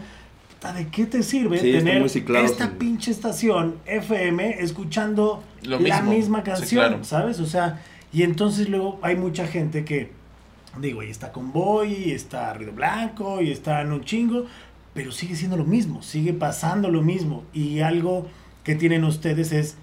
¿de 0.76 0.86
qué 0.88 1.06
te 1.06 1.22
sirve 1.24 1.58
Sí, 1.58 1.72
tener 1.72 1.98
muy 2.00 2.08
ciclados 2.08 2.50
esta 2.52 2.64
en- 2.66 2.78
pinche 2.78 3.10
estación 3.10 3.76
FM 3.86 4.60
escuchando 4.62 5.42
Lo 5.62 5.80
la 5.80 6.00
mismo. 6.02 6.10
misma 6.12 6.38
Sí, 6.38 6.44
canción, 6.44 6.86
claro. 6.88 7.04
¿sabes? 7.04 7.40
O 7.40 7.46
sea, 7.46 7.82
y 8.12 8.22
entonces 8.22 8.68
luego 8.68 9.00
hay 9.02 9.16
mucha 9.16 9.46
gente 9.48 9.84
que, 9.84 10.12
digo, 10.78 11.02
y 11.02 11.10
está 11.10 11.32
Convoy, 11.32 11.92
y 11.92 12.12
está 12.12 12.52
Ruido 12.54 12.72
Blanco, 12.72 13.40
y 13.40 13.50
está 13.50 13.80
en 13.80 13.90
un 13.92 14.04
chingo, 14.04 14.44
pero 14.94 15.10
sigue 15.10 15.34
siendo 15.34 15.56
lo 15.56 15.64
mismo, 15.64 16.02
sigue 16.02 16.32
pasando 16.34 16.90
lo 16.90 17.02
mismo. 17.02 17.42
Y 17.52 17.80
algo 17.80 18.28
que 18.62 18.74
tienen 18.76 19.02
ustedes 19.04 19.50
es 19.52 19.76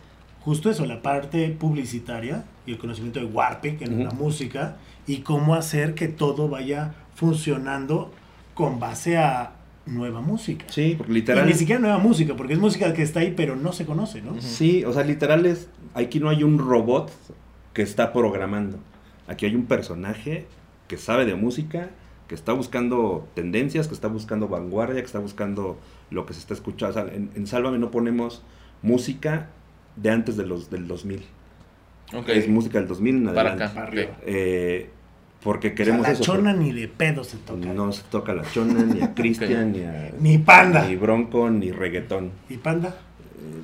justo 0.48 0.70
eso, 0.70 0.86
la 0.86 1.02
parte 1.02 1.50
publicitaria 1.50 2.46
y 2.66 2.72
el 2.72 2.78
conocimiento 2.78 3.20
de 3.20 3.26
Warpic 3.26 3.82
en 3.82 3.96
Ujú. 3.96 4.04
la 4.06 4.12
música 4.12 4.78
y 5.06 5.18
cómo 5.18 5.56
hacer 5.56 5.94
que 5.94 6.08
todo 6.08 6.48
vaya 6.48 6.94
funcionando 7.16 8.14
con 8.54 8.80
base 8.80 9.18
a 9.18 9.52
nueva 9.86 10.22
música. 10.22 10.66
Sí, 10.70 10.96
porque 10.98 11.12
Y 11.12 11.16
literal... 11.16 11.46
ni 11.46 11.54
siquiera 11.54 11.82
nueva 11.82 11.98
música, 11.98 12.36
porque 12.38 12.54
es 12.54 12.60
música 12.60 12.94
que 12.94 13.02
está 13.04 13.20
ahí, 13.20 13.34
pero 13.36 13.58
no 13.58 13.74
se 13.74 13.86
conoce, 13.86 14.22
¿no? 14.22 14.40
Sí, 14.42 14.86
o 14.86 14.94
sea, 14.94 15.04
literal 15.04 15.46
es, 15.46 15.68
aquí 15.94 16.22
no 16.22 16.30
hay 16.30 16.44
un 16.44 16.60
robot 16.60 17.12
que 17.74 17.82
está 17.82 18.14
programando. 18.14 18.78
Aquí 19.28 19.46
hay 19.46 19.54
un 19.56 19.66
personaje 19.66 20.46
que 20.88 20.98
sabe 20.98 21.26
de 21.26 21.36
música, 21.36 21.90
que 22.30 22.36
está 22.36 22.54
buscando 22.54 23.28
tendencias, 23.34 23.90
que 23.90 23.94
está 23.94 24.08
buscando 24.08 24.48
vanguardia, 24.48 25.02
que 25.02 25.06
está 25.08 25.20
buscando 25.20 25.78
lo 26.10 26.26
que 26.26 26.34
se 26.34 26.40
está 26.40 26.54
escuchando. 26.54 26.92
O 27.00 27.04
sea, 27.06 27.14
en, 27.14 27.32
en 27.36 27.48
Sálvame 27.48 27.80
no 27.80 27.92
ponemos 27.92 28.44
música 28.82 29.50
de 29.98 30.10
antes 30.10 30.38
de 30.38 30.46
los, 30.46 30.70
del 30.70 30.88
2000. 30.88 31.24
Ok. 32.16 32.30
Es 32.30 32.48
música 32.48 32.80
del 32.80 32.88
2000 32.88 33.16
en 33.16 33.26
Para 33.26 33.40
adelante. 33.52 33.64
acá. 33.66 33.74
Para 33.74 33.88
arriba. 33.88 34.12
Eh, 34.26 34.90
porque 35.44 35.68
O 35.68 35.70
sea, 35.70 35.76
queremos 35.76 36.08
la 36.08 36.14
eso. 36.14 36.24
chona 36.24 36.54
ni 36.54 36.72
de 36.72 36.88
pedo 36.88 37.24
se 37.24 37.38
toca. 37.38 37.68
No 37.74 37.92
se 37.92 38.04
toca 38.04 38.34
la 38.34 38.44
chona, 38.52 38.84
ni 38.84 39.02
a 39.02 39.14
Cristian, 39.16 39.72
ni 39.72 39.84
a... 39.84 40.12
Ni 40.20 40.38
panda. 40.38 40.88
Ni 40.88 40.96
bronco, 40.96 41.50
ni 41.50 41.72
reggaetón. 41.72 42.32
¿Y 42.50 42.58
panda? 42.58 42.96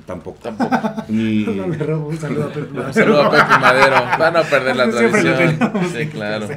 Tampoco. 0.06 0.38
Tampoco. 0.42 0.76
Ni... 1.08 1.44
No 1.44 1.66
le 1.66 1.78
robo 1.78 2.08
un 2.08 2.18
saludo 2.18 2.44
a 2.44 2.48
Pepe 2.52 2.72
Madero. 2.72 2.92
Saludo 2.92 3.22
a 3.22 3.30
Pepe 3.30 3.58
Madero. 3.60 3.96
Van 4.18 4.36
a 4.36 4.42
perder 4.42 4.76
la 4.76 4.90
tradición. 4.90 5.58
Sí, 5.92 6.06
claro. 6.08 6.48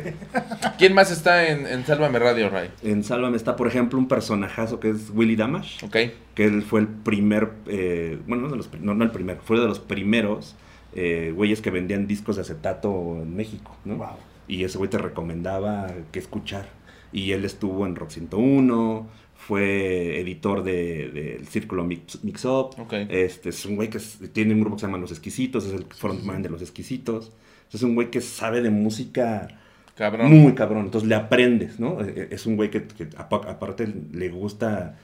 ¿Quién 0.77 0.93
más 0.93 1.12
está 1.12 1.47
en, 1.47 1.65
en 1.65 1.86
Sálvame 1.86 2.19
Radio, 2.19 2.49
Ray? 2.49 2.69
En 2.84 3.03
Sálvame 3.03 3.38
está, 3.38 3.56
por 3.56 3.67
ejemplo, 3.67 3.97
un 3.97 4.08
personajazo 4.08 4.80
que 4.80 4.89
es 4.89 5.10
Willy 5.13 5.36
Damash. 5.36 5.84
Ok. 5.84 5.95
que 6.36 6.45
él 6.45 6.62
fue 6.62 6.82
el 6.82 6.88
primer, 6.88 7.51
eh, 7.67 8.19
bueno, 8.27 8.43
no, 8.43 8.49
de 8.49 8.58
los, 8.58 8.69
no, 8.82 8.93
no 8.93 9.03
el 9.03 9.12
primero, 9.12 9.39
fue 9.43 9.60
de 9.60 9.67
los 9.67 9.80
primeros 9.80 10.56
eh, 10.93 11.34
güeyes 11.36 11.62
que 11.62 11.71
vendían 11.71 12.08
discos 12.08 12.36
de 12.36 12.43
acetato 12.43 13.19
en 13.21 13.36
México, 13.36 13.75
¿no? 13.86 13.95
Wow. 13.95 14.17
Y 14.47 14.63
ese 14.63 14.77
güey 14.77 14.89
te 14.89 14.97
recomendaba 14.97 15.88
qué 16.12 16.19
escuchar. 16.19 16.67
Y 17.12 17.32
él 17.32 17.45
estuvo 17.45 17.86
en 17.86 17.95
Rock 17.95 18.10
101, 18.12 19.08
fue 19.48 20.20
editor 20.20 20.62
del 20.64 21.14
de, 21.14 21.22
del 21.38 21.48
Círculo 21.48 21.84
Mix, 21.86 22.24
Mix 22.24 22.44
Up. 22.46 22.72
Ok. 22.80 22.94
Este, 23.10 23.50
es 23.50 23.66
un 23.66 23.76
güey 23.78 23.90
que 23.90 23.98
es- 23.98 24.20
tiene 24.34 24.54
un 24.54 24.60
grupo 24.60 24.76
que 24.76 24.82
se 24.82 24.88
llama 24.88 24.98
Los 24.98 25.12
Exquisitos, 25.12 25.66
es 25.66 25.74
el 25.74 25.86
frontman 25.86 26.42
de 26.44 26.50
Los 26.50 26.62
Exquisitos. 26.62 27.32
Es 27.72 27.82
un 27.84 27.96
güey 27.96 28.12
que 28.12 28.20
sabe 28.22 28.62
de 28.62 28.70
música 28.70 29.48
Cabrón. 29.96 30.32
muy 30.32 30.54
cabrón, 30.54 30.86
entonces 30.86 31.08
le 31.10 31.16
aprendes, 31.16 31.80
¿no? 31.80 32.02
Eh, 32.02 32.28
Es 32.32 32.46
un 32.46 32.56
güey 32.58 32.70
que, 32.70 32.84
que 32.84 33.08
apa- 33.18 33.42
aparte 33.50 33.88
le 34.14 34.30
gusta 34.30 34.98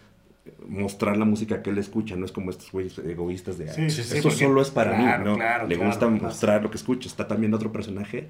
mostrar 0.67 1.15
la 1.17 1.23
música 1.25 1.61
que 1.63 1.69
él 1.69 1.77
escucha, 1.77 2.15
no 2.17 2.25
es 2.25 2.31
como 2.33 2.49
estos 2.51 2.69
güeyes 2.71 2.97
egoístas 2.99 3.57
de, 3.57 3.69
Sí, 3.71 3.89
sí, 3.89 4.19
porque- 4.21 4.37
solo 4.37 4.61
es 4.61 4.71
para 4.71 4.95
claro, 4.97 5.23
mí, 5.23 5.29
¿no? 5.31 5.35
claro, 5.37 5.67
le 5.67 5.75
claro, 5.75 5.89
gusta 5.89 6.07
claro. 6.07 6.23
mostrar 6.23 6.63
lo 6.63 6.69
que 6.69 6.77
escucha. 6.77 7.07
Está 7.07 7.27
también 7.27 7.53
otro 7.53 7.71
personaje 7.71 8.27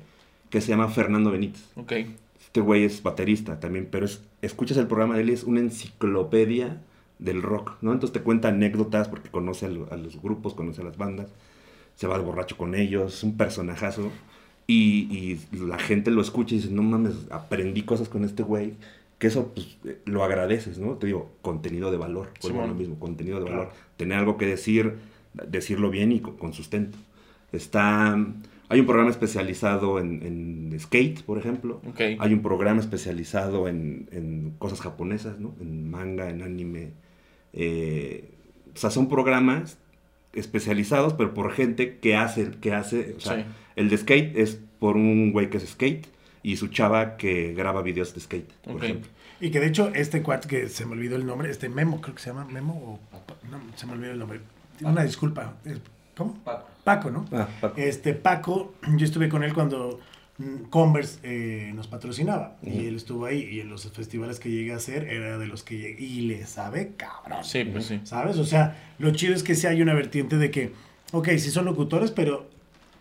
que 0.52 0.62
se 0.62 0.70
llama 0.70 0.88
Fernando 0.90 1.32
Benítez. 1.32 1.64
Ok. 1.76 1.94
Este 2.54 2.62
güey 2.62 2.84
es 2.84 3.02
baterista 3.02 3.60
también, 3.60 3.88
pero 3.90 4.06
es, 4.06 4.22
escuchas 4.44 4.78
el 4.78 4.86
programa 4.86 5.16
de 5.16 5.22
él 5.22 5.32
y 5.32 5.34
es 5.34 5.44
una 5.44 5.60
enciclopedia 5.60 6.84
del 7.18 7.42
rock, 7.42 7.78
¿no? 7.82 7.92
Entonces 7.94 8.14
te 8.14 8.22
cuenta 8.22 8.50
anécdotas 8.50 9.08
porque 9.10 9.32
conoce 9.32 9.66
a, 9.66 9.70
a 9.70 9.98
los 9.98 10.22
grupos, 10.22 10.54
conoce 10.54 10.82
a 10.82 10.84
las 10.84 10.96
bandas, 10.98 11.30
se 11.96 12.06
va 12.06 12.14
al 12.16 12.22
borracho 12.22 12.56
con 12.56 12.76
ellos, 12.76 13.16
es 13.16 13.24
un 13.24 13.38
personajazo. 13.38 14.12
Y, 14.68 15.40
y 15.52 15.58
la 15.66 15.80
gente 15.80 16.12
lo 16.12 16.22
escucha 16.22 16.54
y 16.54 16.60
dice, 16.60 16.72
no 16.72 16.84
mames, 16.84 17.16
aprendí 17.32 17.82
cosas 17.84 18.08
con 18.08 18.24
este 18.24 18.44
güey, 18.44 18.76
que 19.18 19.28
eso 19.28 19.52
pues, 19.56 19.78
lo 20.06 20.24
agradeces, 20.24 20.78
¿no? 20.78 20.94
Te 20.94 21.08
digo, 21.08 21.32
contenido 21.42 21.90
de 21.90 21.98
valor, 21.98 22.30
vuelvo 22.44 22.62
a 22.62 22.68
lo 22.68 22.76
mismo, 22.76 23.00
contenido 23.00 23.40
de 23.40 23.46
Claro. 23.46 23.60
valor. 23.62 23.74
Tener 23.98 24.20
algo 24.20 24.38
que 24.38 24.46
decir, 24.46 24.98
decirlo 25.34 25.90
bien 25.90 26.12
y 26.12 26.20
con, 26.20 26.38
con 26.38 26.54
sustento. 26.54 27.00
Está, 27.52 28.16
hay 28.74 28.80
un 28.82 28.86
programa 28.86 29.10
especializado 29.12 30.00
en, 30.00 30.22
en 30.72 30.80
skate, 30.80 31.24
por 31.24 31.38
ejemplo. 31.38 31.82
Ok. 31.88 32.02
Hay 32.20 32.34
un 32.34 32.42
programa 32.42 32.80
especializado 32.82 33.68
en, 33.68 34.10
en 34.12 34.56
cosas 34.60 34.82
japonesas, 34.82 35.40
¿no? 35.40 35.56
En 35.62 35.90
manga, 35.90 36.30
en 36.30 36.42
anime. 36.42 36.92
Eh, 37.54 38.30
o 38.74 38.78
sea, 38.78 38.90
son 38.90 39.08
programas 39.10 39.78
especializados, 40.34 41.14
pero 41.14 41.34
por 41.34 41.52
gente 41.52 41.98
que 42.00 42.16
hace, 42.16 42.52
que 42.60 42.74
hace, 42.74 43.16
o 43.18 43.20
sea, 43.20 43.38
Sí. 43.38 43.46
el 43.76 43.90
de 43.90 43.98
skate 43.98 44.36
es 44.38 44.60
por 44.80 44.96
un 44.98 45.32
güey 45.32 45.50
que 45.50 45.58
es 45.58 45.70
skate 45.70 46.08
y 46.42 46.58
su 46.58 46.68
chava 46.70 47.16
que 47.18 47.54
graba 47.54 47.82
videos 47.84 48.14
de 48.16 48.20
skate, 48.22 48.52
por 48.64 48.76
Ok. 48.78 48.84
ejemplo. 48.84 49.10
Y 49.40 49.52
que 49.52 49.60
de 49.60 49.68
hecho, 49.68 49.92
este 49.94 50.22
cuate 50.24 50.48
que 50.48 50.70
se 50.70 50.86
me 50.86 50.94
olvidó 50.94 51.16
el 51.18 51.26
nombre, 51.26 51.50
este 51.52 51.70
Memo, 51.70 52.02
creo 52.02 52.16
que 52.16 52.22
se 52.22 52.30
llama 52.30 52.46
Memo 52.46 52.74
o. 52.74 53.00
No, 53.52 53.60
se 53.76 53.86
me 53.86 53.94
olvidó 53.94 54.14
el 54.14 54.20
nombre. 54.20 54.40
Una 54.82 55.04
disculpa. 55.04 55.54
¿Cómo? 56.16 56.36
Paco. 56.44 56.68
Paco, 56.84 57.12
¿no? 57.12 57.26
Ah, 57.32 57.48
Paco. 57.62 57.80
Este 57.80 58.14
Paco, 58.14 58.74
yo 58.98 59.06
estuve 59.06 59.30
con 59.30 59.44
él 59.44 59.54
cuando 59.54 60.00
mm, 60.38 60.70
Converse 60.70 61.20
eh, 61.24 61.72
nos 61.74 61.88
patrocinaba 61.88 62.58
y 62.62 62.86
él 62.86 62.96
estuvo 62.96 63.26
ahí 63.26 63.42
y 63.44 63.60
en 63.62 63.70
los 63.70 63.90
festivales 63.92 64.40
que 64.40 64.50
llegué 64.50 64.74
a 64.74 64.78
hacer 64.78 65.06
era 65.08 65.38
de 65.38 65.48
los 65.48 65.64
que 65.64 65.78
llegué 65.78 66.04
y 66.04 66.22
le 66.22 66.46
sabe 66.46 66.94
cabrón. 66.98 67.44
Sí, 67.44 67.64
pues 67.64 67.86
sí. 67.86 68.02
¿Sabes? 68.04 68.38
O 68.38 68.46
sea, 68.46 68.94
lo 69.00 69.12
chido 69.12 69.34
es 69.34 69.44
que 69.44 69.56
sí 69.56 69.68
hay 69.68 69.82
una 69.82 69.94
vertiente 69.94 70.38
de 70.38 70.52
que, 70.52 70.74
ok, 71.12 71.30
sí 71.38 71.52
son 71.52 71.66
locutores, 71.66 72.12
pero, 72.12 72.50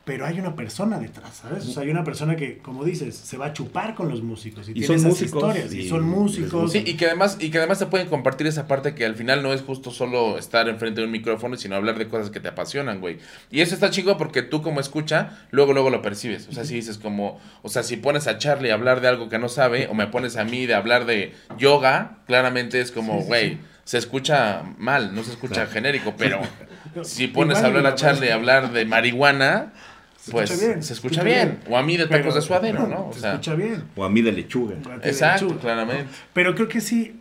pero 0.04 0.26
hay 0.26 0.40
una 0.40 0.56
persona 0.56 0.98
detrás, 0.98 1.36
¿sabes? 1.42 1.66
O 1.66 1.70
sea, 1.72 1.84
hay 1.84 1.90
una 1.90 2.02
persona 2.02 2.34
que, 2.34 2.58
como 2.58 2.84
dices, 2.84 3.14
se 3.16 3.36
va 3.36 3.46
a 3.46 3.52
chupar 3.52 3.94
con 3.94 4.08
los 4.08 4.20
músicos 4.22 4.66
y, 4.68 4.72
Y 4.72 4.74
tiene 4.74 4.86
son 4.88 4.96
esas 4.96 5.08
músicos 5.10 5.42
historias 5.42 5.72
y, 5.72 5.80
y 5.82 5.88
son 5.88 6.02
músicos. 6.08 6.72
Sí, 6.72 6.82
y 6.84 6.94
que 6.94 7.06
además, 7.06 7.36
y 7.40 7.50
que 7.50 7.58
además 7.58 7.78
te 7.78 7.86
pueden 7.86 8.08
compartir 8.08 8.46
esa 8.48 8.66
parte 8.66 8.94
que 8.96 9.04
al 9.06 9.14
final 9.14 9.42
no 9.44 9.52
es 9.52 9.62
justo 9.62 9.92
solo 9.92 10.38
estar 10.38 10.68
enfrente 10.68 11.00
de 11.00 11.06
un 11.06 11.12
micrófono, 11.12 11.56
sino 11.56 11.76
hablar 11.76 11.98
de 11.98 12.08
cosas 12.08 12.30
que 12.30 12.40
te 12.40 12.48
apasionan, 12.48 13.00
güey. 13.00 13.18
Y 13.50 13.60
eso 13.60 13.74
está 13.74 13.90
chico 13.90 14.16
porque 14.18 14.42
tú 14.42 14.60
como 14.60 14.80
escucha, 14.80 15.38
luego, 15.52 15.72
luego 15.72 15.90
lo 15.90 16.02
percibes. 16.02 16.48
O 16.48 16.52
sea, 16.52 16.64
si 16.64 16.74
dices 16.74 16.98
como, 16.98 17.40
o 17.62 17.68
sea, 17.68 17.82
si 17.84 17.96
pones 17.96 18.26
a 18.26 18.38
Charlie 18.38 18.70
a 18.70 18.74
hablar 18.74 19.00
de 19.02 19.08
algo 19.08 19.28
que 19.28 19.38
no 19.38 19.48
sabe, 19.48 19.86
o 19.86 19.94
me 19.94 20.08
pones 20.08 20.36
a 20.36 20.44
mí 20.44 20.66
de 20.66 20.74
hablar 20.74 21.06
de 21.06 21.32
yoga, 21.58 22.18
claramente 22.26 22.80
es 22.80 22.90
como, 22.90 23.18
Sí, 23.18 23.20
sí, 23.22 23.26
güey, 23.28 23.50
sí. 23.50 23.58
se 23.84 23.98
escucha 23.98 24.62
mal, 24.78 25.14
no 25.14 25.22
se 25.22 25.30
escucha 25.30 25.54
Claro. 25.54 25.70
genérico, 25.70 26.14
pero 26.18 26.40
si 27.04 27.28
pones 27.28 27.58
a 27.58 27.66
hablar 27.66 27.86
a 27.86 27.94
Charlie 27.94 28.30
a 28.30 28.34
hablar 28.34 28.72
de 28.72 28.84
marihuana, 28.84 29.72
Se 30.22 30.30
pues 30.30 30.50
escucha 30.50 30.66
bien, 30.68 30.82
se 30.84 30.92
escucha 30.92 31.22
bien. 31.24 31.58
O 31.68 31.76
a 31.76 31.82
mí 31.82 31.96
de 31.96 32.04
tacos 32.06 32.18
Pero- 32.20 32.34
de 32.34 32.42
suadero, 32.42 32.86
¿no? 32.86 33.08
O 33.08 33.12
Se 33.12 33.20
sea, 33.20 33.30
escucha 33.32 33.54
bien. 33.56 33.82
O 33.96 34.04
a 34.04 34.08
mí 34.08 34.22
de 34.22 34.30
lechuga. 34.30 34.76
exacto, 35.02 35.58
claramente. 35.58 36.06
Pero 36.32 36.54
creo 36.54 36.68
que 36.68 36.80
sí 36.80 37.20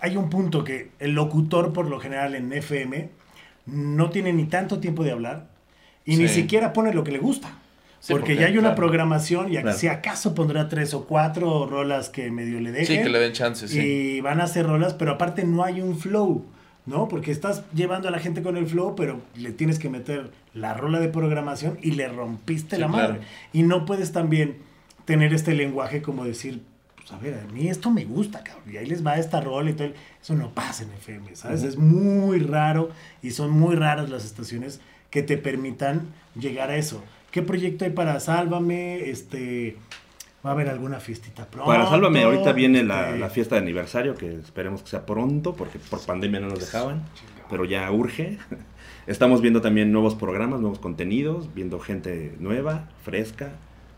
hay 0.00 0.16
un 0.16 0.30
punto 0.30 0.62
que 0.62 0.90
el 1.00 1.12
locutor 1.12 1.72
por 1.72 1.88
lo 1.88 1.98
general 1.98 2.34
en 2.36 2.52
FM 2.52 3.08
no 3.66 4.10
tiene 4.10 4.32
ni 4.32 4.44
tanto 4.44 4.78
tiempo 4.78 5.02
de 5.02 5.10
hablar 5.10 5.48
y 6.04 6.16
ni 6.16 6.28
siquiera 6.28 6.72
pone 6.72 6.92
lo 6.94 7.02
que 7.02 7.10
le 7.10 7.18
gusta. 7.18 7.48
Sí, 7.98 8.12
porque, 8.12 8.34
porque, 8.34 8.36
ya 8.36 8.46
hay 8.46 8.52
una 8.52 8.60
claro. 8.68 8.76
programación 8.76 9.48
y 9.52 9.56
Claro. 9.56 9.76
si 9.76 9.88
acaso 9.88 10.32
pondrá 10.32 10.68
tres 10.68 10.94
o 10.94 11.06
cuatro 11.06 11.66
rolas 11.66 12.10
que 12.10 12.30
medio 12.30 12.60
le 12.60 12.70
dejen. 12.70 12.98
Sí, 12.98 13.02
que 13.02 13.08
le 13.08 13.18
den 13.18 13.32
chance, 13.32 13.66
sí. 13.66 13.80
Y 13.80 14.20
van 14.20 14.40
a 14.40 14.44
hacer 14.44 14.66
rolas, 14.66 14.94
pero 14.94 15.10
aparte 15.12 15.42
no 15.44 15.64
hay 15.64 15.80
un 15.80 15.98
flow, 15.98 16.44
¿no? 16.86 17.08
Porque 17.08 17.30
estás 17.32 17.64
llevando 17.74 18.08
a 18.08 18.10
la 18.10 18.18
gente 18.18 18.42
con 18.42 18.56
el 18.56 18.66
flow, 18.66 18.94
pero 18.96 19.20
le 19.34 19.52
tienes 19.52 19.78
que 19.78 19.88
meter 19.90 20.30
la 20.54 20.72
rola 20.74 21.00
de 21.00 21.08
programación 21.08 21.78
y 21.82 21.92
le 21.92 22.08
rompiste 22.08 22.76
Sí, 22.76 22.80
la 22.80 22.88
madre. 22.88 23.06
claro. 23.18 23.22
Y 23.52 23.62
no 23.64 23.84
puedes 23.84 24.12
también 24.12 24.56
tener 25.04 25.34
este 25.34 25.54
lenguaje 25.54 26.02
como 26.02 26.24
decir, 26.24 26.62
pues 26.96 27.12
a 27.12 27.18
ver, 27.18 27.34
a 27.48 27.52
mí 27.52 27.68
esto 27.68 27.90
me 27.90 28.04
gusta, 28.04 28.42
cabrón. 28.42 28.64
Y 28.72 28.76
ahí 28.76 28.86
les 28.86 29.04
va 29.06 29.18
esta 29.18 29.40
rola 29.40 29.70
y 29.70 29.74
todo. 29.74 29.88
Eso 30.22 30.34
no 30.34 30.50
pasa 30.52 30.84
en 30.84 30.92
FM, 30.92 31.36
¿sabes? 31.36 31.62
Es 31.62 31.76
muy 31.76 32.38
raro 32.40 32.90
y 33.22 33.30
son 33.32 33.50
muy 33.50 33.74
raras 33.76 34.08
las 34.10 34.24
estaciones 34.24 34.80
que 35.10 35.22
te 35.22 35.36
permitan 35.38 36.12
llegar 36.38 36.70
a 36.70 36.76
eso. 36.76 37.02
¿Qué 37.30 37.42
proyecto 37.42 37.84
hay 37.84 37.90
para 37.92 38.18
Sálvame? 38.18 39.10
Este, 39.10 39.76
¿Va 40.44 40.50
a 40.50 40.52
haber 40.52 40.68
alguna 40.68 41.00
fiestita 41.00 41.44
pronto? 41.46 41.66
Para 41.70 41.86
Sálvame, 41.86 42.22
ahorita 42.22 42.52
viene 42.52 42.84
la, 42.84 43.06
Este, 43.08 43.18
la 43.18 43.30
fiesta 43.30 43.54
de 43.56 43.62
aniversario, 43.62 44.14
que 44.14 44.34
esperemos 44.36 44.82
que 44.82 44.88
sea 44.88 45.04
pronto, 45.04 45.54
porque 45.54 45.78
por 45.78 46.00
pandemia 46.04 46.40
no 46.40 46.48
nos 46.48 46.60
dejaban, 46.60 47.02
pero 47.50 47.64
ya 47.64 47.90
urge. 47.90 48.38
Estamos 49.06 49.40
viendo 49.40 49.60
también 49.60 49.92
nuevos 49.92 50.14
programas, 50.14 50.60
nuevos 50.60 50.78
contenidos, 50.78 51.52
viendo 51.54 51.78
gente 51.80 52.34
nueva, 52.40 52.88
fresca, 53.04 53.52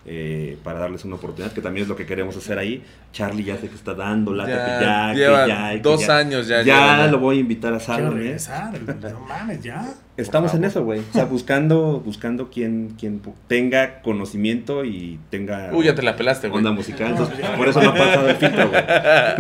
eh, 0.06 0.56
para 0.64 0.78
darles 0.78 1.04
una 1.04 1.16
oportunidad, 1.16 1.52
que 1.52 1.60
también 1.60 1.82
es 1.82 1.88
lo 1.88 1.96
que 1.96 2.06
queremos 2.06 2.36
hacer 2.36 2.58
ahí. 2.58 2.82
Charlie 3.12 3.44
ya 3.44 3.56
sé 3.58 3.68
que 3.68 3.74
está 3.74 3.94
dando 3.94 4.32
lata, 4.32 4.50
Ya, 4.50 4.64
que 4.78 4.84
ya, 4.84 5.12
que 5.12 5.18
lleva 5.18 5.46
ya, 5.48 5.70
que 5.72 5.78
dos 5.80 6.06
ya. 6.06 6.16
años 6.16 6.46
ya 6.46 6.62
Ya 6.62 7.06
lo 7.08 7.18
voy 7.18 7.38
a 7.38 7.40
invitar 7.40 7.74
a 7.74 7.80
Sálvame. 7.80 8.16
regresar, 8.20 8.80
no 8.82 9.20
mames, 9.20 9.62
ya. 9.62 9.86
Estamos 10.18 10.52
en 10.52 10.64
eso, 10.64 10.84
güey. 10.84 10.98
O 10.98 11.12
sea, 11.12 11.26
buscando, 11.26 12.02
buscando 12.04 12.50
quien, 12.50 12.96
quien 12.98 13.22
tenga 13.46 14.02
conocimiento 14.02 14.84
y 14.84 15.20
tenga 15.30 15.70
Uy, 15.72 15.84
ya 15.86 15.94
te 15.94 16.02
la 16.02 16.16
pelaste, 16.16 16.48
güey. 16.48 16.58
onda 16.58 16.72
musical. 16.72 17.14
No, 17.14 17.22
Entonces, 17.22 17.46
por 17.56 17.68
eso 17.68 17.80
no 17.80 17.90
ha 17.90 17.94
pasado 17.94 18.28
el 18.28 18.36
filtro, 18.36 18.68
güey. 18.68 18.82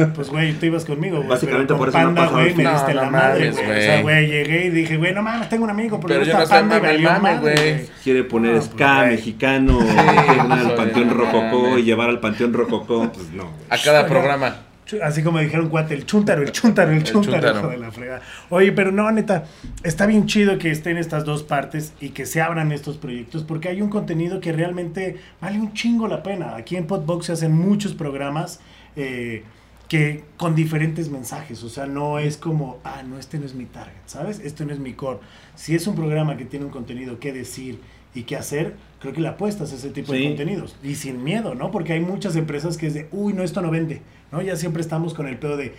Pues, 0.14 0.30
güey, 0.30 0.52
tú 0.54 0.66
ibas 0.66 0.84
conmigo, 0.84 1.16
güey. 1.16 1.28
Básicamente 1.28 1.74
por 1.74 1.88
eso 1.88 1.98
no 1.98 2.04
Panda, 2.04 2.22
pasaba 2.22 2.40
güey, 2.42 2.50
el 2.52 2.56
me 2.56 2.62
fin. 2.62 2.72
diste 2.72 2.94
No, 2.94 3.00
la 3.00 3.04
no 3.06 3.10
madre, 3.10 3.50
güey. 3.50 3.64
O 3.64 3.80
sea, 3.82 4.02
güey. 4.02 4.26
llegué 4.28 4.66
y 4.66 4.70
dije, 4.70 4.96
güey, 4.96 5.14
no 5.14 5.22
mames, 5.22 5.48
tengo 5.48 5.64
un 5.64 5.70
amigo, 5.70 5.98
pero, 6.00 6.08
Pero 6.14 6.24
yo 6.24 6.32
no 6.34 6.42
estoy 6.44 6.58
Panda 6.58 6.78
valió 6.78 7.40
güey. 7.40 7.86
Quiere 8.04 8.22
poner 8.24 8.52
No, 8.52 8.58
pues, 8.60 8.70
ska 8.70 8.96
güey. 8.98 9.10
mexicano, 9.10 9.80
Sí, 9.80 9.96
al 9.98 10.46
pues, 10.46 10.72
Panteón 10.76 11.08
no 11.08 11.14
Rococó 11.14 11.78
y 11.78 11.82
llevar 11.82 12.08
al 12.08 12.20
Panteón 12.20 12.52
Rococó, 12.52 13.10
pues 13.12 13.32
no. 13.32 13.50
A 13.68 13.78
cada 13.78 14.06
programa. 14.06 14.67
Así 15.02 15.22
como 15.22 15.38
dijeron 15.38 15.68
cuate, 15.68 15.94
el 15.94 16.06
chuntaro, 16.06 16.42
el 16.42 16.52
chuntaro, 16.52 16.92
el 16.92 16.98
El 16.98 17.04
chuntaro, 17.04 17.58
hijo 17.58 17.68
de 17.68 17.78
la 17.78 17.90
fregada. 17.90 18.22
Oye, 18.48 18.72
pero 18.72 18.90
no, 18.90 19.10
neta, 19.10 19.44
está 19.82 20.06
bien 20.06 20.26
chido 20.26 20.58
que 20.58 20.70
estén 20.70 20.96
estas 20.96 21.24
dos 21.24 21.42
partes 21.42 21.92
y 22.00 22.10
que 22.10 22.26
se 22.26 22.40
abran 22.40 22.72
estos 22.72 22.96
proyectos 22.96 23.44
porque 23.44 23.68
hay 23.68 23.82
un 23.82 23.90
contenido 23.90 24.40
que 24.40 24.52
realmente 24.52 25.16
vale 25.40 25.58
un 25.58 25.74
chingo 25.74 26.08
la 26.08 26.22
pena. 26.22 26.56
Aquí 26.56 26.76
en 26.76 26.86
Podbox 26.86 27.26
se 27.26 27.32
hacen 27.32 27.52
muchos 27.52 27.94
programas 27.94 28.60
eh, 28.96 29.44
que 29.88 30.24
con 30.36 30.54
diferentes 30.54 31.10
mensajes, 31.10 31.62
o 31.62 31.68
sea, 31.68 31.86
no 31.86 32.18
es 32.18 32.36
como, 32.36 32.78
ah, 32.84 33.02
no, 33.02 33.18
este 33.18 33.38
no 33.38 33.46
es 33.46 33.54
mi 33.54 33.64
target, 33.64 33.92
¿sabes? 34.06 34.38
Este 34.40 34.64
no 34.66 34.72
es 34.72 34.78
mi 34.78 34.92
core. 34.92 35.20
Si 35.54 35.74
es 35.74 35.86
un 35.86 35.96
programa 35.96 36.36
que 36.36 36.44
tiene 36.44 36.66
un 36.66 36.70
contenido 36.70 37.18
que 37.18 37.32
decir 37.32 37.80
y 38.14 38.24
que 38.24 38.36
hacer, 38.36 38.74
creo 39.00 39.14
que 39.14 39.20
le 39.20 39.28
apuestas 39.28 39.72
a 39.72 39.76
ese 39.76 39.90
tipo 39.90 40.12
de 40.12 40.24
contenidos. 40.24 40.76
Y 40.82 40.94
sin 40.96 41.24
miedo, 41.24 41.54
¿no? 41.54 41.70
Porque 41.70 41.94
hay 41.94 42.00
muchas 42.00 42.36
empresas 42.36 42.76
que 42.76 42.88
es 42.88 42.94
de, 42.94 43.08
uy, 43.12 43.32
no, 43.32 43.42
esto 43.42 43.62
no 43.62 43.70
vende, 43.70 44.02
¿no? 44.32 44.42
Ya 44.42 44.56
siempre 44.56 44.82
estamos 44.82 45.14
con 45.14 45.26
el 45.26 45.38
pedo 45.38 45.56
de, 45.56 45.74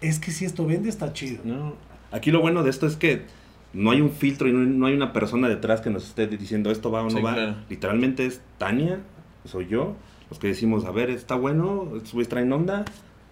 es 0.00 0.18
que 0.18 0.30
si 0.30 0.44
esto 0.44 0.66
vende, 0.66 0.88
está 0.88 1.12
chido. 1.12 1.42
No. 1.44 1.74
Aquí 2.10 2.30
lo 2.30 2.40
bueno 2.40 2.62
de 2.62 2.70
esto 2.70 2.86
es 2.86 2.96
que 2.96 3.22
no 3.72 3.90
hay 3.90 4.00
un 4.00 4.10
filtro 4.10 4.48
y 4.48 4.52
no, 4.52 4.58
no 4.58 4.86
hay 4.86 4.94
una 4.94 5.12
persona 5.12 5.48
detrás 5.48 5.80
que 5.80 5.90
nos 5.90 6.06
esté 6.06 6.26
diciendo 6.26 6.70
esto 6.70 6.90
va 6.90 7.00
o 7.02 7.04
no 7.04 7.10
Sí, 7.10 7.22
va. 7.22 7.34
claro. 7.34 7.56
Literalmente 7.70 8.26
es 8.26 8.40
Tania, 8.58 9.00
soy 9.44 9.66
yo, 9.68 9.96
los 10.30 10.38
que 10.38 10.48
decimos, 10.48 10.84
a 10.84 10.90
ver, 10.90 11.10
está 11.10 11.34
bueno, 11.34 11.92
estos 11.96 12.28
traen 12.28 12.52
onda, 12.52 12.84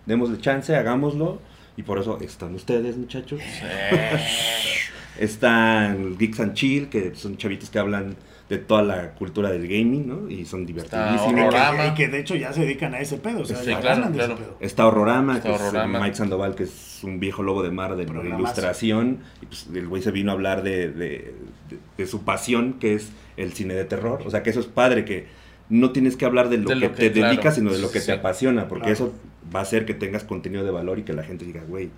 démosle 0.06 0.38
chance, 0.38 0.74
hagámoslo. 0.74 1.40
Y 1.76 1.82
por 1.82 1.98
eso 1.98 2.18
están 2.20 2.54
ustedes, 2.54 2.96
muchachos. 2.96 3.40
Están 5.18 6.16
Geeks 6.18 6.40
and 6.40 6.54
Chill, 6.54 6.88
que 6.88 7.14
son 7.14 7.36
chavitos 7.36 7.70
que 7.70 7.78
hablan 7.78 8.16
de 8.50 8.58
toda 8.58 8.82
la 8.82 9.14
cultura 9.14 9.50
del 9.50 9.62
gaming, 9.68 10.06
¿no? 10.08 10.28
Y 10.28 10.44
son 10.44 10.66
divertidísimos. 10.66 11.22
Horrorama. 11.44 11.82
que, 11.82 11.88
y 11.88 11.94
que 11.94 12.08
de 12.08 12.20
hecho 12.20 12.34
ya 12.34 12.52
se 12.52 12.62
dedican 12.62 12.92
a 12.94 13.00
ese 13.00 13.16
pedo, 13.16 13.40
o 13.40 13.44
sea, 13.46 13.56
Sí, 13.56 13.70
ya 13.70 13.80
claro, 13.80 13.96
ganan 14.02 14.12
de 14.12 14.18
ese 14.18 14.26
claro. 14.26 14.42
pedo. 14.44 14.56
Está 14.60 14.86
Horrorama, 14.88 15.36
Está 15.36 15.48
que 15.48 15.54
es 15.54 15.60
Horrorama. 15.62 16.00
Mike 16.00 16.16
Sandoval, 16.16 16.54
que 16.56 16.64
es 16.64 17.00
un 17.04 17.20
viejo 17.20 17.42
lobo 17.42 17.62
de 17.62 17.70
mar 17.70 17.96
de, 17.96 18.02
ilustración. 18.04 19.20
Y 19.40 19.46
pues 19.46 19.68
el 19.72 19.86
güey 19.88 20.02
se 20.02 20.10
vino 20.10 20.30
a 20.32 20.34
hablar 20.34 20.62
de, 20.62 20.88
de- 20.90 21.34
de- 21.68 21.78
de 21.96 22.06
su 22.06 22.24
pasión, 22.24 22.74
que 22.74 22.94
es 22.94 23.10
el 23.36 23.52
cine 23.52 23.74
de 23.74 23.84
terror. 23.84 24.22
O 24.26 24.30
sea, 24.30 24.42
que 24.42 24.50
eso 24.50 24.60
es 24.60 24.66
padre, 24.66 25.04
que 25.04 25.26
no 25.68 25.92
tienes 25.92 26.16
que 26.16 26.24
hablar 26.24 26.48
de 26.48 26.58
lo, 26.58 26.68
De 26.68 26.74
que, 26.74 26.80
lo 26.80 26.92
que- 26.94 26.96
te 27.08 27.12
claro. 27.12 27.28
dedicas, 27.30 27.54
sino 27.54 27.72
de 27.72 27.78
lo 27.78 27.90
que 27.92 28.00
Sí. 28.00 28.06
te 28.06 28.12
apasiona, 28.12 28.66
porque 28.68 28.86
Claro. 28.92 28.94
eso 28.94 29.14
va 29.54 29.60
a 29.60 29.62
hacer 29.62 29.86
que 29.86 29.94
tengas 29.94 30.24
contenido 30.24 30.64
de 30.64 30.70
valor 30.72 30.98
y 30.98 31.02
que 31.04 31.12
la 31.12 31.22
gente 31.22 31.44
diga, 31.44 31.62
güey, 31.68 31.90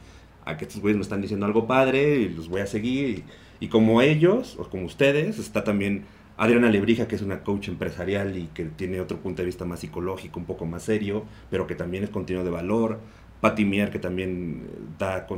a 0.44 0.57
que 0.59 0.66
estos 0.66 0.82
güeyes 0.82 0.96
me 0.98 1.03
están 1.03 1.22
diciendo 1.22 1.46
algo 1.46 1.66
padre 1.66 2.16
y 2.16 2.28
los 2.28 2.48
voy 2.50 2.61
a 2.61 2.66
seguir. 2.66 3.24
Y, 3.61 3.64
y 3.64 3.68
como 3.68 4.03
ellos, 4.03 4.57
o 4.59 4.68
como 4.68 4.84
ustedes, 4.84 5.38
está 5.38 5.64
también 5.64 6.03
Adriana 6.43 6.70
Lebrija, 6.70 7.07
que 7.07 7.14
es 7.14 7.22
una 7.22 7.45
coach 7.45 7.68
empresarial 7.68 8.36
y 8.36 8.49
que 8.49 8.64
tiene 8.64 9.01
otro 9.01 9.18
punto 9.18 9.43
de 9.43 9.47
vista 9.47 9.64
más 9.64 9.78
psicológico, 9.78 10.40
un 10.40 10.45
poco 10.45 10.66
más 10.66 10.82
serio, 10.82 11.24
pero 11.53 11.68
que 11.68 11.76
también 11.76 12.03
es 12.03 12.11
contenido 12.11 12.45
de 12.45 12.51
valor. 12.51 12.99
Patti 13.40 13.64
Mier, 13.64 13.93
que 13.93 14.01
también 14.01 14.66
eh, 14.66 14.78
da 14.99 15.28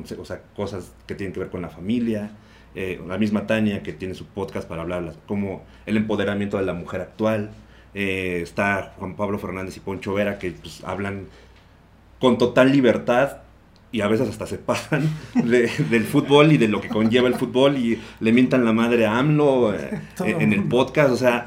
cosas 0.57 0.95
que 1.07 1.15
tienen 1.15 1.35
que 1.35 1.41
ver 1.41 1.51
con 1.51 1.61
la 1.61 1.69
familia. 1.69 2.31
Eh, 2.75 2.99
la 3.07 3.19
misma 3.19 3.47
Tania, 3.47 3.83
que 3.83 3.93
tiene 3.93 4.15
su 4.15 4.25
podcast 4.25 4.67
para 4.67 4.81
hablar 4.81 5.15
como 5.29 5.63
el 5.85 5.99
empoderamiento 5.99 6.57
de 6.57 6.65
la 6.65 6.73
mujer 6.73 7.03
actual. 7.03 7.51
Eh, 7.93 8.41
está 8.43 8.95
Juan 8.97 9.15
Pablo 9.15 9.39
Fernández 9.39 9.77
y 9.77 9.81
Poncho 9.81 10.15
Vera, 10.15 10.39
que 10.39 10.53
pues, 10.53 10.83
hablan 10.85 11.27
con 12.19 12.39
total 12.39 12.73
libertad 12.73 13.44
y 13.95 14.01
a 14.01 14.09
veces 14.09 14.29
hasta 14.29 14.45
se 14.49 14.59
pasan 14.59 15.09
de- 15.37 15.71
del 15.89 16.03
fútbol 16.03 16.51
y 16.51 16.59
de 16.59 16.67
lo 16.67 16.81
que 16.81 16.89
conlleva 16.89 17.29
el 17.29 17.37
fútbol 17.37 17.79
y 17.79 18.01
le 18.19 18.33
mientan 18.33 18.65
la 18.65 18.73
madre 18.73 19.07
a 19.07 19.19
AMLO 19.19 19.73
eh, 19.73 20.01
en, 20.19 20.53
el 20.53 20.65
podcast, 20.65 21.13
o 21.13 21.17
sea, 21.17 21.47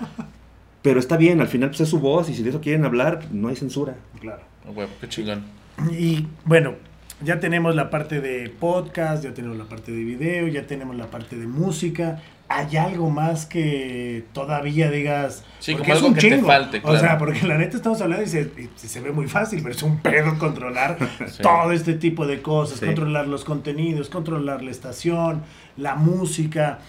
pero 0.82 1.02
está 1.02 1.18
bien, 1.18 1.42
al 1.42 1.50
final 1.50 1.72
pues 1.72 1.82
es 1.82 1.90
su 1.90 2.00
voz 2.00 2.30
y 2.30 2.34
si 2.34 2.44
de 2.44 2.52
eso 2.52 2.62
quieren 2.62 2.86
hablar, 2.86 3.28
no 3.34 3.50
hay 3.50 3.58
censura. 3.58 3.98
Claro. 4.22 4.44
Güey, 4.74 4.88
qué 5.02 5.10
chingón. 5.10 5.44
Y 5.92 6.26
bueno, 6.46 6.76
ya 7.22 7.42
tenemos 7.42 7.76
la 7.76 7.90
parte 7.90 8.22
de 8.22 8.50
podcast, 8.50 9.26
ya 9.26 9.34
tenemos 9.34 9.58
la 9.58 9.66
parte 9.66 9.92
de 9.92 10.06
video, 10.06 10.48
ya 10.48 10.66
tenemos 10.66 10.96
la 10.96 11.08
parte 11.08 11.36
de 11.36 11.48
música. 11.48 12.22
¿Hay 12.50 12.78
algo 12.78 13.10
más 13.10 13.46
que 13.46 14.24
todavía 14.32 14.90
digas? 14.90 15.44
Sí, 15.60 15.74
Porque 15.74 15.84
como 15.84 15.94
es 15.94 15.98
algo 15.98 16.08
un 16.08 16.14
que 16.16 16.22
te 16.22 16.36
chingo. 16.36 16.48
falte, 16.48 16.78
O 16.78 16.82
claro. 16.82 17.00
sea, 17.00 17.18
porque 17.18 17.46
la 17.46 17.58
neta 17.58 17.76
estamos 17.76 18.00
hablando 18.02 18.24
y 18.24 18.28
se, 18.30 18.52
y 18.58 18.88
se 18.88 19.02
ve 19.02 19.12
muy 19.12 19.28
fácil, 19.28 19.60
pero 19.62 19.76
es 19.76 19.84
un 19.84 19.98
pedo 20.00 20.38
controlar 20.40 20.98
Sí. 21.28 21.42
todo 21.44 21.72
este 21.74 21.94
tipo 21.96 22.26
de 22.26 22.42
cosas, 22.42 22.80
Sí. 22.80 22.86
controlar 22.86 23.28
los 23.28 23.44
contenidos, 23.44 24.10
controlar 24.10 24.64
la 24.64 24.72
estación, 24.72 25.42
la 25.76 25.96
música. 25.96 26.80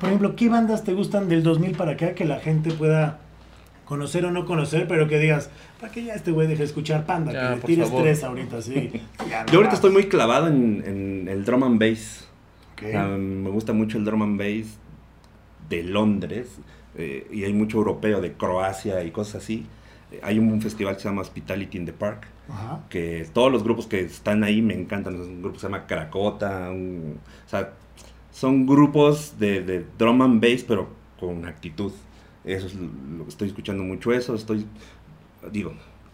Por 0.00 0.10
ejemplo, 0.10 0.36
¿qué 0.36 0.50
bandas 0.50 0.84
te 0.84 0.92
gustan 0.92 1.28
del 1.30 1.42
2000 1.42 1.72
para 1.76 1.92
acá 1.92 2.14
que 2.14 2.26
la 2.26 2.38
gente 2.40 2.70
pueda 2.70 3.20
conocer 3.86 4.24
o 4.26 4.30
no 4.30 4.44
conocer, 4.44 4.86
pero 4.86 5.08
que 5.08 5.18
digas, 5.18 5.48
¿para 5.80 5.90
qué 5.90 6.04
ya 6.04 6.14
este 6.14 6.30
güey 6.30 6.46
deja 6.46 6.58
de 6.58 6.64
escuchar 6.66 7.06
Panda? 7.06 7.32
Ya, 7.32 7.48
que 7.50 7.56
le 7.56 7.62
tires 7.62 7.88
favor. 7.88 8.02
tres 8.04 8.22
ahorita, 8.22 8.60
sí. 8.60 8.92
Ya, 9.30 9.44
no 9.44 9.50
Yo 9.52 9.58
ahorita 9.58 9.74
estoy 9.76 9.92
muy 9.92 10.04
clavado 10.04 10.46
en, 10.48 10.84
en 10.86 11.26
el 11.28 11.44
drum 11.44 11.64
and 11.64 11.80
bass. 11.80 12.26
O 12.82 13.18
me 13.18 13.50
gusta 13.50 13.72
mucho 13.72 13.98
el 13.98 14.04
drum 14.04 14.22
and 14.22 14.38
bass 14.38 14.78
de 15.70 15.82
Londres 15.84 16.48
eh, 16.96 17.26
y 17.32 17.44
hay 17.44 17.52
mucho 17.54 17.78
europeo 17.78 18.20
de 18.20 18.34
Croacia 18.34 19.02
y 19.04 19.10
cosas 19.10 19.42
así. 19.42 19.64
Eh, 20.12 20.20
hay 20.22 20.38
un 20.38 20.60
festival 20.60 20.96
que 20.96 21.02
se 21.02 21.08
llama 21.08 21.22
Hospitality 21.22 21.78
in 21.78 21.86
the 21.86 21.92
Park, 21.94 22.26
Ajá. 22.50 22.80
que 22.90 23.26
todos 23.32 23.50
los 23.50 23.62
grupos 23.64 23.86
que 23.86 24.00
están 24.00 24.44
ahí 24.44 24.60
me 24.60 24.74
encantan. 24.74 25.14
Es 25.14 25.20
un 25.20 25.40
grupo 25.40 25.54
que 25.54 25.60
se 25.60 25.66
llama 25.68 25.86
Caracota, 25.86 26.70
un- 26.70 27.18
o 27.46 27.48
sea, 27.48 27.72
son 28.32 28.66
grupos 28.66 29.38
de, 29.38 29.62
de 29.62 29.84
drum 29.98 30.20
and 30.22 30.42
bass, 30.42 30.64
pero 30.66 30.88
con 31.18 31.44
actitud. 31.46 31.92
Eso 32.44 32.66
es 32.66 32.74
lo 32.74 33.24
que 33.24 33.30
estoy 33.30 33.48
escuchando 33.48 33.82
mucho 33.84 34.12
eso. 34.12 34.34
Estoy, 34.34 34.66
digo, 35.52 35.72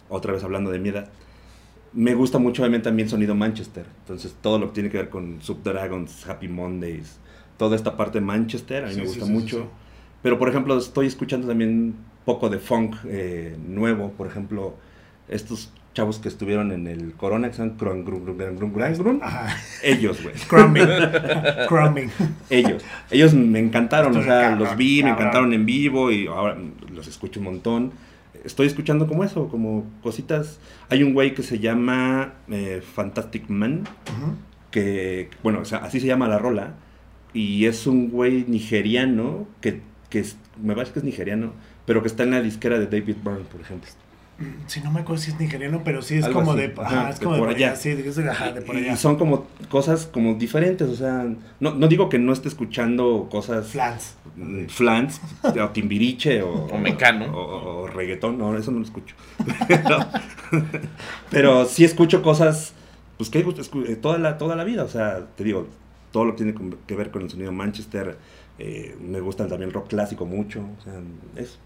otra 0.08 0.32
vez 0.32 0.42
hablando 0.44 0.70
de 0.70 0.78
mi 0.78 0.88
edad. 0.90 1.08
Me 1.92 2.14
gusta 2.14 2.38
mucho 2.38 2.62
obviamente 2.62 2.84
también 2.84 3.08
sonido 3.08 3.34
Manchester. 3.34 3.86
Entonces 4.00 4.34
todo 4.42 4.58
lo 4.58 4.66
que 4.68 4.72
tiene 4.74 4.90
que 4.90 4.98
ver 4.98 5.08
con 5.08 5.40
Subdragons, 5.40 6.26
Happy 6.28 6.48
Mondays, 6.48 7.18
toda 7.56 7.76
esta 7.76 7.96
parte 7.96 8.18
de 8.20 8.24
Manchester, 8.24 8.84
a 8.84 8.88
mí 8.88 8.94
Sí, 8.94 9.00
me 9.00 9.06
gusta 9.06 9.24
sí, 9.24 9.26
sí, 9.26 9.32
mucho. 9.32 9.68
Pero 10.22 10.38
por 10.38 10.48
ejemplo, 10.48 10.76
estoy 10.78 11.06
escuchando 11.06 11.46
también 11.48 11.94
poco 12.24 12.48
de 12.48 12.58
funk 12.58 12.96
eh, 13.06 13.56
nuevo. 13.68 14.10
Por 14.12 14.26
ejemplo, 14.26 14.74
estos 15.28 15.72
chavos 15.94 16.18
que 16.18 16.28
estuvieron 16.28 16.72
en 16.72 16.86
el 16.88 17.14
Corona, 17.14 17.48
que 17.48 17.56
son 17.56 17.78
Grun- 17.78 18.04
Grun- 18.04 19.20
ellos, 19.82 20.22
güey. 20.22 20.34
Crumbing. 20.48 20.86
Crumbing. 21.68 22.10
Ellos. 22.50 22.84
Ellos 23.10 23.32
me 23.34 23.58
encantaron, 23.60 24.14
o 24.16 24.22
sea, 24.22 24.40
Cabrón, 24.42 24.58
los 24.58 24.76
vi, 24.76 25.02
me 25.02 25.10
encantaron 25.10 25.52
en 25.54 25.64
vivo 25.64 26.10
y 26.12 26.26
ahora 26.26 26.58
los 26.94 27.06
escucho 27.08 27.40
un 27.40 27.44
montón. 27.44 27.92
Estoy 28.44 28.66
escuchando 28.66 29.06
como 29.06 29.24
eso, 29.24 29.48
como 29.48 29.84
cositas. 30.02 30.60
Hay 30.90 31.02
un 31.02 31.14
güey 31.14 31.34
que 31.34 31.42
se 31.42 31.58
llama 31.60 32.34
eh, 32.50 32.82
Fantastic 32.94 33.48
Man, 33.48 33.84
que, 34.70 35.30
bueno, 35.42 35.60
o 35.60 35.64
sea, 35.64 35.78
así 35.78 36.00
se 36.00 36.06
llama 36.06 36.28
la 36.28 36.38
rola, 36.38 36.74
y 37.32 37.66
es 37.66 37.86
un 37.86 38.10
güey 38.10 38.44
nigeriano, 38.48 39.46
que, 39.60 39.80
que 40.10 40.20
es- 40.20 40.36
me 40.62 40.74
parece 40.74 40.92
que 40.92 40.98
es 41.00 41.04
nigeriano, 41.04 41.52
pero 41.84 42.02
que 42.02 42.08
está 42.08 42.22
en 42.22 42.30
la 42.32 42.42
disquera 42.42 42.78
de 42.78 42.86
David 42.86 43.16
Byrne, 43.22 43.44
por 43.50 43.60
ejemplo. 43.60 43.88
Sí, 44.66 44.82
no 44.84 44.90
me 44.90 45.00
acuerdo 45.00 45.22
si 45.22 45.30
es 45.30 45.40
nigeriano, 45.40 45.80
pero 45.82 46.02
sí 46.02 46.16
es 46.16 46.24
Algo 46.24 46.40
como 46.40 46.52
así, 46.52 46.60
de, 46.60 46.74
ajá, 46.76 47.00
ajá, 47.00 47.10
es 47.10 47.18
de 47.20 47.24
como 47.24 47.36
de 47.36 47.40
por 47.40 47.48
por 47.48 47.56
allá, 47.56 47.68
allá. 47.70 47.76
sí, 47.76 47.94
de, 47.94 48.06
es 48.06 48.16
de- 48.16 48.28
ajá, 48.28 48.52
de 48.52 48.60
por 48.60 48.74
Y- 48.76 48.80
allá. 48.80 48.92
Y 48.92 48.96
son 48.98 49.16
como 49.16 49.46
cosas 49.70 50.04
como 50.04 50.34
diferentes, 50.34 50.86
o 50.88 50.94
sea, 50.94 51.26
no, 51.58 51.74
no 51.74 51.88
digo 51.88 52.10
que 52.10 52.18
no 52.18 52.34
esté 52.34 52.48
escuchando 52.48 53.28
cosas 53.30 53.68
flans. 53.68 54.14
mm, 54.36 54.66
flans, 54.66 55.22
o 55.42 55.68
timbiriche, 55.70 56.42
o, 56.42 56.66
O 56.70 56.78
mecano. 56.78 57.26
o, 57.34 57.40
o- 57.40 57.82
o 57.84 57.86
reggaetón, 57.86 58.36
no, 58.36 58.54
eso 58.58 58.70
no 58.70 58.80
lo 58.80 58.84
escucho. 58.84 59.14
pero, 59.68 59.98
pero 61.30 61.64
sí 61.66 61.84
escucho 61.84 62.22
cosas, 62.22 62.74
pues 63.16 63.30
que 63.30 63.38
eh, 63.40 63.96
toda 63.96 64.18
la, 64.18 64.36
toda 64.38 64.56
la 64.56 64.64
vida, 64.64 64.84
o 64.84 64.88
sea, 64.88 65.26
te 65.36 65.44
digo, 65.44 65.66
todo 66.16 66.24
lo 66.24 66.34
que 66.34 66.44
tiene 66.44 66.54
que 66.86 66.94
ver 66.96 67.10
con 67.10 67.20
el 67.20 67.28
sonido 67.28 67.52
Manchester, 67.52 68.16
eh, 68.58 68.96
me 69.02 69.20
gusta 69.20 69.46
también 69.46 69.68
el 69.68 69.74
rock 69.74 69.88
clásico 69.88 70.24
mucho, 70.24 70.66
o 70.78 70.82
sea, 70.82 70.94
eso. 71.36 71.58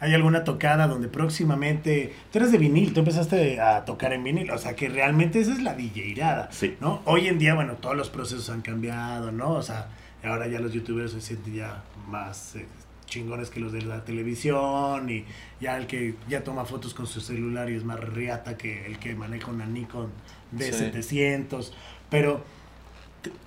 ¿Hay 0.00 0.14
alguna 0.14 0.44
tocada 0.44 0.86
donde 0.86 1.08
próximamente, 1.08 2.14
tú 2.32 2.38
eres 2.38 2.52
de 2.52 2.56
vinil, 2.56 2.94
tú 2.94 3.00
empezaste 3.00 3.60
a 3.60 3.84
tocar 3.84 4.14
en 4.14 4.24
vinil, 4.24 4.50
o 4.50 4.56
sea 4.56 4.74
que 4.74 4.88
realmente 4.88 5.40
esa 5.40 5.52
es 5.52 5.62
la 5.62 5.74
DJirada, 5.74 6.48
Sí. 6.52 6.74
¿no? 6.80 7.02
Hoy 7.04 7.28
en 7.28 7.38
día, 7.38 7.54
bueno, 7.54 7.74
todos 7.74 7.94
los 7.98 8.08
procesos 8.08 8.48
han 8.48 8.62
cambiado, 8.62 9.30
¿no? 9.30 9.50
O 9.50 9.62
sea, 9.62 9.88
ahora 10.24 10.48
ya 10.48 10.58
los 10.58 10.72
youtubers 10.72 11.12
se 11.12 11.20
sienten 11.20 11.54
ya 11.56 11.82
más 12.08 12.56
eh, 12.56 12.64
chingones 13.04 13.50
que 13.50 13.60
los 13.60 13.72
de 13.72 13.82
la 13.82 14.02
televisión 14.06 15.10
y 15.10 15.26
ya 15.60 15.76
el 15.76 15.86
que 15.86 16.14
ya 16.30 16.42
toma 16.44 16.64
fotos 16.64 16.94
con 16.94 17.06
su 17.06 17.20
celular 17.20 17.68
y 17.68 17.74
es 17.74 17.84
más 17.84 18.00
riata 18.00 18.56
que 18.56 18.86
el 18.86 18.98
que 18.98 19.14
maneja 19.14 19.50
una 19.50 19.66
Nikon 19.66 20.08
D700, 20.56 21.72
pero 22.10 22.36
¿te- 22.38 22.55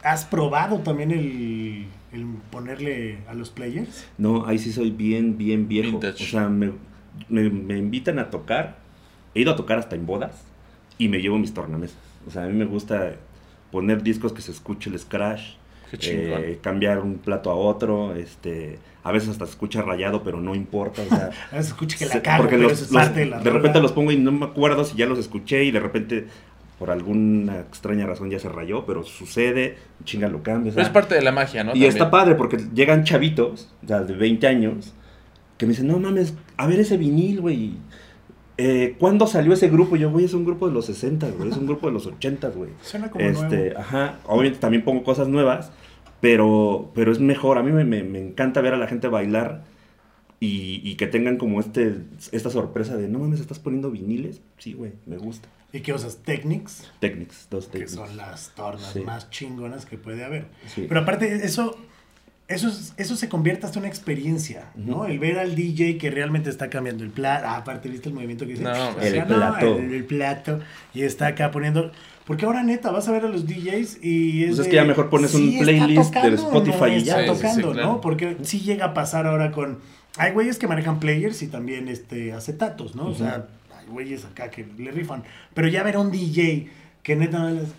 ¿has 0.03 0.25
probado 0.25 0.79
también 0.79 1.11
el, 1.11 1.85
el 2.11 2.25
ponerle 2.51 3.19
a 3.27 3.33
los 3.33 3.49
players? 3.49 4.05
No, 4.17 4.45
ahí 4.45 4.57
sí 4.59 4.71
soy 4.71 4.91
bien, 4.91 5.37
bien 5.37 5.67
viejo. 5.67 5.91
Vintage. 5.99 6.23
O 6.23 6.27
sea, 6.27 6.49
me, 6.49 6.71
me- 7.29 7.49
me 7.49 7.77
invitan 7.77 8.19
a 8.19 8.29
tocar. 8.29 8.77
He 9.35 9.41
ido 9.41 9.51
a 9.51 9.55
tocar 9.55 9.77
hasta 9.79 9.95
en 9.95 10.05
bodas 10.05 10.43
y 10.97 11.07
me 11.07 11.19
llevo 11.21 11.37
mis 11.37 11.53
tornamesas. 11.53 11.97
O 12.27 12.31
sea, 12.31 12.43
a 12.43 12.47
mí 12.47 12.53
me 12.53 12.65
gusta 12.65 13.13
poner 13.71 14.01
discos 14.03 14.33
que 14.33 14.41
se 14.41 14.51
escuche 14.51 14.89
el 14.89 14.99
scratch. 14.99 15.41
Eh, 16.01 16.59
cambiar 16.61 16.99
un 16.99 17.15
plato 17.17 17.49
a 17.49 17.55
otro. 17.55 18.13
Este, 18.15 18.77
a 19.03 19.11
veces 19.11 19.29
hasta 19.29 19.45
se 19.45 19.51
escucha 19.51 19.81
rayado, 19.81 20.21
pero 20.23 20.39
no 20.39 20.53
importa. 20.53 21.01
O 21.01 21.09
sea, 21.09 21.29
A 21.51 21.55
veces 21.55 21.71
escucha 21.71 21.97
que 21.97 22.05
se- 22.05 22.15
la 22.15 22.21
cago, 22.21 22.43
porque 22.43 22.57
pero 22.57 22.69
los- 22.69 22.91
los- 22.91 23.15
de 23.15 23.25
la 23.25 23.39
de 23.39 23.49
repente 23.49 23.79
los 23.81 23.91
pongo 23.91 24.11
y 24.11 24.17
no 24.17 24.31
me 24.31 24.45
acuerdo 24.45 24.83
si 24.85 24.95
ya 24.97 25.07
los 25.07 25.17
escuché 25.17 25.63
y 25.63 25.71
de 25.71 25.79
repente 25.79 26.27
por 26.79 26.89
alguna 26.91 27.59
extraña 27.59 28.05
razón 28.07 28.29
ya 28.31 28.39
se 28.39 28.47
rayó, 28.49 28.85
pero 28.85 29.03
sucede, 29.03 29.75
chinga 30.05 30.29
lo 30.29 30.41
cambio. 30.41 30.71
o 30.71 30.75
Pero 30.75 30.87
es 30.87 30.93
parte 30.93 31.13
de 31.15 31.21
la 31.21 31.31
magia, 31.33 31.63
¿no? 31.63 31.71
y 31.71 31.73
También. 31.73 31.89
está 31.91 32.09
padre 32.09 32.35
porque 32.35 32.57
llegan 32.73 33.03
chavitos, 33.03 33.69
o 33.83 33.87
sea, 33.87 33.99
de 34.01 34.15
20 34.15 34.47
años, 34.47 34.93
que 35.57 35.65
me 35.65 35.71
dicen, 35.73 35.87
no 35.87 35.99
mames, 35.99 36.33
a 36.57 36.65
ver 36.67 36.79
ese 36.79 36.97
vinil, 36.97 37.41
güey. 37.41 37.73
Eh, 38.61 38.95
¿Cuándo 38.99 39.25
salió 39.27 39.53
ese 39.53 39.69
grupo? 39.69 39.95
Yo, 39.97 40.09
güey, 40.11 40.25
es 40.25 40.33
un 40.33 40.45
grupo 40.45 40.67
de 40.67 40.73
los 40.73 40.85
60, 40.85 41.29
güey, 41.31 41.49
es 41.49 41.57
un 41.57 41.65
grupo 41.65 41.87
de 41.87 41.93
los 41.93 42.05
80, 42.07 42.49
güey. 42.49 42.71
Suena 42.81 43.09
como 43.11 43.23
Este, 43.25 43.55
nuevo. 43.57 43.79
ajá, 43.79 44.19
obviamente 44.25 44.59
también 44.59 44.83
pongo 44.83 45.03
cosas 45.03 45.27
nuevas, 45.27 45.71
pero, 46.21 46.91
pero 46.95 47.11
es 47.11 47.19
mejor. 47.19 47.57
A 47.57 47.63
mí 47.63 47.71
me, 47.71 47.83
me- 47.85 48.03
me 48.03 48.19
encanta 48.19 48.61
ver 48.61 48.73
a 48.73 48.77
la 48.77 48.87
gente 48.87 49.07
bailar 49.07 49.63
y, 50.41 50.81
y 50.83 50.95
que 50.95 51.07
tengan 51.07 51.37
como 51.37 51.59
este, 51.59 51.95
esta 52.31 52.49
sorpresa 52.49 52.95
de, 52.97 53.07
no 53.09 53.19
mames, 53.19 53.39
¿estás 53.41 53.59
poniendo 53.59 53.91
viniles? 53.91 54.41
Sí, 54.57 54.73
güey, 54.73 54.93
me 55.05 55.17
gusta. 55.17 55.47
¿Y 55.71 55.81
qué 55.81 55.93
usas? 55.93 56.17
Technics, 56.23 56.89
Technics, 56.99 57.47
dos 57.49 57.65
que 57.67 57.79
Technics. 57.79 57.91
son 57.93 58.17
las 58.17 58.49
tornas 58.55 58.91
Sí. 58.93 59.01
más 59.01 59.29
chingonas 59.29 59.85
que 59.85 59.97
puede 59.97 60.23
haber. 60.23 60.47
Sí. 60.73 60.85
Pero 60.87 61.01
aparte, 61.01 61.45
eso, 61.45 61.77
eso, 62.47 62.69
es- 62.69 62.93
eso 62.97 63.15
se 63.15 63.29
convierte 63.29 63.67
hasta 63.67 63.77
en 63.77 63.83
una 63.83 63.89
experiencia, 63.89 64.71
¿no? 64.75 64.97
Ujú. 65.01 65.05
El 65.05 65.19
ver 65.19 65.37
al 65.37 65.55
DJ 65.55 65.99
que 65.99 66.09
realmente 66.09 66.49
está 66.49 66.69
cambiando 66.71 67.03
el 67.03 67.11
plato. 67.11 67.45
Ah, 67.47 67.57
aparte, 67.57 67.87
¿viste 67.89 68.09
el 68.09 68.15
movimiento 68.15 68.45
que 68.45 68.51
dice? 68.53 68.63
No, 68.63 68.71
O 68.71 68.99
el 68.99 69.11
sea, 69.11 69.27
plato. 69.27 69.77
el, 69.77 69.93
el 69.93 70.05
plato. 70.05 70.59
Y 70.93 71.03
está 71.03 71.27
acá 71.27 71.51
poniendo... 71.51 71.91
Porque 72.25 72.45
ahora 72.45 72.61
neta, 72.63 72.91
vas 72.91 73.07
a 73.07 73.11
ver 73.11 73.25
a 73.25 73.27
los 73.27 73.47
DJs 73.47 74.03
y 74.03 74.43
es 74.43 74.49
Pues 74.49 74.59
es 74.59 74.65
de, 74.65 74.69
que 74.71 74.75
ya 74.75 74.85
mejor 74.85 75.09
pones 75.09 75.33
un 75.33 75.49
está 75.49 75.63
playlist 75.63 75.89
de 76.13 76.19
tocando, 76.19 76.35
Spotify 76.35 76.79
no 76.79 76.87
y 76.97 77.03
ya. 77.03 77.21
Está 77.21 77.33
Sí, 77.35 77.41
sí, 77.41 77.47
sí, 77.47 77.55
tocando, 77.55 77.71
claro. 77.73 77.87
¿no? 77.93 78.01
Porque 78.01 78.37
sí 78.43 78.59
llega 78.61 78.85
a 78.85 78.93
pasar 78.93 79.25
ahora 79.27 79.51
con... 79.51 79.79
Hay 80.17 80.31
güeyes 80.33 80.57
que 80.59 80.67
manejan 80.67 80.99
players 80.99 81.41
y 81.43 81.47
también 81.47 81.87
este, 81.87 82.33
acetatos, 82.33 82.95
¿no? 82.95 83.07
O 83.07 83.15
sea, 83.15 83.47
güeyes 83.89 84.25
acá 84.25 84.49
que 84.49 84.65
le 84.77 84.91
rifan. 84.91 85.23
Pero 85.53 85.67
ya 85.67 85.83
ver 85.83 85.95
a 85.95 85.99
un 85.99 86.11
DJ 86.11 86.69
que 87.03 87.15
neta 87.15 87.39
no 87.39 87.49
les... 87.49 87.69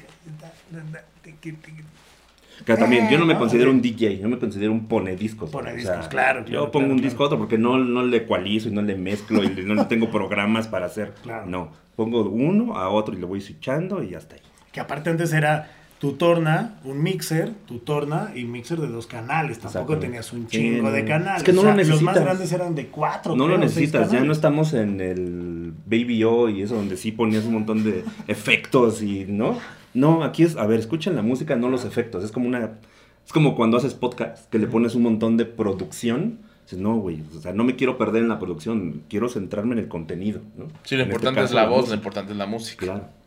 Que 2.65 2.77
también, 2.77 3.09
yo 3.09 3.19
no 3.19 3.25
me 3.25 3.35
Ah, 3.35 3.39
considero 3.39 3.71
un 3.71 3.81
DJ, 3.81 4.19
yo 4.19 4.29
me 4.29 4.39
considero 4.39 4.71
un 4.73 4.87
pone 4.87 5.17
discos. 5.17 5.49
Pone 5.51 5.73
o 5.73 5.75
discos, 5.75 6.09
claro, 6.09 6.45
claro, 6.45 6.45
Yo 6.47 6.71
pongo 6.71 6.71
claro, 6.71 6.93
un 6.93 6.99
claro. 6.99 7.09
disco 7.09 7.23
a 7.23 7.27
otro 7.27 7.39
porque 7.39 7.57
no, 7.57 7.79
no 7.79 8.03
le 8.03 8.19
ecualizo 8.19 8.69
y 8.69 8.73
no 8.73 8.83
le 8.83 8.97
mezclo 8.97 9.43
y 9.43 9.49
no 9.65 9.75
le 9.75 9.85
tengo 9.87 10.11
programas 10.11 10.69
para 10.69 10.87
hacer. 10.87 11.15
Claro. 11.23 11.47
No, 11.47 11.73
pongo 11.97 12.23
uno 12.23 12.77
a 12.77 12.91
otro 12.91 13.15
y 13.15 13.19
le 13.19 13.25
voy 13.25 13.41
switchando 13.41 14.03
y 14.03 14.11
ya 14.11 14.19
está 14.19 14.35
ahí. 14.37 14.43
Que 14.73 14.81
aparte 14.81 15.09
antes 15.09 15.33
era 15.33 15.71
tu 16.01 16.15
torna, 16.15 16.79
un 16.85 17.03
mixer, 17.03 17.53
tu 17.67 17.79
torna 17.79 18.33
y 18.35 18.45
mixer 18.45 18.81
de 18.81 18.89
dos 18.89 19.07
canales. 19.07 19.59
Tampoco 19.59 19.99
tenías 19.99 20.33
un 20.33 20.49
chingo 20.49 20.91
de 20.91 21.05
canales. 21.05 21.43
Es 21.43 21.45
que 21.45 21.53
no 21.53 21.61
O 21.61 21.65
sea, 21.65 21.75
lo 21.75 21.77
Los 21.77 21.89
más 21.89 22.15
necesitas. 22.17 22.25
grandes 22.25 22.53
eran 22.53 22.75
de 22.75 22.87
cuatro. 22.87 23.37
No 23.37 23.47
lo 23.47 23.57
creo, 23.57 23.67
necesitas, 23.67 24.11
ya 24.11 24.25
no 24.25 24.33
estamos 24.33 24.73
en 24.73 25.01
el 25.03 25.75
Baby 25.85 26.25
O 26.25 26.49
y 26.49 26.63
eso 26.63 26.75
donde 26.75 26.97
sí 26.97 27.13
ponías 27.13 27.45
un 27.45 27.53
montón 27.53 27.85
de 27.85 28.03
efectos 28.29 29.03
y 29.03 29.27
no. 29.29 29.59
No, 29.93 30.25
aquí 30.25 30.43
es, 30.43 30.57
a 30.57 30.67
ver, 30.67 30.81
escuchen 30.81 31.15
la 31.17 31.23
música, 31.23 31.55
no 31.55 31.69
los 31.69 31.85
efectos. 31.85 32.25
Es 32.25 32.33
como 32.33 32.49
una 32.49 32.79
es 33.27 33.33
como 33.33 33.55
cuando 33.55 33.77
haces 33.77 33.93
podcast 33.93 34.51
que 34.51 34.59
le 34.59 34.67
pones 34.67 34.95
un 34.95 35.03
montón 35.03 35.37
de 35.37 35.45
producción. 35.45 36.39
Dices, 36.65 36.79
no, 36.79 36.97
güey, 36.97 37.23
o 37.37 37.41
sea, 37.41 37.53
no 37.53 37.63
me 37.63 37.77
quiero 37.77 37.99
perder 37.99 38.23
en 38.23 38.29
la 38.29 38.39
producción, 38.39 39.03
quiero 39.11 39.29
centrarme 39.29 39.75
en 39.75 39.81
el 39.81 39.89
contenido, 39.89 40.41
¿no? 40.57 40.67
Sí, 40.85 40.97
lo 40.97 41.03
En 41.03 41.11
este 41.11 41.17
importante 41.27 41.43
es 41.43 41.53
la 41.53 41.67
voz, 41.67 41.89
lo 41.89 41.95
importante 41.95 42.33
es 42.33 42.39
la 42.39 42.47
música. 42.47 42.87
Claro. 42.87 43.20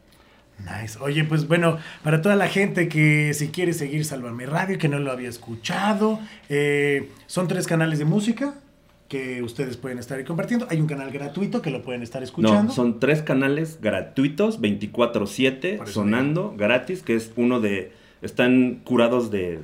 Nice. 0.63 0.97
Oye, 1.01 1.23
pues 1.23 1.47
bueno, 1.47 1.77
para 2.03 2.21
toda 2.21 2.35
la 2.35 2.47
gente 2.47 2.87
que 2.87 3.33
si 3.33 3.49
quiere 3.49 3.73
seguir 3.73 4.05
Sálvame 4.05 4.45
Radio, 4.45 4.77
que 4.77 4.87
no 4.87 4.99
lo 4.99 5.11
había 5.11 5.29
escuchado, 5.29 6.19
eh, 6.49 7.09
son 7.27 7.47
tres 7.47 7.67
canales 7.67 7.99
de 7.99 8.05
música 8.05 8.55
que 9.07 9.43
ustedes 9.43 9.77
pueden 9.77 9.99
estar 9.99 10.23
compartiendo. 10.25 10.65
Hay 10.69 10.79
un 10.81 10.87
canal 10.87 11.11
gratuito 11.11 11.61
que 11.61 11.69
lo 11.69 11.83
pueden 11.83 12.01
estar 12.01 12.23
escuchando. 12.23 12.63
No, 12.63 12.71
son 12.71 12.99
tres 12.99 13.21
canales 13.21 13.79
gratuitos, 13.81 14.59
24/7, 14.59 15.77
Por 15.77 15.87
eso 15.87 15.93
sonando, 15.93 16.55
gratis, 16.57 17.03
que 17.03 17.15
es 17.15 17.31
uno 17.35 17.59
de... 17.59 17.91
Están 18.21 18.81
curados 18.83 19.29
de, 19.29 19.59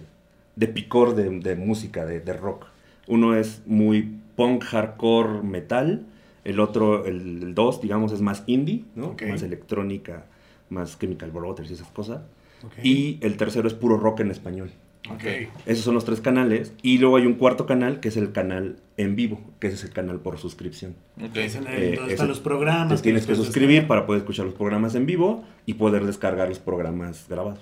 de 0.55 0.67
picor 0.67 1.15
de, 1.15 1.29
de 1.39 1.55
música, 1.55 2.05
de, 2.05 2.19
de 2.19 2.33
rock. 2.33 2.67
Uno 3.07 3.35
es 3.35 3.61
muy 3.65 4.17
punk, 4.35 4.63
hardcore, 4.65 5.41
metal. 5.41 6.05
El 6.43 6.59
otro, 6.59 7.05
el 7.05 7.41
el 7.43 7.55
dos, 7.55 7.81
digamos, 7.81 8.11
es 8.11 8.21
más 8.21 8.43
indie, 8.45 8.83
¿no? 8.95 9.07
Ok. 9.07 9.23
Más 9.29 9.41
electrónica, 9.43 10.25
más 10.69 10.97
Chemical 10.99 11.31
Brothers 11.31 11.69
y 11.71 11.73
esas 11.73 11.87
cosas. 11.87 12.21
Ok. 12.63 12.73
Y 12.83 13.17
el 13.21 13.37
tercero 13.37 13.67
es 13.67 13.73
puro 13.73 13.97
rock 13.97 14.19
en 14.21 14.31
español. 14.31 14.71
Ok. 15.09 15.23
Esos 15.65 15.85
son 15.85 15.95
los 15.95 16.03
tres 16.05 16.19
canales. 16.19 16.73
Y 16.81 16.97
luego 16.97 17.15
hay 17.17 17.25
un 17.25 17.35
cuarto 17.35 17.65
canal 17.65 17.99
que 18.01 18.09
es 18.09 18.17
el 18.17 18.31
canal 18.33 18.75
en 18.97 19.15
vivo, 19.15 19.39
que 19.59 19.67
ese 19.67 19.77
es 19.77 19.83
el 19.85 19.91
canal 19.91 20.19
por 20.19 20.37
suscripción. 20.37 20.93
Ok. 21.23 21.37
Es 21.37 21.55
el- 21.55 21.67
Eh, 21.67 21.95
donde 21.97 22.13
están 22.13 22.27
los 22.27 22.39
programas. 22.41 22.97
Te 22.97 23.03
tienes 23.03 23.25
que 23.25 23.35
suscribir 23.35 23.87
para 23.87 24.05
poder 24.05 24.19
escuchar 24.21 24.45
los 24.45 24.55
programas 24.55 24.95
en 24.95 25.05
vivo 25.05 25.43
y 25.65 25.75
poder 25.75 26.05
descargar 26.05 26.49
los 26.49 26.59
programas 26.59 27.25
grabados. 27.29 27.59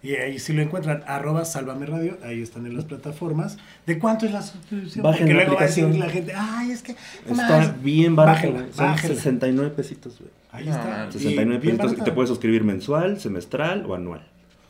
Y 0.00 0.12
ahí 0.14 0.38
si 0.38 0.52
lo 0.52 0.62
encuentran, 0.62 1.02
arroba 1.08 1.44
Sálvame 1.44 1.84
Radio, 1.84 2.18
ahí 2.24 2.40
están 2.40 2.64
en 2.66 2.76
las 2.76 2.84
plataformas. 2.84 3.58
¿De 3.84 3.98
cuánto 3.98 4.26
es 4.26 4.32
la 4.32 4.42
suscripción? 4.42 5.02
Bajen 5.02 5.22
Porque 5.26 5.34
la 5.34 5.40
luego 5.40 5.56
va 5.56 5.62
a 5.62 5.66
decir 5.66 5.84
aplicación. 5.84 6.06
la 6.08 6.12
gente, 6.14 6.32
ay, 6.36 6.70
es 6.70 6.82
que... 6.82 6.92
Está 7.28 7.34
más". 7.58 7.82
bien 7.82 8.14
güey. 8.14 8.26
Son 8.72 8.86
bájenla. 8.86 8.96
69 8.98 9.72
pesitos, 9.76 10.18
güey. 10.20 10.30
Ahí 10.58 10.66
No, 10.66 10.72
está. 10.72 10.84
man, 10.88 11.08
Y 11.08 11.12
69 11.12 11.58
bien 11.60 11.76
pesitos 11.78 12.00
y 12.00 12.04
te 12.04 12.12
puedes 12.12 12.28
suscribir 12.28 12.64
mensual, 12.64 13.18
semestral 13.20 13.84
o 13.86 13.94
anual. 13.94 14.22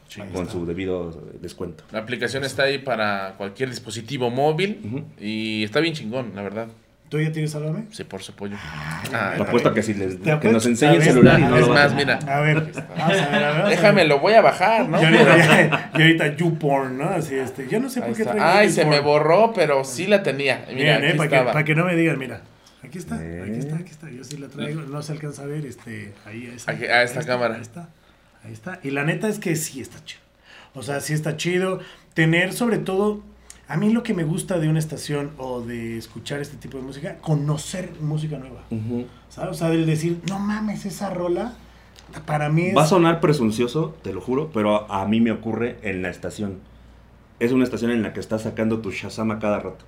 Sí, 0.09 0.21
con 0.33 0.43
está. 0.43 0.53
su 0.53 0.65
debido 0.67 1.11
descuento. 1.41 1.85
La 1.93 1.99
aplicación 1.99 2.45
está 2.45 2.63
ahí 2.65 2.79
para 2.79 3.35
cualquier 3.37 3.69
dispositivo 3.71 4.31
móvil 4.31 5.05
y 5.21 5.65
está 5.65 5.81
bien 5.81 5.95
chingón, 5.95 6.33
la 6.35 6.43
verdad. 6.43 6.69
¿Tú 7.11 7.19
ya 7.19 7.33
tienes 7.33 7.53
Sálvame? 7.53 7.85
Sí, 7.91 8.05
por 8.05 8.23
su 8.23 8.35
pollo. 8.35 8.57
Te 8.57 9.17
Ah, 9.17 9.33
Te 9.37 9.43
apuesto 9.43 9.73
que 9.73 9.83
si 9.83 9.95
les 9.95 10.17
que 10.17 10.49
nos 10.53 10.67
enseñe 10.67 10.93
el 10.93 10.99
ver, 10.99 11.09
celular 11.09 11.41
y 11.41 11.43
no 11.43 11.57
es 11.57 11.61
lo 11.67 11.69
vas 11.73 11.79
a 11.79 11.85
más, 11.89 11.95
mira. 11.95 12.19
A 12.27 12.41
ver, 12.41 12.57
a 12.59 12.61
ver, 12.61 12.67
a 12.67 12.69
ver, 12.69 12.89
vamos 12.99 13.21
a 13.33 13.63
ver. 13.63 13.69
Déjame, 13.71 14.05
lo 14.05 14.19
voy 14.19 14.35
a 14.35 14.43
bajar, 14.43 14.87
¿no? 14.91 15.01
Y 15.01 15.05
ahorita, 15.07 15.91
y 15.95 16.03
ahorita 16.03 16.37
YouPorn, 16.37 16.99
¿no? 16.99 17.05
Así, 17.09 17.35
este, 17.35 17.67
yo 17.67 17.81
no 17.81 17.89
sé 17.89 18.03
Ahí 18.03 18.13
por 18.13 18.17
qué 18.35 18.39
Ay, 18.41 18.69
se 18.71 18.85
me 18.85 19.01
borró, 19.01 19.53
pero 19.55 19.85
sí 19.85 20.07
la 20.07 20.23
tenía. 20.23 20.67
Mira, 20.69 20.99
Miren, 20.99 21.05
eh, 21.05 21.15
para 21.17 21.31
que, 21.31 21.37
para 21.45 21.65
que 21.65 21.75
no 21.75 21.87
me 21.87 21.97
digan, 21.97 22.19
mira. 22.19 22.43
Aquí 22.83 22.99
está, 22.99 23.19
Eh. 23.23 23.43
aquí 23.43 23.59
está, 23.59 23.77
aquí 23.77 23.91
está. 23.91 24.11
Yo 24.11 24.23
sí 24.25 24.37
la 24.37 24.49
traigo. 24.49 24.83
No 24.83 25.03
se 25.03 25.13
alcanza 25.13 25.43
a 25.43 25.47
ver, 25.47 25.67
este, 25.67 26.15
ahí 26.25 26.47
a 26.47 26.55
esa- 26.55 26.71
Aquí- 26.73 26.85
a 26.85 27.03
esta 27.03 27.19
ahí 27.19 27.23
está, 27.23 27.33
cámara. 27.33 27.55
Ahí 27.57 27.61
está, 27.63 27.89
ahí 28.45 28.53
está. 28.53 28.81
Y 28.83 28.91
la 28.91 29.05
neta 29.05 29.29
es 29.29 29.39
que 29.39 29.57
sí 29.57 29.81
está 29.81 30.03
chido. 30.05 30.21
O 30.75 30.83
sea, 30.83 31.01
sí 31.01 31.13
está 31.13 31.37
chido. 31.37 31.81
Tener 32.15 32.53
sobre 32.53 32.79
todo, 32.79 33.23
a 33.67 33.77
mí 33.77 33.93
lo 33.93 34.03
que 34.03 34.15
me 34.15 34.23
gusta 34.25 34.59
de 34.59 34.69
una 34.69 34.79
estación 34.79 35.33
o 35.39 35.61
de 35.61 35.99
escuchar 35.99 36.41
este 36.41 36.57
tipo 36.57 36.77
de 36.79 36.85
música, 36.85 37.17
conocer 37.17 37.91
música 38.01 38.39
nueva. 38.39 38.63
¿Sabes? 39.29 39.51
O 39.51 39.55
sea, 39.55 39.71
del 39.71 39.85
decir, 39.87 40.21
no 40.29 40.39
mames, 40.39 40.87
esa 40.87 41.11
rola, 41.11 41.55
para 42.27 42.49
mí 42.49 42.67
es... 42.69 42.77
Va 42.77 42.85
a 42.85 42.87
sonar 42.87 43.21
presuncioso, 43.21 43.97
te 44.03 44.13
lo 44.13 44.21
juro, 44.21 44.51
pero 44.53 44.91
a 44.91 45.05
mí 45.07 45.21
me 45.21 45.33
ocurre 45.33 45.79
en 45.83 46.01
la 46.03 46.11
estación. 46.11 46.59
Es 47.41 47.53
una 47.53 47.65
estación 47.65 47.91
en 47.91 48.03
la 48.03 48.13
que 48.13 48.21
estás 48.21 48.43
sacando 48.43 48.81
tu 48.81 48.91
Shazam 48.91 49.31
a 49.33 49.39
cada 49.39 49.59
rato. 49.61 49.85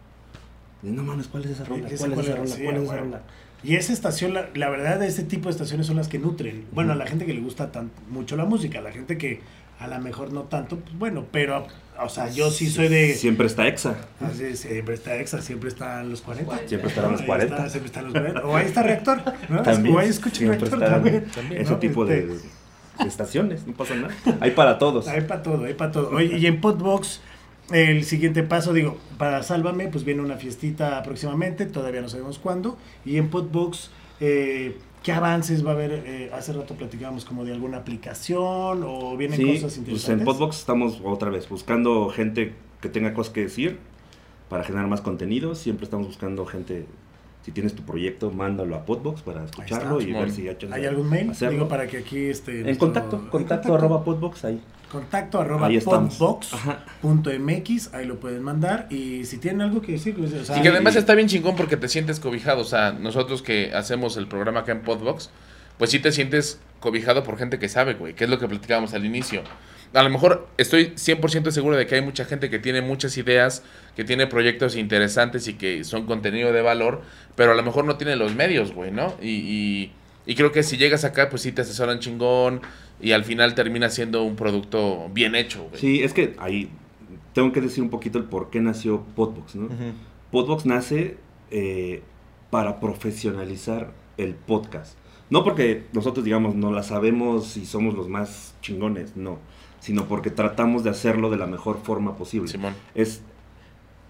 Y, 0.82 0.88
no 0.88 1.02
mames, 1.02 1.28
¿cuál 1.28 1.44
es 1.44 1.50
esa 1.50 1.64
rola? 1.64 1.88
¿Qué 1.88 1.96
¿Cuál 1.96 2.12
es 2.12 2.18
esa 2.18 2.36
rola? 2.36 2.46
Sí, 2.46 2.62
¿Cuál 2.62 2.76
es 2.76 2.82
esa 2.82 2.96
rola? 2.96 3.22
Y 3.62 3.76
esa 3.76 3.92
estación, 3.92 4.32
la, 4.32 4.48
la 4.54 4.70
verdad, 4.70 5.02
este 5.02 5.22
tipo 5.22 5.48
de 5.48 5.52
estaciones 5.52 5.86
son 5.86 5.96
las 5.96 6.08
que 6.08 6.18
nutren. 6.18 6.64
Bueno, 6.72 6.92
a 6.92 6.96
la 6.96 7.06
gente 7.06 7.26
que 7.26 7.34
le 7.34 7.40
gusta 7.40 7.70
tan, 7.70 7.90
mucho 8.08 8.36
la 8.36 8.46
música, 8.46 8.78
a 8.78 8.82
la 8.82 8.90
gente 8.90 9.18
que 9.18 9.40
a 9.80 9.88
lo 9.88 9.98
mejor 9.98 10.30
no 10.30 10.42
tanto, 10.42 10.78
pues 10.78 10.98
bueno, 10.98 11.24
pero, 11.32 11.66
o 11.98 12.08
sea, 12.10 12.28
yo 12.28 12.50
sí 12.50 12.68
soy 12.68 12.88
de... 12.88 13.14
Siempre 13.14 13.46
está 13.46 13.66
Exa. 13.66 13.96
Así 14.20 14.44
es, 14.44 14.60
siempre 14.60 14.94
está 14.94 15.16
EXA, 15.16 15.40
siempre 15.40 15.70
están 15.70 16.10
los 16.10 16.20
40. 16.20 16.68
Siempre 16.68 16.90
estarán 16.90 17.12
los 17.12 17.22
Ahí 17.22 17.26
40. 17.26 17.56
está, 17.56 17.68
siempre 17.70 17.86
están 17.86 18.04
los 18.04 18.12
40. 18.12 18.44
O 18.44 18.56
ahí 18.56 18.66
está 18.66 18.82
Reactor, 18.82 19.22
¿no? 19.48 19.62
También. 19.62 19.96
O 19.96 19.98
ahí 19.98 20.10
escucha 20.10 20.44
Reactor 20.44 20.68
están 20.68 20.80
también. 20.80 21.26
Ese 21.50 21.70
¿no? 21.70 21.78
tipo 21.78 22.04
de, 22.04 22.18
Este, 22.18 22.48
de 22.98 23.08
estaciones, 23.08 23.66
no 23.66 23.72
pasa 23.72 23.94
nada. 23.94 24.14
Hay 24.40 24.50
para 24.50 24.78
todos. 24.78 25.08
Hay 25.08 25.22
para 25.22 25.42
todo, 25.42 25.64
hay 25.64 25.72
para 25.72 25.92
todo. 25.92 26.10
Oye, 26.10 26.36
y 26.36 26.46
en 26.46 26.60
Podbox, 26.60 27.22
el 27.70 28.04
siguiente 28.04 28.42
paso, 28.42 28.72
digo, 28.72 28.96
para 29.18 29.42
Sálvame, 29.42 29.88
pues 29.88 30.04
viene 30.04 30.22
una 30.22 30.36
fiestita 30.36 31.02
próximamente, 31.02 31.66
todavía 31.66 32.00
no 32.00 32.08
sabemos 32.08 32.38
cuándo. 32.38 32.76
Y 33.04 33.16
en 33.16 33.28
Podbox, 33.28 33.90
eh, 34.20 34.76
¿qué 35.02 35.12
avances 35.12 35.64
va 35.64 35.70
a 35.70 35.74
haber? 35.74 36.02
Eh, 36.06 36.30
hace 36.34 36.52
rato 36.52 36.74
platicábamos 36.74 37.24
como 37.24 37.44
de 37.44 37.52
alguna 37.52 37.78
aplicación 37.78 38.82
o 38.84 39.16
vienen 39.16 39.36
Sí, 39.38 39.44
cosas 39.46 39.62
pues 39.62 39.78
interesantes. 39.78 40.20
en 40.20 40.24
Podbox 40.24 40.58
estamos 40.58 41.00
otra 41.04 41.30
vez 41.30 41.48
buscando 41.48 42.08
gente 42.10 42.52
que 42.80 42.88
tenga 42.88 43.14
cosas 43.14 43.32
que 43.32 43.42
decir 43.42 43.78
para 44.48 44.64
generar 44.64 44.88
más 44.88 45.00
contenido. 45.00 45.54
Siempre 45.54 45.84
estamos 45.84 46.06
buscando 46.06 46.44
gente. 46.46 46.86
Si 47.42 47.52
tienes 47.52 47.74
tu 47.74 47.82
proyecto, 47.84 48.30
mándalo 48.30 48.76
a 48.76 48.84
Podbox 48.84 49.22
para 49.22 49.44
escucharlo 49.46 49.98
y 50.02 50.12
ver 50.12 50.30
si 50.30 50.46
¿Hay 50.72 50.84
a- 50.84 50.88
algún 50.90 51.08
mail? 51.08 51.30
hacerlo. 51.30 51.54
Digo, 51.54 51.68
para 51.68 51.86
que 51.86 51.96
aquí 51.98 52.18
este... 52.26 52.58
En 52.58 52.62
nuestro- 52.64 52.86
contacto, 52.88 53.16
en 53.16 53.26
contacto 53.28 53.74
arroba 53.74 54.04
Podbox 54.04 54.44
ahí. 54.44 54.60
Contacto 54.90 55.40
arroba 55.40 55.68
Ahí 55.68 55.78
podbox.mx, 57.02 57.94
ahí 57.94 58.06
lo 58.06 58.18
pueden 58.20 58.42
mandar. 58.42 58.86
Y 58.90 59.24
si 59.24 59.38
tienen 59.38 59.62
algo 59.62 59.80
que 59.82 59.92
decir, 59.92 60.14
pues, 60.16 60.32
o 60.34 60.44
sea, 60.44 60.58
Y 60.58 60.62
que 60.62 60.68
además 60.68 60.94
y- 60.94 60.98
está 60.98 61.14
bien 61.14 61.28
chingón 61.28 61.56
porque 61.56 61.76
te 61.76 61.88
sientes 61.88 62.20
cobijado. 62.20 62.60
O 62.62 62.64
sea, 62.64 62.92
nosotros 62.92 63.42
que 63.42 63.72
hacemos 63.74 64.16
el 64.16 64.26
programa 64.28 64.60
acá 64.60 64.72
en 64.72 64.82
Podbox, 64.82 65.30
pues 65.78 65.90
sí 65.90 65.98
te 65.98 66.12
sientes 66.12 66.60
cobijado 66.80 67.22
por 67.24 67.38
gente 67.38 67.58
que 67.58 67.68
sabe, 67.68 67.94
güey, 67.94 68.14
que 68.14 68.24
es 68.24 68.30
lo 68.30 68.38
que 68.38 68.48
platicábamos 68.48 68.92
al 68.94 69.04
inicio. 69.04 69.42
A 69.92 70.02
lo 70.04 70.10
mejor 70.10 70.46
estoy 70.56 70.92
100% 70.96 71.50
seguro 71.50 71.76
de 71.76 71.86
que 71.86 71.96
hay 71.96 72.00
mucha 72.02 72.24
gente 72.24 72.48
que 72.48 72.60
tiene 72.60 72.80
muchas 72.80 73.16
ideas, 73.18 73.64
que 73.96 74.04
tiene 74.04 74.28
proyectos 74.28 74.76
interesantes 74.76 75.48
y 75.48 75.54
que 75.54 75.82
son 75.82 76.06
contenido 76.06 76.52
de 76.52 76.62
valor, 76.62 77.02
pero 77.34 77.52
a 77.52 77.54
lo 77.56 77.62
mejor 77.64 77.84
no 77.84 77.96
tiene 77.96 78.14
los 78.14 78.34
medios, 78.36 78.72
güey, 78.72 78.92
¿no? 78.92 79.16
Y, 79.20 79.30
y, 79.30 79.92
y 80.26 80.34
creo 80.36 80.52
que 80.52 80.62
si 80.62 80.76
llegas 80.76 81.02
acá, 81.04 81.28
pues 81.28 81.42
sí 81.42 81.50
te 81.50 81.62
asesoran 81.62 81.98
chingón 81.98 82.60
y 83.00 83.12
al 83.12 83.24
final 83.24 83.54
termina 83.54 83.88
siendo 83.88 84.22
un 84.22 84.36
producto 84.36 85.08
bien 85.12 85.34
hecho, 85.34 85.64
güey. 85.64 85.80
Sí, 85.80 86.02
es 86.02 86.12
que 86.12 86.34
ahí 86.38 86.70
tengo 87.32 87.52
que 87.52 87.60
decir 87.60 87.82
un 87.82 87.90
poquito 87.90 88.18
el 88.18 88.24
por 88.24 88.50
qué 88.50 88.60
nació 88.60 89.02
Podbox, 89.14 89.54
¿no? 89.54 89.68
Podbox 90.30 90.66
nace 90.66 91.16
eh, 91.50 92.02
para 92.50 92.80
profesionalizar 92.80 93.92
el 94.16 94.34
podcast. 94.34 94.96
No 95.30 95.44
porque 95.44 95.86
nosotros, 95.92 96.24
digamos, 96.24 96.56
no 96.56 96.72
la 96.72 96.82
sabemos 96.82 97.56
y 97.56 97.64
somos 97.64 97.94
los 97.94 98.08
más 98.08 98.54
chingones, 98.60 99.16
no. 99.16 99.38
Sino 99.78 100.06
porque 100.06 100.30
tratamos 100.30 100.82
de 100.82 100.90
hacerlo 100.90 101.30
de 101.30 101.36
la 101.36 101.46
mejor 101.46 101.80
forma 101.82 102.16
posible. 102.16 102.48
Simón. 102.48 102.74
Es, 102.94 103.22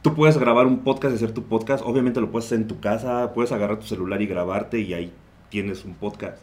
tú 0.03 0.15
puedes 0.15 0.39
grabar 0.39 0.67
un 0.67 0.79
podcast, 0.79 1.15
hacer 1.15 1.33
tu 1.33 1.45
podcast. 1.45 1.85
Obviamente 1.87 2.21
lo 2.21 2.31
puedes 2.31 2.47
hacer 2.47 2.59
en 2.59 2.69
tu 2.69 2.81
casa, 2.81 3.33
puedes 3.35 3.53
agarrar 3.53 3.79
tu 3.79 3.87
celular 3.87 4.21
y 4.23 4.27
grabarte 4.27 4.81
y 4.81 4.95
ahí 4.95 5.13
tienes 5.51 5.85
un 5.85 5.95
podcast. 5.95 6.39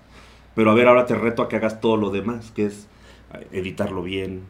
Pero 0.57 0.71
a 0.71 0.73
ver, 0.73 0.87
ahora 0.87 1.05
te 1.05 1.13
reto 1.13 1.43
a 1.43 1.47
que 1.47 1.55
hagas 1.55 1.79
todo 1.79 1.97
lo 1.97 2.09
demás, 2.09 2.49
que 2.49 2.65
es 2.65 2.87
eh, 3.35 3.47
editarlo 3.51 4.01
bien, 4.01 4.41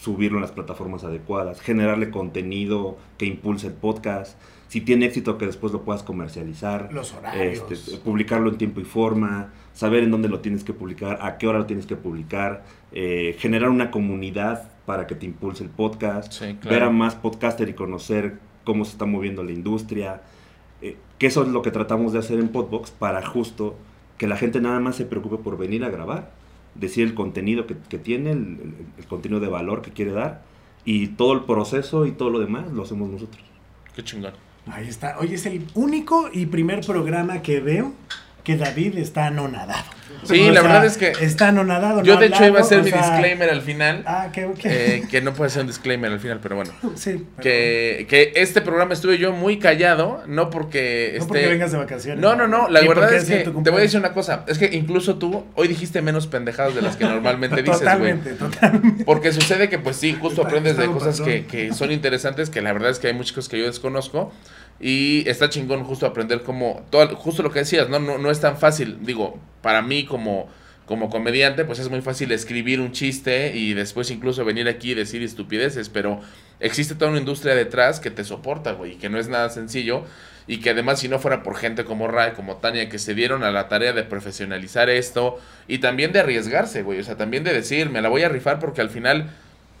subirlo 0.00 0.38
en 0.38 0.40
las 0.40 0.52
plataformas 0.52 1.04
adecuadas, 1.04 1.60
generarle 1.60 2.10
contenido 2.10 2.96
que 3.18 3.26
impulse 3.26 3.66
el 3.66 3.74
podcast. 3.74 4.40
Si 4.68 4.80
tiene 4.80 5.04
éxito, 5.04 5.36
que 5.36 5.44
después 5.44 5.70
lo 5.74 5.82
puedas 5.82 6.02
comercializar. 6.02 6.90
Los 6.94 7.12
horarios. 7.12 7.62
Este, 7.70 7.98
publicarlo 7.98 8.48
en 8.48 8.56
tiempo 8.56 8.80
y 8.80 8.84
forma, 8.84 9.52
saber 9.74 10.02
en 10.02 10.10
dónde 10.10 10.30
lo 10.30 10.40
tienes 10.40 10.64
que 10.64 10.72
publicar, 10.72 11.18
a 11.20 11.36
qué 11.36 11.46
hora 11.46 11.58
lo 11.58 11.66
tienes 11.66 11.84
que 11.84 11.96
publicar, 11.96 12.64
eh, 12.92 13.36
generar 13.38 13.68
una 13.68 13.90
comunidad 13.90 14.70
para 14.86 15.06
que 15.06 15.14
te 15.14 15.26
impulse 15.26 15.62
el 15.62 15.68
podcast, 15.68 16.32
Sí, 16.32 16.54
claro. 16.54 16.74
ver 16.74 16.82
a 16.84 16.90
más 16.90 17.16
podcaster 17.16 17.68
y 17.68 17.74
conocer 17.74 18.38
cómo 18.64 18.86
se 18.86 18.92
está 18.92 19.04
moviendo 19.04 19.42
la 19.42 19.52
industria, 19.52 20.22
eh, 20.80 20.96
que 21.18 21.26
eso 21.26 21.42
es 21.42 21.48
lo 21.48 21.60
que 21.60 21.70
tratamos 21.70 22.14
de 22.14 22.20
hacer 22.20 22.40
en 22.40 22.48
Podbox 22.48 22.92
para 22.92 23.20
justo 23.26 23.76
que 24.20 24.26
la 24.26 24.36
gente 24.36 24.60
nada 24.60 24.80
más 24.80 24.96
se 24.96 25.06
preocupe 25.06 25.38
por 25.38 25.56
venir 25.56 25.82
a 25.82 25.88
grabar, 25.88 26.30
decir 26.74 27.06
el 27.06 27.14
contenido 27.14 27.66
que, 27.66 27.74
que 27.88 27.98
tiene, 27.98 28.32
el, 28.32 28.38
el- 28.38 28.74
el 28.98 29.06
contenido 29.06 29.40
de 29.40 29.48
valor 29.48 29.80
que 29.80 29.92
quiere 29.92 30.10
dar, 30.12 30.42
y 30.84 31.06
todo 31.08 31.32
el 31.32 31.44
proceso 31.44 32.04
y 32.04 32.12
todo 32.12 32.28
lo 32.28 32.38
demás 32.38 32.70
lo 32.70 32.82
hacemos 32.82 33.08
nosotros. 33.08 33.42
Qué 33.96 34.04
chingón. 34.04 34.34
Ahí 34.66 34.86
está. 34.88 35.16
Hoy 35.18 35.32
es 35.32 35.46
el 35.46 35.64
único 35.74 36.28
y 36.30 36.44
primer 36.44 36.84
programa 36.84 37.40
que 37.40 37.60
veo 37.60 37.94
que 38.50 38.64
David 38.64 38.98
está 38.98 39.26
anonadado. 39.26 39.84
Sí, 40.24 40.48
O 40.48 40.50
la 40.50 40.60
sea, 40.60 40.62
verdad 40.62 40.84
es 40.84 40.98
que 40.98 41.12
Está 41.24 41.48
anonadado. 41.48 42.02
Yo 42.02 42.14
no 42.14 42.20
de 42.20 42.26
hecho 42.26 42.44
iba 42.44 42.58
a 42.58 42.62
hacer 42.62 42.82
mi 42.82 42.90
sea, 42.90 43.00
disclaimer 43.00 43.48
al 43.48 43.62
final. 43.62 44.02
Ah, 44.06 44.28
¿qué? 44.32 44.50
qué? 44.58 44.96
eh, 44.96 45.02
que 45.10 45.22
no 45.22 45.32
puede 45.32 45.50
ser 45.50 45.62
un 45.62 45.68
disclaimer 45.68 46.12
al 46.12 46.20
final, 46.20 46.40
pero 46.42 46.56
bueno. 46.56 46.72
sí. 46.96 47.24
pero- 47.36 47.42
Que, 47.42 48.06
que 48.08 48.32
este 48.36 48.60
programa 48.60 48.92
estuve 48.92 49.16
yo 49.18 49.32
muy 49.32 49.58
callado, 49.58 50.22
no 50.26 50.50
porque 50.50 51.12
No 51.12 51.18
esté... 51.22 51.28
porque 51.28 51.46
vengas 51.46 51.72
de 51.72 51.78
vacaciones. 51.78 52.20
No, 52.20 52.36
no, 52.36 52.48
no, 52.48 52.68
la 52.68 52.80
verdad 52.82 53.14
es 53.14 53.24
que 53.24 53.36
te 53.38 53.70
voy 53.70 53.78
a 53.78 53.82
decir 53.82 53.98
una 53.98 54.12
cosa, 54.12 54.44
es 54.46 54.58
que 54.58 54.66
incluso 54.76 55.16
tú 55.16 55.46
hoy 55.54 55.68
dijiste 55.68 56.02
menos 56.02 56.26
pendejadas 56.26 56.74
de 56.74 56.82
las 56.82 56.96
que 56.96 57.04
normalmente 57.04 57.56
dices, 57.62 57.80
güey. 57.80 57.84
Totalmente, 57.84 58.32
totalmente. 58.34 59.04
Porque 59.04 59.32
sucede 59.32 59.70
que 59.70 59.78
pues 59.78 59.96
sí, 59.96 60.16
justo 60.20 60.42
aprendes 60.42 60.76
de 60.76 60.86
cosas 60.86 61.20
que, 61.20 61.70
son 61.72 61.92
interesantes, 61.92 62.50
que 62.50 62.60
la 62.60 62.72
verdad 62.74 62.90
es 62.90 62.98
que 62.98 63.06
hay 63.06 63.14
muchas 63.14 63.32
cosas 63.32 63.48
que 63.48 63.58
yo 63.58 63.64
desconozco. 63.66 64.32
Y 64.80 65.28
está 65.28 65.50
chingón 65.50 65.84
justo 65.84 66.06
aprender 66.06 66.42
como, 66.42 66.86
todo, 66.90 67.14
justo 67.16 67.42
lo 67.42 67.50
que 67.50 67.60
decías, 67.60 67.88
¿no? 67.88 67.98
No, 67.98 68.18
no 68.18 68.30
es 68.30 68.40
tan 68.40 68.56
fácil, 68.56 68.98
digo, 69.02 69.38
para 69.60 69.82
mí 69.82 70.06
como, 70.06 70.48
como 70.86 71.10
comediante, 71.10 71.64
pues 71.64 71.78
es 71.78 71.90
muy 71.90 72.00
fácil 72.00 72.32
escribir 72.32 72.80
un 72.80 72.92
chiste 72.92 73.54
y 73.54 73.74
después 73.74 74.10
incluso 74.10 74.44
venir 74.44 74.68
aquí 74.68 74.92
y 74.92 74.94
decir 74.94 75.22
estupideces, 75.22 75.90
pero 75.90 76.20
existe 76.60 76.94
toda 76.94 77.10
una 77.10 77.20
industria 77.20 77.54
detrás 77.54 78.00
que 78.00 78.10
te 78.10 78.24
soporta, 78.24 78.72
güey, 78.72 78.92
y 78.92 78.96
que 78.96 79.08
no 79.08 79.18
es 79.18 79.28
nada 79.28 79.50
sencillo. 79.50 80.04
Y 80.46 80.58
que 80.58 80.70
además 80.70 80.98
si 80.98 81.08
no 81.08 81.20
fuera 81.20 81.44
por 81.44 81.56
gente 81.56 81.84
como 81.84 82.08
Ray, 82.08 82.32
como 82.32 82.56
Tania, 82.56 82.88
que 82.88 82.98
se 82.98 83.14
dieron 83.14 83.44
a 83.44 83.52
la 83.52 83.68
tarea 83.68 83.92
de 83.92 84.02
profesionalizar 84.02 84.90
esto 84.90 85.38
y 85.68 85.78
también 85.78 86.10
de 86.10 86.20
arriesgarse, 86.20 86.82
güey, 86.82 86.98
o 86.98 87.04
sea, 87.04 87.16
también 87.16 87.44
de 87.44 87.52
decir, 87.52 87.88
me 87.88 88.02
la 88.02 88.08
voy 88.08 88.22
a 88.22 88.28
rifar 88.28 88.58
porque 88.58 88.80
al 88.80 88.90
final 88.90 89.30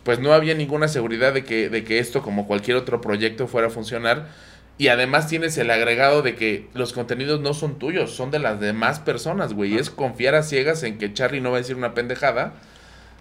pues 0.04 0.20
no 0.20 0.32
había 0.32 0.54
ninguna 0.54 0.88
seguridad 0.88 1.34
de 1.34 1.44
que, 1.44 1.68
de 1.68 1.82
que 1.82 1.98
esto, 1.98 2.22
como 2.22 2.46
cualquier 2.46 2.76
otro 2.76 3.00
proyecto, 3.00 3.48
fuera 3.48 3.66
a 3.66 3.70
funcionar. 3.70 4.28
Y 4.78 4.88
además 4.88 5.28
tienes 5.28 5.58
el 5.58 5.70
agregado 5.70 6.22
de 6.22 6.34
que 6.36 6.66
los 6.72 6.92
contenidos 6.94 7.40
no 7.40 7.52
son 7.52 7.78
tuyos, 7.78 8.12
son 8.12 8.30
de 8.30 8.38
las 8.38 8.60
demás 8.60 8.98
personas, 8.98 9.52
güey. 9.52 9.74
Y 9.74 9.78
es 9.78 9.90
confiar 9.90 10.34
a 10.34 10.42
ciegas 10.42 10.82
en 10.84 10.96
que 10.96 11.12
Charlie 11.12 11.40
no 11.42 11.50
va 11.50 11.56
a 11.58 11.60
decir 11.60 11.76
una 11.76 11.92
pendejada 11.92 12.54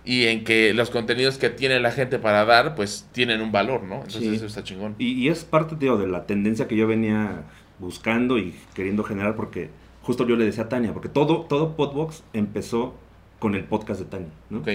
y 0.06 0.28
en 0.28 0.45
que 0.45 0.74
los 0.74 0.89
contenidos 0.89 1.38
que 1.38 1.50
tiene 1.50 1.80
la 1.82 1.91
gente 1.91 2.18
para 2.18 2.45
dar, 2.45 2.76
pues 2.76 3.08
tienen 3.12 3.41
un 3.41 3.52
valor, 3.52 3.84
¿no? 3.84 3.95
Entonces 3.95 4.22
Sí. 4.22 4.36
eso 4.36 4.45
está 4.45 4.64
chingón. 4.64 4.95
Y, 5.00 5.12
y 5.12 5.28
es 5.28 5.43
parte, 5.43 5.76
tío, 5.76 5.97
de 5.97 6.08
la 6.08 6.26
tendencia 6.26 6.68
que 6.70 6.78
yo 6.78 6.88
venía 6.88 7.43
buscando 7.78 8.38
y 8.38 8.56
queriendo 8.74 9.04
generar, 9.04 9.36
porque 9.36 9.70
justo 10.02 10.26
yo 10.26 10.38
le 10.38 10.45
decía 10.45 10.64
a 10.64 10.70
Tania, 10.70 10.93
porque 10.93 11.10
todo, 11.10 11.41
todo 11.41 11.76
Podbox 11.76 12.24
empezó 12.32 12.95
con 13.39 13.56
el 13.56 13.66
podcast 13.66 14.00
de 14.00 14.06
Tania, 14.06 14.30
¿no? 14.50 14.60
Ok. 14.60 14.68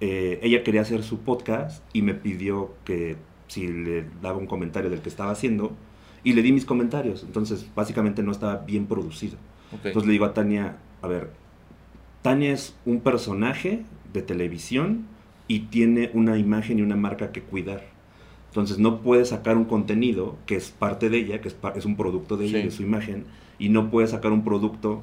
Eh, 0.00 0.40
ella 0.42 0.64
quería 0.64 0.80
hacer 0.80 1.02
su 1.04 1.20
podcast 1.20 1.84
y 1.92 2.02
me 2.02 2.14
pidió 2.14 2.74
que 2.84 3.16
si 3.48 3.68
le 3.68 4.06
daba 4.22 4.38
un 4.38 4.46
comentario 4.46 4.90
del 4.90 5.00
que 5.00 5.08
estaba 5.08 5.30
haciendo, 5.30 5.76
y 6.24 6.32
le 6.34 6.42
di 6.42 6.52
mis 6.52 6.64
comentarios, 6.64 7.22
entonces 7.22 7.66
básicamente 7.74 8.22
no 8.22 8.32
estaba 8.32 8.56
bien 8.58 8.86
producido. 8.86 9.36
ok. 9.72 9.86
Entonces 9.86 10.06
le 10.06 10.12
digo 10.12 10.24
a 10.24 10.34
Tania, 10.34 10.76
a 11.02 11.08
ver, 11.08 11.30
Tania 12.22 12.52
es 12.52 12.74
un 12.84 13.00
personaje 13.00 13.82
de 14.12 14.22
televisión 14.22 15.06
y 15.48 15.60
tiene 15.60 16.10
una 16.14 16.36
imagen 16.38 16.78
y 16.78 16.82
una 16.82 16.96
marca 16.96 17.32
que 17.32 17.40
cuidar. 17.42 17.84
Entonces 18.48 18.78
no 18.78 19.00
puede 19.00 19.24
sacar 19.24 19.56
un 19.56 19.64
contenido 19.64 20.36
que 20.46 20.56
es 20.56 20.70
parte 20.70 21.08
de 21.08 21.18
ella, 21.18 21.40
que 21.40 21.48
es, 21.48 21.84
un 21.86 21.96
producto 21.96 22.36
de 22.36 22.46
ella, 22.46 22.58
Sí. 22.58 22.64
de 22.64 22.70
su 22.72 22.82
imagen, 22.82 23.24
y 23.58 23.68
no 23.68 23.90
puede 23.90 24.06
sacar 24.08 24.32
un 24.32 24.42
producto 24.44 25.02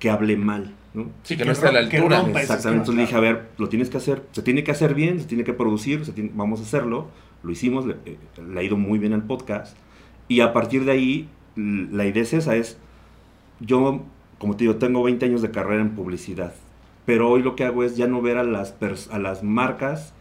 que 0.00 0.10
hable 0.10 0.36
mal, 0.36 0.74
¿no? 0.92 1.04
sí, 1.22 1.34
que, 1.34 1.38
que 1.38 1.44
no 1.46 1.52
esté 1.52 1.68
a 1.68 1.72
la 1.72 1.78
altura. 1.80 2.20
Exactamente. 2.20 2.68
Entonces 2.68 2.94
le 2.96 3.00
dije, 3.02 3.14
a 3.14 3.20
ver, 3.20 3.48
lo 3.58 3.68
tienes 3.68 3.90
que 3.90 3.96
hacer, 3.96 4.22
se 4.32 4.42
tiene 4.42 4.64
que 4.64 4.72
hacer 4.72 4.94
bien, 4.94 5.20
se 5.20 5.26
tiene 5.26 5.44
que 5.44 5.52
producir, 5.54 6.04
se 6.04 6.12
tiene- 6.12 6.30
vamos 6.34 6.60
a 6.60 6.64
hacerlo. 6.64 7.08
Lo 7.42 7.52
hicimos, 7.52 7.86
le, 7.86 7.94
eh, 8.06 8.18
le 8.52 8.60
ha 8.60 8.62
ido 8.62 8.76
muy 8.76 8.98
bien 8.98 9.12
al 9.12 9.22
podcast. 9.22 9.76
Y 10.28 10.40
a 10.40 10.52
partir 10.52 10.84
de 10.84 10.92
ahí, 10.92 11.28
la 11.56 12.06
idea 12.06 12.22
es 12.22 12.32
esa, 12.32 12.56
es 12.56 12.78
yo, 13.60 14.02
como 14.38 14.56
te 14.56 14.64
digo, 14.64 14.76
tengo 14.76 15.02
20 15.02 15.26
años 15.26 15.42
de 15.42 15.50
carrera 15.50 15.82
en 15.82 15.90
publicidad, 15.90 16.54
pero 17.04 17.30
hoy 17.30 17.42
lo 17.42 17.56
que 17.56 17.64
hago 17.64 17.84
es 17.84 17.96
ya 17.96 18.06
no 18.06 18.22
ver 18.22 18.38
a 18.38 18.44
las, 18.44 18.74
a 19.10 19.18
las 19.18 19.42
marcas 19.42 20.14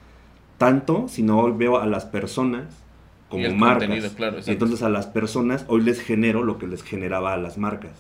tanto, 0.58 1.08
sino 1.08 1.40
hoy 1.40 1.54
veo 1.56 1.78
a 1.78 1.86
las 1.86 2.06
personas 2.06 2.66
como 3.30 3.50
marcas. 3.56 4.14
claro, 4.14 4.38
entonces 4.46 4.84
a 4.84 4.90
las 4.90 5.08
personas 5.08 5.66
hoy 5.68 5.82
les 5.82 6.00
genero 6.02 6.44
lo 6.44 6.60
que 6.60 6.68
les 6.68 6.84
generaba 6.84 7.34
a 7.34 7.38
las 7.38 7.58
marcas. 7.58 7.94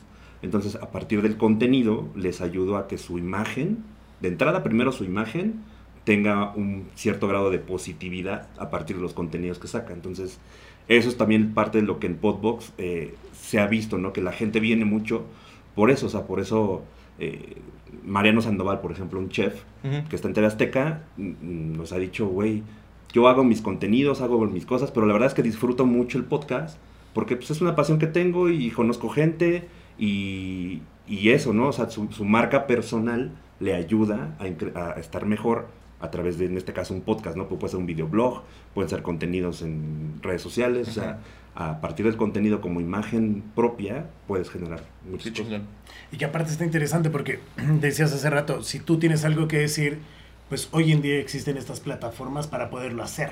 Entonces, 0.43 0.75
a 0.75 0.91
partir 0.91 1.21
del 1.21 1.37
contenido, 1.37 2.09
les 2.15 2.41
ayudo 2.41 2.75
a 2.75 2.87
que 2.87 2.97
su 2.97 3.17
imagen, 3.17 3.83
de 4.19 4.27
entrada 4.27 4.61
primero 4.61 4.91
su 4.91 5.05
imagen, 5.05 5.63
tenga 6.03 6.53
un 6.55 6.89
cierto 6.95 7.27
grado 7.27 7.49
de 7.49 7.59
positividad 7.59 8.49
a 8.57 8.69
partir 8.69 8.97
de 8.97 9.01
los 9.01 9.13
contenidos 9.13 9.59
que 9.59 9.67
saca. 9.67 9.93
Entonces, 9.93 10.39
eso 10.87 11.09
es 11.09 11.17
también 11.17 11.53
parte 11.53 11.79
de 11.79 11.87
lo 11.87 11.99
que 11.99 12.07
en 12.07 12.15
Podbox 12.15 12.73
eh, 12.77 13.15
se 13.33 13.59
ha 13.59 13.67
visto, 13.67 13.97
¿no? 13.97 14.13
Que 14.13 14.21
la 14.21 14.33
gente 14.33 14.59
viene 14.59 14.85
mucho 14.85 15.25
por 15.75 15.89
eso, 15.89 16.07
o 16.07 16.09
sea, 16.09 16.27
por 16.27 16.39
eso 16.39 16.83
eh, 17.19 17.57
Mariano 18.03 18.41
Sandoval, 18.41 18.81
por 18.81 18.91
ejemplo, 18.91 19.19
un 19.19 19.29
chef 19.29 19.63
que 20.09 20.15
está 20.15 20.27
en 20.27 20.33
TV 20.33 20.47
Azteca, 20.47 21.03
mm, 21.17 21.77
nos 21.77 21.91
ha 21.93 21.97
dicho, 21.97 22.27
güey, 22.27 22.63
yo 23.13 23.27
hago 23.27 23.43
mis 23.43 23.61
contenidos, 23.61 24.21
hago 24.21 24.45
mis 24.45 24.65
cosas, 24.65 24.91
pero 24.91 25.05
la 25.05 25.13
verdad 25.13 25.27
es 25.27 25.33
que 25.33 25.43
disfruto 25.43 25.85
mucho 25.85 26.17
el 26.17 26.25
podcast, 26.25 26.77
porque 27.13 27.35
pues, 27.35 27.51
es 27.51 27.61
una 27.61 27.75
pasión 27.75 27.99
que 27.99 28.07
tengo 28.07 28.49
y 28.49 28.71
conozco 28.71 29.09
gente 29.09 29.67
y, 29.97 30.81
y 31.07 31.29
eso, 31.29 31.53
¿no? 31.53 31.67
O 31.67 31.73
sea, 31.73 31.89
su, 31.89 32.11
su 32.11 32.25
marca 32.25 32.65
personal 32.67 33.31
le 33.59 33.75
ayuda 33.75 34.35
a 34.39 34.99
estar 34.99 35.25
mejor 35.25 35.67
a 36.03 36.11
través 36.11 36.37
de, 36.37 36.47
en 36.47 36.57
este 36.57 36.73
caso, 36.73 36.93
un 36.93 36.99
podcast, 37.01 37.37
¿no? 37.37 37.47
Puede 37.47 37.71
ser 37.71 37.79
un 37.79 37.85
videoblog, 37.85 38.43
pueden 38.73 38.89
ser 38.89 39.01
contenidos 39.01 39.61
en 39.61 40.19
redes 40.21 40.41
sociales, 40.41 40.89
o 40.89 40.91
sea, 40.91 41.19
a 41.55 41.79
partir 41.79 42.05
del 42.05 42.17
contenido 42.17 42.59
como 42.59 42.81
imagen 42.81 43.41
propia, 43.55 44.07
puedes 44.27 44.49
generar 44.49 44.83
muchas 45.09 45.31
cosas. 45.31 45.45
chingón. 45.45 45.67
Y 46.11 46.17
que 46.17 46.25
aparte 46.25 46.51
está 46.51 46.65
interesante 46.65 47.09
porque 47.09 47.39
decías 47.79 48.11
hace 48.11 48.29
rato, 48.29 48.63
si 48.63 48.79
tú 48.79 48.99
tienes 48.99 49.23
algo 49.23 49.47
que 49.47 49.59
decir, 49.59 49.99
pues 50.49 50.67
hoy 50.71 50.91
en 50.91 51.01
día 51.01 51.19
existen 51.19 51.55
estas 51.55 51.79
plataformas 51.79 52.47
para 52.47 52.69
poderlo 52.69 53.01
hacer. 53.01 53.31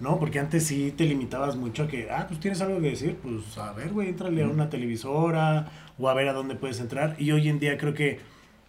¿no? 0.00 0.18
Porque 0.18 0.40
antes 0.40 0.64
sí 0.64 0.92
te 0.96 1.04
limitabas 1.04 1.54
mucho 1.54 1.84
a 1.84 1.88
que, 1.88 2.10
ah, 2.10 2.26
pues 2.26 2.40
tienes 2.40 2.60
algo 2.60 2.80
que 2.80 2.90
decir, 2.90 3.16
pues 3.22 3.56
a 3.58 3.72
ver, 3.74 3.90
güey, 3.90 4.08
entrale 4.08 4.42
a 4.42 4.48
una 4.48 4.68
televisora 4.68 5.70
o 5.96 6.08
a 6.08 6.14
ver 6.14 6.28
a 6.28 6.32
dónde 6.32 6.56
puedes 6.56 6.80
entrar. 6.80 7.14
Y 7.16 7.30
hoy 7.30 7.48
en 7.48 7.60
día 7.60 7.78
creo 7.78 7.94
que 7.94 8.18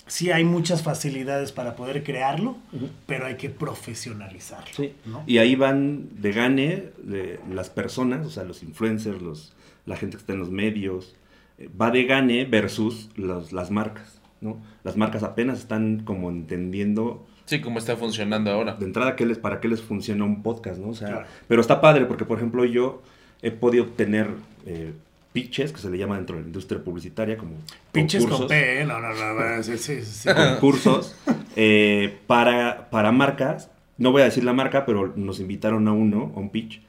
sí 0.09 0.31
hay 0.31 0.43
muchas 0.43 0.83
facilidades 0.83 1.51
para 1.53 1.75
poder 1.75 2.03
crearlo, 2.03 2.57
pero 3.05 3.25
hay 3.27 3.35
que 3.37 3.49
profesionalizarlo, 3.49 4.73
Sí. 4.75 4.93
¿no? 5.05 5.23
Y 5.25 5.37
ahí 5.37 5.55
van 5.55 6.09
de 6.21 6.31
gane 6.31 6.83
de 7.01 7.39
las 7.51 7.69
personas, 7.69 8.25
o 8.25 8.29
sea, 8.29 8.43
los 8.43 8.61
influencers, 8.63 9.21
los, 9.21 9.53
la 9.85 9.95
gente 9.95 10.17
que 10.17 10.21
está 10.21 10.33
en 10.33 10.39
los 10.39 10.49
medios, 10.51 11.15
eh, 11.57 11.69
va 11.79 11.91
de 11.91 12.03
gane 12.05 12.45
versus 12.45 13.09
los- 13.15 13.51
las 13.53 13.71
marcas, 13.71 14.19
¿no? 14.41 14.57
Las 14.83 14.97
marcas 14.97 15.23
apenas 15.23 15.59
están 15.59 16.01
como 16.03 16.29
entendiendo 16.29 17.25
Sí, 17.45 17.61
cómo 17.61 17.79
está 17.79 17.95
funcionando 17.97 18.51
ahora. 18.51 18.75
de 18.75 18.85
entrada 18.85 19.15
qué 19.15 19.25
les, 19.25 19.37
para 19.37 19.59
qué 19.59 19.67
les 19.67 19.81
funciona 19.81 20.23
un 20.23 20.43
podcast, 20.43 20.79
¿no? 20.79 20.89
O 20.89 20.93
sea, 20.95 21.07
Claro. 21.07 21.25
pero 21.47 21.61
está 21.61 21.81
padre 21.81 22.05
porque, 22.05 22.25
por 22.25 22.37
ejemplo, 22.37 22.63
yo 22.65 23.01
he 23.41 23.51
podido 23.51 23.85
obtener 23.85 24.27
eh, 24.65 24.93
pitches, 25.33 25.71
que 25.71 25.79
se 25.79 25.89
le 25.89 25.97
llama 25.97 26.15
dentro 26.15 26.35
de 26.35 26.41
la 26.41 26.47
industria 26.47 26.83
publicitaria, 26.83 27.37
como 27.37 27.53
Pinches 27.91 28.23
con 28.23 28.31
concursos 28.31 28.49
P, 28.49 28.81
¿eh? 28.81 28.85
No, 28.85 28.99
no, 28.99 29.09
no, 29.13 29.63
sí, 29.63 29.77
sí, 29.77 30.01
sí. 30.01 30.29
concursos 30.53 31.15
eh, 31.55 32.19
para, 32.27 32.89
para 32.89 33.11
marcas. 33.11 33.69
No 33.97 34.11
voy 34.11 34.21
a 34.21 34.25
decir 34.25 34.43
la 34.43 34.53
marca, 34.53 34.85
pero 34.85 35.13
nos 35.15 35.39
invitaron 35.39 35.87
a 35.87 35.91
uno, 35.91 36.31
a 36.35 36.39
un 36.39 36.49
pitch, 36.49 36.81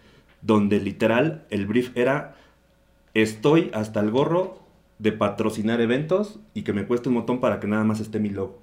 donde 0.43 0.81
literal 0.81 1.45
el 1.51 1.67
brief 1.67 1.97
era, 1.97 2.37
estoy 3.15 3.71
hasta 3.75 4.01
el 4.01 4.11
gorro 4.11 4.61
de 4.99 5.13
patrocinar 5.13 5.81
eventos 5.81 6.39
y 6.55 6.63
que 6.63 6.73
me 6.73 6.87
cueste 6.87 7.09
un 7.09 7.17
montón 7.17 7.41
para 7.41 7.59
que 7.59 7.67
nada 7.67 7.85
más 7.85 8.01
esté 8.01 8.21
mi 8.21 8.29
logo. 8.29 8.61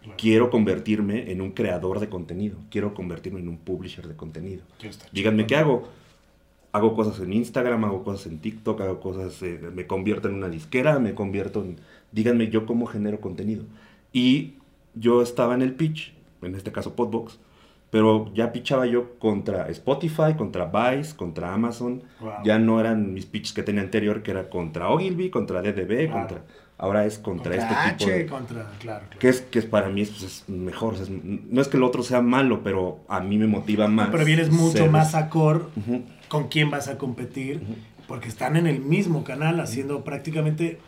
Claro. 0.00 0.16
Quiero 0.18 0.50
convertirme 0.50 1.30
en 1.30 1.40
un 1.40 1.52
creador 1.52 2.00
de 2.00 2.08
contenido, 2.08 2.58
quiero 2.70 2.94
convertirme 2.94 3.40
en 3.40 3.48
un 3.48 3.58
publisher 3.58 4.06
de 4.06 4.16
contenido. 4.16 4.62
Díganme 5.12 5.46
qué 5.46 5.56
hago. 5.56 5.88
Hago 6.76 6.94
cosas 6.94 7.18
en 7.20 7.32
Instagram, 7.32 7.84
hago 7.84 8.04
cosas 8.04 8.26
en 8.26 8.38
TikTok, 8.38 8.80
hago 8.82 9.00
cosas, 9.00 9.42
eh, 9.42 9.58
me 9.74 9.86
convierto 9.86 10.28
en 10.28 10.34
una 10.34 10.48
disquera, 10.48 10.98
me 10.98 11.14
convierto 11.14 11.62
en... 11.64 11.76
Díganme 12.12 12.48
yo 12.50 12.66
cómo 12.66 12.86
genero 12.86 13.20
contenido. 13.20 13.64
Y 14.12 14.54
yo 14.94 15.22
estaba 15.22 15.54
en 15.54 15.62
el 15.62 15.74
pitch, 15.74 16.12
en 16.42 16.54
este 16.54 16.72
caso 16.72 16.94
Podbox, 16.94 17.38
pero 17.90 18.30
ya 18.34 18.52
pitchaba 18.52 18.84
yo 18.86 19.18
contra 19.18 19.68
Spotify, 19.68 20.34
contra 20.36 20.66
Vice, 20.66 21.16
contra 21.16 21.54
Amazon. 21.54 22.02
Wow. 22.20 22.30
Ya 22.44 22.58
no 22.58 22.78
eran 22.80 23.14
mis 23.14 23.24
pitches 23.26 23.52
que 23.54 23.62
tenía 23.62 23.80
anterior, 23.82 24.22
que 24.22 24.32
era 24.32 24.50
contra 24.50 24.90
Ogilvy, 24.90 25.30
contra 25.30 25.62
DDB, 25.62 26.06
Claro. 26.08 26.12
contra... 26.12 26.42
Ahora 26.78 27.06
es 27.06 27.16
contra, 27.18 27.56
Contra 27.56 27.72
este 27.72 27.74
H, 27.74 27.96
tipo 28.04 28.10
de... 28.10 28.26
contra, 28.26 28.56
claro, 28.78 29.04
claro. 29.08 29.18
Que 29.18 29.28
es, 29.30 29.40
que 29.40 29.58
es 29.60 29.64
para 29.64 29.88
mí 29.88 30.04
pues, 30.04 30.22
es 30.22 30.44
mejor. 30.46 30.92
o 30.92 30.96
sea, 30.96 31.04
es- 31.04 31.10
no 31.10 31.62
es 31.62 31.68
que 31.68 31.78
el 31.78 31.82
otro 31.82 32.02
sea 32.02 32.20
malo, 32.20 32.60
pero 32.62 33.00
a 33.08 33.20
mí 33.20 33.38
me 33.38 33.46
motiva 33.46 33.88
más. 33.88 34.10
pero 34.10 34.26
vienes 34.26 34.50
mucho 34.50 34.76
ser- 34.76 34.90
más 34.90 35.14
acorde 35.14 35.64
Ujú. 35.74 36.02
Con 36.28 36.48
quién 36.48 36.70
vas 36.70 36.88
a 36.88 36.98
competir, 36.98 37.60
porque 38.08 38.28
están 38.28 38.56
en 38.56 38.66
el 38.66 38.80
mismo 38.80 39.24
canal 39.24 39.60
haciendo 39.60 40.04
prácticamente... 40.04 40.78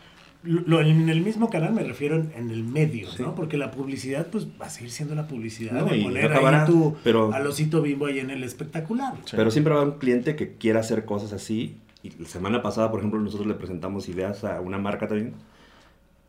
Lo, 0.41 0.79
en 0.79 1.09
el 1.09 1.19
mismo 1.21 1.49
canal 1.49 1.73
me 1.73 1.83
refiero 1.83 2.15
en, 2.15 2.31
en 2.33 2.49
el 2.49 2.63
medio, 2.63 3.09
Sí. 3.11 3.21
¿no? 3.21 3.35
Porque 3.35 3.57
la 3.57 3.71
publicidad, 3.71 4.27
pues, 4.27 4.47
va 4.61 4.67
a 4.67 4.69
seguir 4.69 4.89
siendo 4.89 5.13
la 5.13 5.27
publicidad. 5.27 5.73
No, 5.73 5.85
de 5.85 6.01
poner 6.01 6.31
acabará, 6.31 6.61
ahí 6.63 6.65
tu 6.71 6.95
pero- 7.03 7.33
al 7.33 7.45
osito 7.45 7.81
bimbo 7.81 8.05
ahí 8.05 8.19
en 8.19 8.29
el 8.29 8.45
espectacular. 8.45 9.15
Sí. 9.25 9.33
Pero 9.35 9.51
siempre 9.51 9.73
va 9.73 9.83
un 9.83 9.97
cliente 9.99 10.37
que 10.37 10.53
quiera 10.53 10.79
hacer 10.79 11.03
cosas 11.03 11.33
así. 11.33 11.75
Y 12.03 12.11
la 12.11 12.25
semana 12.29 12.61
pasada, 12.61 12.89
por 12.89 13.01
ejemplo, 13.01 13.19
nosotros 13.19 13.47
le 13.47 13.55
presentamos 13.55 14.07
ideas 14.07 14.45
a 14.45 14.61
una 14.61 14.77
marca 14.77 15.09
también 15.09 15.33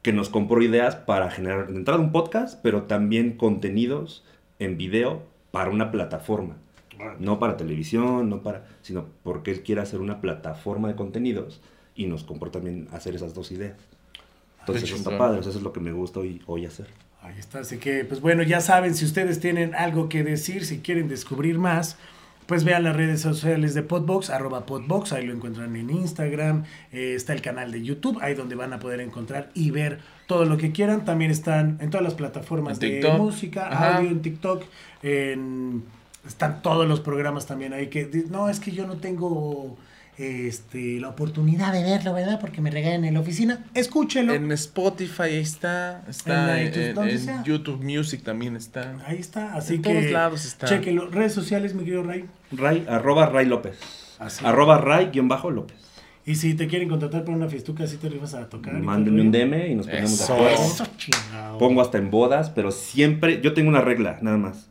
que 0.02 0.12
nos 0.12 0.28
compró 0.28 0.60
ideas 0.60 0.96
para 0.96 1.30
generar 1.30 1.68
de 1.68 1.76
entrada 1.76 2.00
un 2.00 2.10
podcast, 2.10 2.58
pero 2.64 2.82
también 2.84 3.36
contenidos 3.36 4.24
en 4.58 4.76
video 4.76 5.22
para 5.52 5.70
una 5.70 5.92
plataforma. 5.92 6.56
No 7.18 7.38
para 7.38 7.56
televisión, 7.56 8.28
no 8.28 8.42
para, 8.42 8.66
sino 8.82 9.06
porque 9.22 9.50
él 9.50 9.62
quiere 9.62 9.80
hacer 9.80 10.00
una 10.00 10.20
plataforma 10.20 10.88
de 10.88 10.94
contenidos 10.94 11.60
y 11.94 12.06
nos 12.06 12.24
compró 12.24 12.50
también 12.50 12.88
hacer 12.92 13.14
esas 13.14 13.34
dos 13.34 13.50
ideas. 13.52 13.76
Entonces 14.60 14.84
eso 14.84 14.96
está 14.96 15.16
padre, 15.18 15.40
eso 15.40 15.50
es 15.50 15.62
lo 15.62 15.72
que 15.72 15.80
me 15.80 15.92
gusta 15.92 16.20
hoy, 16.20 16.42
hoy 16.46 16.66
hacer. 16.66 16.86
Ahí 17.22 17.34
está, 17.38 17.60
así 17.60 17.78
que, 17.78 18.04
pues 18.04 18.20
bueno, 18.20 18.42
ya 18.42 18.60
saben, 18.60 18.94
si 18.94 19.04
ustedes 19.04 19.40
tienen 19.40 19.74
algo 19.74 20.08
que 20.08 20.22
decir, 20.24 20.64
si 20.64 20.78
quieren 20.78 21.08
descubrir 21.08 21.58
más, 21.58 21.98
pues 22.46 22.64
vean 22.64 22.82
las 22.82 22.96
redes 22.96 23.20
sociales 23.20 23.74
de 23.74 23.82
Podbox, 23.82 24.30
arroba 24.30 24.66
Podbox, 24.66 25.12
ahí 25.12 25.26
lo 25.26 25.32
encuentran 25.34 25.76
en 25.76 25.90
Instagram, 25.90 26.64
eh, 26.92 27.12
está 27.14 27.32
el 27.32 27.42
canal 27.42 27.70
de 27.72 27.82
YouTube, 27.82 28.18
ahí 28.22 28.34
donde 28.34 28.54
van 28.56 28.72
a 28.72 28.78
poder 28.80 29.00
encontrar 29.00 29.50
y 29.54 29.70
ver 29.70 30.00
todo 30.26 30.44
lo 30.46 30.56
que 30.56 30.72
quieran. 30.72 31.04
También 31.04 31.30
están 31.30 31.78
en 31.80 31.90
todas 31.90 32.02
las 32.02 32.14
plataformas 32.14 32.80
de 32.80 33.06
música, 33.18 33.68
Ajá. 33.68 33.98
audio, 33.98 34.10
en 34.10 34.22
TikTok, 34.22 34.64
en- 35.02 35.84
están 36.26 36.62
todos 36.62 36.86
los 36.86 37.00
programas 37.00 37.46
también 37.46 37.72
ahí 37.72 37.88
que, 37.88 38.08
no, 38.30 38.48
es 38.48 38.60
que 38.60 38.72
yo 38.72 38.86
no 38.86 38.96
tengo 38.96 39.76
este, 40.18 41.00
la 41.00 41.08
oportunidad 41.08 41.72
de 41.72 41.82
verlo, 41.82 42.12
¿verdad? 42.12 42.38
Porque 42.40 42.60
me 42.60 42.70
regalan 42.70 43.04
en 43.04 43.14
la 43.14 43.20
oficina. 43.20 43.64
Escúchelo. 43.74 44.34
En 44.34 44.52
Spotify 44.52 45.22
ahí 45.22 45.36
está, 45.38 46.04
está 46.08 46.60
En 46.60 46.68
iTunes. 46.68 47.26
YouTube 47.44 47.82
Music 47.82 48.22
también 48.22 48.56
está. 48.56 48.98
Ahí 49.06 49.18
está, 49.18 49.54
así 49.54 49.76
En 49.76 49.82
que 49.82 49.90
todos 49.94 50.10
lados 50.10 50.44
está. 50.44 50.66
chequenlo. 50.66 51.08
Redes 51.10 51.32
sociales, 51.32 51.74
mi 51.74 51.84
querido 51.84 52.02
Ray. 52.02 52.26
Ray, 52.52 52.86
arroba 52.88 53.26
Ray 53.26 53.46
López. 53.46 53.78
Así. 54.18 54.44
Arroba 54.44 54.78
Ray 54.78 55.10
guion 55.10 55.28
bajo 55.28 55.50
López. 55.50 55.76
Y 56.26 56.34
si 56.34 56.54
te 56.54 56.66
quieren 56.68 56.88
contratar 56.88 57.24
para 57.24 57.36
una 57.36 57.48
fiestuca, 57.48 57.84
así 57.84 57.96
te 57.96 58.10
rifas 58.10 58.34
a 58.34 58.48
tocar. 58.48 58.74
Mándenme 58.74 59.22
un. 59.22 59.32
DM 59.32 59.70
y 59.70 59.74
nos 59.74 59.86
ponemos 59.86 60.18
de 60.18 60.24
acuerdo. 60.24 60.48
Eso, 60.50 60.86
chingado. 60.98 61.58
Pongo 61.58 61.80
hasta 61.80 61.96
en 61.96 62.10
bodas, 62.10 62.50
pero 62.50 62.70
siempre, 62.70 63.40
yo 63.40 63.54
tengo 63.54 63.70
una 63.70 63.80
regla, 63.80 64.18
nada 64.20 64.36
más. 64.36 64.69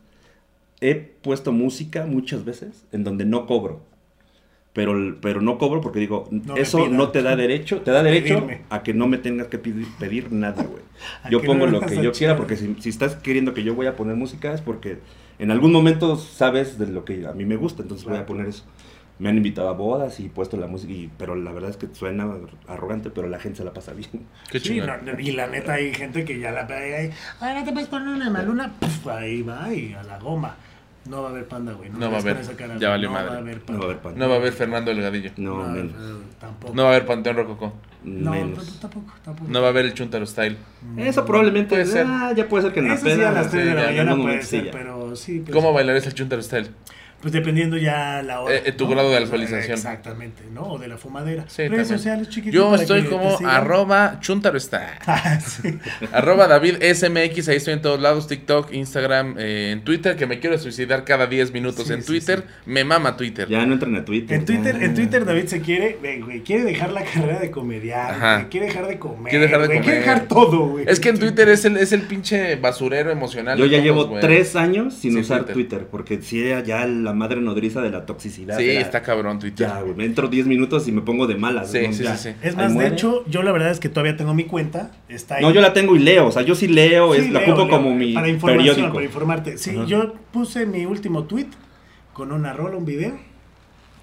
He 0.80 0.94
puesto 0.94 1.52
música 1.52 2.06
muchas 2.06 2.44
veces 2.44 2.84
en 2.92 3.04
donde 3.04 3.24
no 3.24 3.46
cobro. 3.46 3.82
Pero, 4.72 5.16
pero 5.20 5.40
no 5.42 5.58
cobro 5.58 5.80
porque 5.80 5.98
digo, 5.98 6.28
No 6.30 6.54
eso 6.56 6.88
no 6.88 7.08
te 7.10 7.22
da 7.22 7.34
derecho, 7.34 7.80
te 7.80 7.90
da 7.90 8.04
derecho 8.04 8.34
Pedirme. 8.46 8.62
a 8.70 8.84
que 8.84 8.94
no 8.94 9.08
me 9.08 9.18
tengas 9.18 9.48
que 9.48 9.58
pedir, 9.58 9.86
pedir 9.98 10.30
nada, 10.30 10.62
güey. 10.62 10.82
Yo 11.30 11.42
pongo 11.42 11.66
no 11.66 11.72
lo 11.72 11.80
que 11.80 12.00
yo 12.02 12.12
quiera 12.12 12.36
porque 12.36 12.56
si, 12.56 12.76
si 12.78 12.88
estás 12.88 13.16
queriendo 13.16 13.52
que 13.52 13.64
yo 13.64 13.74
voy 13.74 13.86
a 13.86 13.96
poner 13.96 14.14
música 14.16 14.52
es 14.54 14.60
porque 14.60 14.98
en 15.40 15.50
algún 15.50 15.72
momento 15.72 16.16
sabes 16.16 16.78
de 16.78 16.86
lo 16.86 17.04
que 17.04 17.26
a 17.26 17.32
mí 17.32 17.44
me 17.46 17.56
gusta, 17.56 17.82
entonces 17.82 18.04
voy 18.04 18.12
Claro. 18.12 18.22
a 18.24 18.26
poner 18.26 18.46
eso. 18.46 18.64
Me 19.18 19.28
han 19.28 19.36
invitado 19.36 19.68
a 19.68 19.72
bodas 19.72 20.20
y 20.20 20.26
he 20.26 20.28
puesto 20.30 20.56
la 20.56 20.66
música, 20.68 20.92
y- 20.92 21.10
pero 21.18 21.34
la 21.34 21.52
verdad 21.52 21.70
es 21.70 21.76
que 21.76 21.88
suena 21.92 22.30
arrogante, 22.68 23.10
pero 23.10 23.28
la 23.28 23.38
gente 23.40 23.58
se 23.58 23.64
la 23.64 23.72
pasa 23.72 23.92
bien. 23.92 24.08
Qué 24.50 24.60
Sí, 24.60 24.80
no, 24.80 24.94
y 25.20 25.32
la 25.32 25.46
neta 25.48 25.74
hay 25.74 25.92
gente 25.92 26.24
que 26.24 26.38
ya 26.38 26.52
la 26.52 26.66
pega 26.66 26.98
ahí. 26.98 27.10
Ay, 27.40 27.58
no 27.58 27.64
te 27.64 27.72
puedes 27.72 27.88
poner 27.88 28.08
una 28.08 28.30
maluna. 28.30 28.72
Puf, 28.78 29.08
ahí 29.08 29.42
va 29.42 29.74
y 29.74 29.94
a 29.94 30.02
la 30.04 30.18
goma. 30.18 30.56
No 31.06 31.22
va 31.22 31.28
a 31.28 31.30
haber 31.30 31.46
panda, 31.48 31.72
güey. 31.72 31.88
No 31.90 31.98
me 31.98 32.08
va 32.08 32.16
a 32.16 32.20
haber. 32.20 32.56
cara, 32.56 32.76
Ya 32.78 32.90
valió 32.90 33.08
no 33.08 33.14
madre. 33.14 33.28
Va 33.30 33.34
a 33.36 33.38
haber 33.38 33.56
No 33.58 33.64
panda. 33.64 33.78
va 33.78 33.84
a 33.84 33.88
haber 33.90 34.02
pan. 34.02 34.18
No 34.18 34.28
va 34.28 34.34
a 34.34 34.38
haber 34.38 34.52
Fernando 34.52 34.90
Delgadillo. 34.90 35.30
No, 35.38 35.62
No, 35.66 35.68
menos. 35.72 35.92
tampoco. 36.38 36.74
No 36.74 36.82
va 36.84 36.88
a 36.88 36.92
haber 36.92 37.06
Panteón 37.06 37.36
Rococó. 37.36 37.72
No, 38.04 38.32
tampoco, 38.80 39.12
tampoco. 39.24 39.50
No 39.50 39.60
va 39.60 39.66
a 39.68 39.70
haber 39.70 39.86
el 39.86 39.94
Chuntaro 39.94 40.26
Style. 40.26 40.56
Eso 40.98 41.24
probablemente 41.24 41.70
Puede 41.70 41.86
ser. 41.86 42.06
ah, 42.08 42.32
ya 42.36 42.48
puede 42.48 42.64
ser 42.64 42.72
que 42.72 42.80
en 42.80 42.88
la 42.88 42.94
Eso 42.94 43.06
sí, 43.06 43.12
a 43.12 43.16
peda, 43.16 43.32
las 43.32 43.50
3 43.50 43.64
de 43.64 43.74
la 43.74 43.82
mañana 43.86 44.16
puede 44.16 44.42
ser, 44.42 44.70
pero 44.70 45.16
sí. 45.16 45.40
pues, 45.40 45.54
¿Cómo 45.54 45.72
bailarías 45.72 46.06
el 46.06 46.14
Chuntaro 46.14 46.42
Style? 46.42 46.70
Pues 47.20 47.32
dependiendo 47.34 47.76
ya 47.76 48.22
la 48.22 48.40
hora. 48.40 48.54
Eh, 48.54 48.62
eh, 48.66 48.72
tu 48.72 48.88
grado 48.88 49.10
de 49.10 49.18
alcoholización. 49.18 49.72
Exactamente, 49.72 50.42
¿no? 50.52 50.62
O 50.62 50.78
de 50.78 50.88
la 50.88 50.96
fumadera. 50.96 51.44
Sí, 51.48 51.62
Redes 51.68 51.88
también. 51.88 51.98
sociales, 51.98 52.28
chiquitos. 52.30 52.54
Yo 52.54 52.74
estoy 52.74 53.04
como 53.04 53.38
arroba 53.46 54.18
chuntaro 54.20 54.56
está. 54.56 54.98
Ah, 55.06 55.38
sí. 55.40 55.78
arroba 56.12 56.46
David 56.48 56.76
SMX, 56.82 57.48
ahí 57.48 57.56
estoy 57.56 57.74
en 57.74 57.82
todos 57.82 58.00
lados, 58.00 58.26
TikTok, 58.26 58.72
Instagram, 58.72 59.34
eh, 59.38 59.70
en 59.72 59.82
Twitter, 59.84 60.16
que 60.16 60.26
me 60.26 60.38
quiero 60.40 60.56
suicidar 60.58 61.04
cada 61.04 61.26
10 61.26 61.52
minutos 61.52 61.86
Sí, 61.88 61.92
en 61.92 62.00
sí, 62.02 62.06
Twitter. 62.06 62.44
Me 62.64 62.84
mama 62.84 63.16
Twitter. 63.16 63.48
Ya 63.48 63.66
no 63.66 63.74
entran 63.74 63.94
a 63.96 64.04
Twitter. 64.04 64.38
En 64.38 64.44
Twitter, 64.46 64.78
ya. 64.78 64.86
en 64.86 64.94
Twitter 64.94 65.24
David 65.24 65.46
se 65.46 65.60
quiere, 65.60 65.96
güey, 66.00 66.20
güey, 66.20 66.40
quiere 66.42 66.64
dejar 66.64 66.92
la 66.92 67.04
carrera 67.04 67.38
de 67.38 67.50
comediante, 67.50 68.48
quiere 68.48 68.66
dejar 68.66 68.86
de 68.86 68.98
comer, 68.98 69.30
Quiere 69.30 69.44
dejar 69.46 69.60
de 69.62 69.66
güey, 69.66 69.80
quiere 69.80 69.98
comer. 70.00 70.14
dejar 70.14 70.28
todo, 70.28 70.68
güey. 70.68 70.84
Es 70.88 71.00
que 71.00 71.10
en 71.10 71.18
Twitter 71.18 71.48
es 71.48 71.64
el, 71.64 71.76
es 71.76 71.92
el 71.92 72.02
pinche 72.02 72.56
basurero 72.56 73.10
emocional. 73.10 73.58
Yo 73.58 73.66
ya 73.66 73.72
todos, 73.78 73.84
llevo 73.84 74.06
güey. 74.06 74.20
tres 74.20 74.56
años 74.56 74.94
sin 74.94 75.18
usar 75.18 75.44
Twitter. 75.44 75.54
Twitter. 75.54 75.86
porque 75.90 76.22
si 76.22 76.42
era 76.46 76.62
ya 76.62 76.86
la 76.86 77.09
madre 77.14 77.40
nodriza 77.40 77.80
de 77.80 77.90
la 77.90 78.06
toxicidad. 78.06 78.58
Sí, 78.58 78.68
está 78.70 79.02
cabrón 79.02 79.38
Twitter. 79.38 79.66
Ya, 79.68 79.80
güey, 79.80 79.94
me 79.94 80.04
entro 80.04 80.28
10 80.28 80.46
minutos 80.46 80.86
y 80.88 80.92
me 80.92 81.00
pongo 81.02 81.26
de 81.26 81.34
malas. 81.36 81.70
Sí, 81.72 81.80
¿no? 81.86 81.92
sí, 81.92 82.02
Ya. 82.04 82.16
sí, 82.16 82.30
sí. 82.30 82.36
Es 82.42 82.56
más, 82.56 82.76
de 82.76 82.86
hecho, 82.88 83.24
yo 83.28 83.42
la 83.42 83.52
verdad 83.52 83.70
es 83.70 83.80
que 83.80 83.88
todavía 83.88 84.16
tengo 84.16 84.34
mi 84.34 84.44
cuenta, 84.44 84.90
está 85.08 85.36
ahí. 85.36 85.42
No, 85.42 85.50
yo 85.50 85.60
la 85.60 85.72
tengo 85.72 85.96
y 85.96 85.98
leo, 86.00 86.26
o 86.26 86.32
sea, 86.32 86.42
yo 86.42 86.54
sí 86.54 86.68
leo, 86.68 87.14
Sí, 87.14 87.20
es, 87.22 87.30
la 87.30 87.40
leo, 87.40 87.54
ocupo 87.54 87.66
leo, 87.68 87.76
como 87.76 87.94
mi 87.94 88.12
para 88.14 88.28
información, 88.28 88.66
periódico. 88.74 88.94
para 88.94 89.04
informarte. 89.06 89.58
Sí, 89.58 89.70
Ajá. 89.76 89.84
yo 89.86 90.14
puse 90.32 90.66
mi 90.66 90.84
último 90.86 91.24
tweet 91.24 91.48
con 92.12 92.32
una 92.32 92.52
rola, 92.52 92.76
un 92.76 92.84
video, 92.84 93.18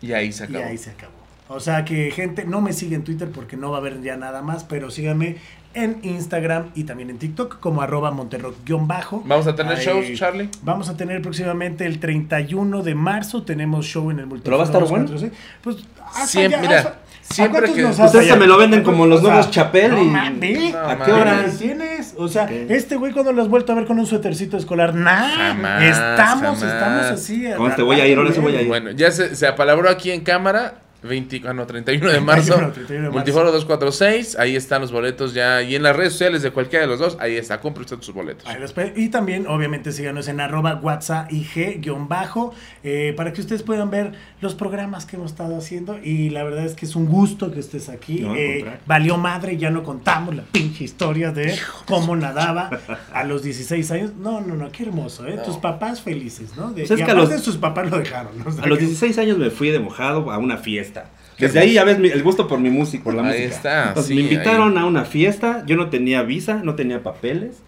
Y 0.01 0.11
ahí 0.13 0.31
se 0.31 0.43
y 0.45 0.47
acabó. 0.47 0.65
ahí 0.65 0.77
se 0.77 0.89
acabó. 0.91 1.13
O 1.49 1.61
sea 1.61 1.85
que 1.85 2.11
gente, 2.11 2.43
no 2.43 2.59
me 2.59 2.73
sigue 2.73 2.95
en 2.95 3.03
Twitter 3.05 3.29
porque 3.33 3.55
no 3.55 3.71
va 3.71 3.77
a 3.77 3.79
haber 3.79 4.01
ya 4.01 4.17
nada 4.17 4.41
más, 4.41 4.65
pero 4.65 4.91
síganme 4.91 5.37
en 5.73 5.99
Instagram 6.03 6.71
y 6.75 6.83
también 6.85 7.09
en 7.09 7.17
TikTok 7.19 7.59
como 7.59 7.81
arroba 7.81 8.11
monterrock-bajo. 8.11 9.23
¿Vamos 9.25 9.47
a 9.47 9.55
tener 9.55 9.77
Ahí- 9.77 9.85
shows, 9.85 10.05
Charlie? 10.15 10.49
Vamos 10.63 10.89
a 10.89 10.97
tener 10.97 11.21
próximamente 11.21 11.85
el 11.85 11.99
31 11.99 12.81
de 12.83 12.95
marzo, 12.95 13.43
tenemos 13.43 13.85
show 13.85 14.09
en 14.11 14.19
el 14.19 14.25
Multiforo. 14.27 14.43
¿Pero 14.43 14.57
va 14.57 14.63
a 14.63 14.65
estar 14.65 14.81
246. 14.81 15.31
Pues, 15.61 15.77
hasta 16.05 16.25
Siempre, 16.27 16.57
ya, 16.57 16.61
mira, 16.61 16.77
hasta- 16.79 16.89
¿a 16.89 17.33
siempre 17.33 17.59
cuántos 17.61 17.75
que- 17.75 17.81
nos 17.83 17.99
Ustedes 17.99 18.27
se 18.27 18.35
me 18.37 18.47
lo 18.47 18.57
venden 18.57 18.83
como 18.83 19.05
los 19.05 19.19
O 19.19 19.21
sea, 19.23 19.31
nuevos 19.33 19.51
Chapel 19.51 19.91
no 19.91 20.01
y-. 20.03 20.71
No, 20.71 20.79
¿A 20.79 21.03
qué 21.05 21.11
hora? 21.11 21.45
¿Qué 21.45 21.51
tienes? 21.51 22.15
O 22.17 22.27
sea, 22.27 22.45
este 22.49 22.95
güey 22.95 23.11
cuando 23.13 23.33
lo 23.33 23.41
has 23.41 23.47
vuelto 23.49 23.73
a 23.73 23.75
ver 23.75 23.85
con 23.85 23.99
un 23.99 24.05
suétercito 24.07 24.57
escolar, 24.57 24.95
nah, 24.95 25.27
Jamás, 25.29 25.83
estamos, 25.83 26.59
jamás. 26.59 26.63
estamos 26.63 27.01
así. 27.05 27.45
Conste, 27.55 27.81
voy 27.83 27.99
a 27.99 28.07
ir, 28.07 28.17
ahora 28.17 28.31
sí 28.31 28.39
voy 28.39 28.55
a 28.55 28.61
ir. 28.61 28.67
Bueno, 28.67 28.91
ya 28.91 29.11
se, 29.11 29.35
se 29.35 29.45
apalabró 29.45 29.89
aquí 29.89 30.11
en 30.11 30.21
cámara. 30.21 30.75
20, 31.07 31.41
ah, 31.47 31.53
no, 31.53 31.65
31 31.65 32.11
de 32.11 32.19
marzo. 32.21 32.53
31, 32.53 32.73
31 32.73 32.93
de 32.93 32.99
marzo. 33.09 33.17
Multiforo 33.17 33.51
246. 33.51 34.37
Ahí 34.37 34.55
están 34.55 34.81
los 34.81 34.91
boletos 34.91 35.33
ya. 35.33 35.61
Y 35.63 35.75
en 35.75 35.83
las 35.83 35.95
redes 35.95 36.11
sociales 36.13 36.41
de 36.43 36.51
cualquiera 36.51 36.81
de 36.85 36.87
los 36.87 36.99
dos. 36.99 37.17
Ahí 37.19 37.35
está. 37.35 37.59
Compre 37.59 37.81
usted 37.83 37.97
sus 38.01 38.13
boletos. 38.13 38.45
Ahí 38.47 38.59
los 38.59 38.73
pe- 38.73 38.93
y 38.95 39.09
también, 39.09 39.47
obviamente, 39.47 39.91
síganos 39.91 40.27
en 40.27 40.39
arroba 40.39 40.75
WhatsApp 40.75 41.31
IG-bajo 41.31 42.53
eh, 42.83 43.13
para 43.15 43.33
que 43.33 43.41
ustedes 43.41 43.63
puedan 43.63 43.89
ver 43.89 44.13
los 44.41 44.55
programas 44.55 45.05
que 45.05 45.15
hemos 45.15 45.31
estado 45.31 45.57
haciendo. 45.57 45.97
Y 46.03 46.29
la 46.29 46.43
verdad 46.43 46.65
es 46.65 46.73
que 46.75 46.85
es 46.85 46.95
un 46.95 47.05
gusto 47.07 47.51
que 47.51 47.59
estés 47.59 47.89
aquí. 47.89 48.19
No, 48.21 48.35
Eh, 48.35 48.65
valió 48.85 49.17
madre, 49.17 49.57
ya 49.57 49.69
no 49.69 49.83
contamos 49.83 50.35
la 50.35 50.43
pinche 50.43 50.83
historia 50.83 51.31
de 51.31 51.57
cómo 51.85 52.15
nadaba 52.15 52.69
a 53.13 53.23
los 53.23 53.43
16 53.43 53.91
años. 53.91 54.11
No, 54.17 54.41
no, 54.41 54.55
no, 54.55 54.71
qué 54.71 54.83
hermoso, 54.83 55.25
¿eh? 55.27 55.35
No. 55.37 55.41
Tus 55.43 55.57
papás 55.57 56.01
felices, 56.01 56.55
¿no? 56.55 56.67
De, 56.69 56.81
Pues 56.81 56.91
es 56.91 56.99
y 56.99 57.03
que 57.03 57.11
a 57.11 57.13
los- 57.15 57.29
sus 57.43 57.57
papás 57.57 57.89
lo 57.89 57.97
dejaron. 57.99 58.37
¿no? 58.39 58.45
O 58.49 58.51
sea, 58.51 58.63
A 58.63 58.67
los 58.67 58.77
que- 58.77 58.85
16 58.85 59.17
años 59.17 59.37
me 59.37 59.49
fui 59.49 59.69
de 59.69 59.79
mojado 59.79 60.31
a 60.31 60.37
una 60.37 60.57
fiesta. 60.57 60.96
Desde 61.39 61.59
ahí 61.59 61.73
ya 61.73 61.83
ves 61.83 61.99
mi- 61.99 62.09
el 62.09 62.23
gusto 62.23 62.47
por 62.47 62.59
mi 62.59 62.69
música, 62.69 63.03
por 63.03 63.13
la 63.13 63.21
Ahí 63.23 63.27
música. 63.43 63.55
está, 63.55 63.87
Entonces 63.89 64.07
sí, 64.07 64.15
me 64.15 64.21
invitaron 64.21 64.77
ahí. 64.77 64.83
a 64.83 64.85
una 64.87 65.05
fiesta, 65.05 65.63
yo 65.67 65.75
no 65.75 65.89
tenía 65.89 66.23
visa, 66.23 66.61
no 66.63 66.75
tenía 66.75 67.03
papeles. 67.03 67.61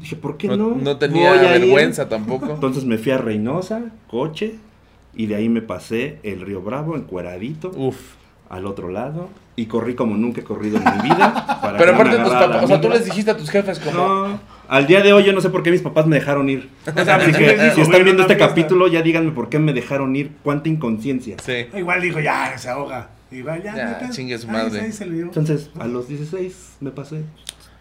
Dije, 0.00 0.14
¿por 0.16 0.36
qué 0.36 0.48
No, 0.48 0.56
no? 0.56 0.74
no 0.76 0.96
tenía 0.96 1.30
Voy 1.30 1.38
a 1.38 1.56
ir. 1.56 1.62
vergüenza 1.62 2.08
tampoco. 2.08 2.50
Entonces 2.52 2.84
me 2.84 2.98
fui 2.98 3.12
a 3.12 3.18
Reynosa, 3.18 3.82
coche, 4.08 4.54
y 5.16 5.26
de 5.26 5.34
ahí 5.34 5.48
me 5.48 5.62
pasé 5.62 6.18
el 6.22 6.40
Río 6.42 6.60
Bravo 6.62 6.94
encueradito 6.96 7.72
Uf. 7.74 7.96
al 8.48 8.66
otro 8.66 8.90
lado 8.90 9.28
y 9.56 9.66
corrí 9.66 9.94
como 9.94 10.16
nunca 10.16 10.42
he 10.42 10.44
corrido 10.44 10.76
en 10.76 10.84
mi 10.84 11.02
vida. 11.08 11.58
para 11.62 11.78
Pero 11.78 11.94
aparte 11.94 12.12
tus 12.16 12.20
agarrara 12.26 12.40
la 12.46 12.52
papás. 12.52 12.64
O 12.64 12.66
sea, 12.68 12.80
tú 12.80 12.88
les 12.90 13.04
dijiste 13.06 13.30
a 13.30 13.36
tus 13.36 13.50
jefes 13.50 13.78
como. 13.80 13.96
No, 13.96 14.40
al 14.68 14.86
día 14.86 15.00
de 15.00 15.12
hoy 15.12 15.24
yo 15.24 15.32
no 15.32 15.40
sé 15.40 15.48
por 15.50 15.62
qué 15.62 15.70
mis 15.70 15.80
papás 15.82 16.06
me 16.06 16.16
dejaron 16.16 16.48
ir. 16.48 16.68
O 16.86 17.04
sea, 17.04 17.18
si 17.24 17.32
"Voy 17.32 17.44
a 17.44 17.52
están 17.66 18.04
viendo 18.04 18.22
este 18.22 18.34
fiesta". 18.36 18.48
capítulo, 18.48 18.86
ya 18.88 19.00
díganme 19.02 19.32
por 19.32 19.48
qué 19.48 19.58
me 19.58 19.72
dejaron 19.72 20.14
ir. 20.14 20.32
Cuánta 20.44 20.68
inconsciencia. 20.68 21.36
Sí. 21.42 21.66
Igual 21.74 22.02
dijo, 22.02 22.20
ya, 22.20 22.56
se 22.58 22.68
ahoga. 22.68 23.08
Y 23.30 23.42
va, 23.42 23.58
ya, 23.58 24.08
chingue 24.10 24.38
su 24.38 24.46
madre. 24.48 24.80
ahí 24.82 24.92
se. 24.92 25.04
Entonces, 25.04 25.70
a 25.78 25.86
los 25.86 26.08
16 26.08 26.76
me 26.80 26.90
pasé. 26.90 27.22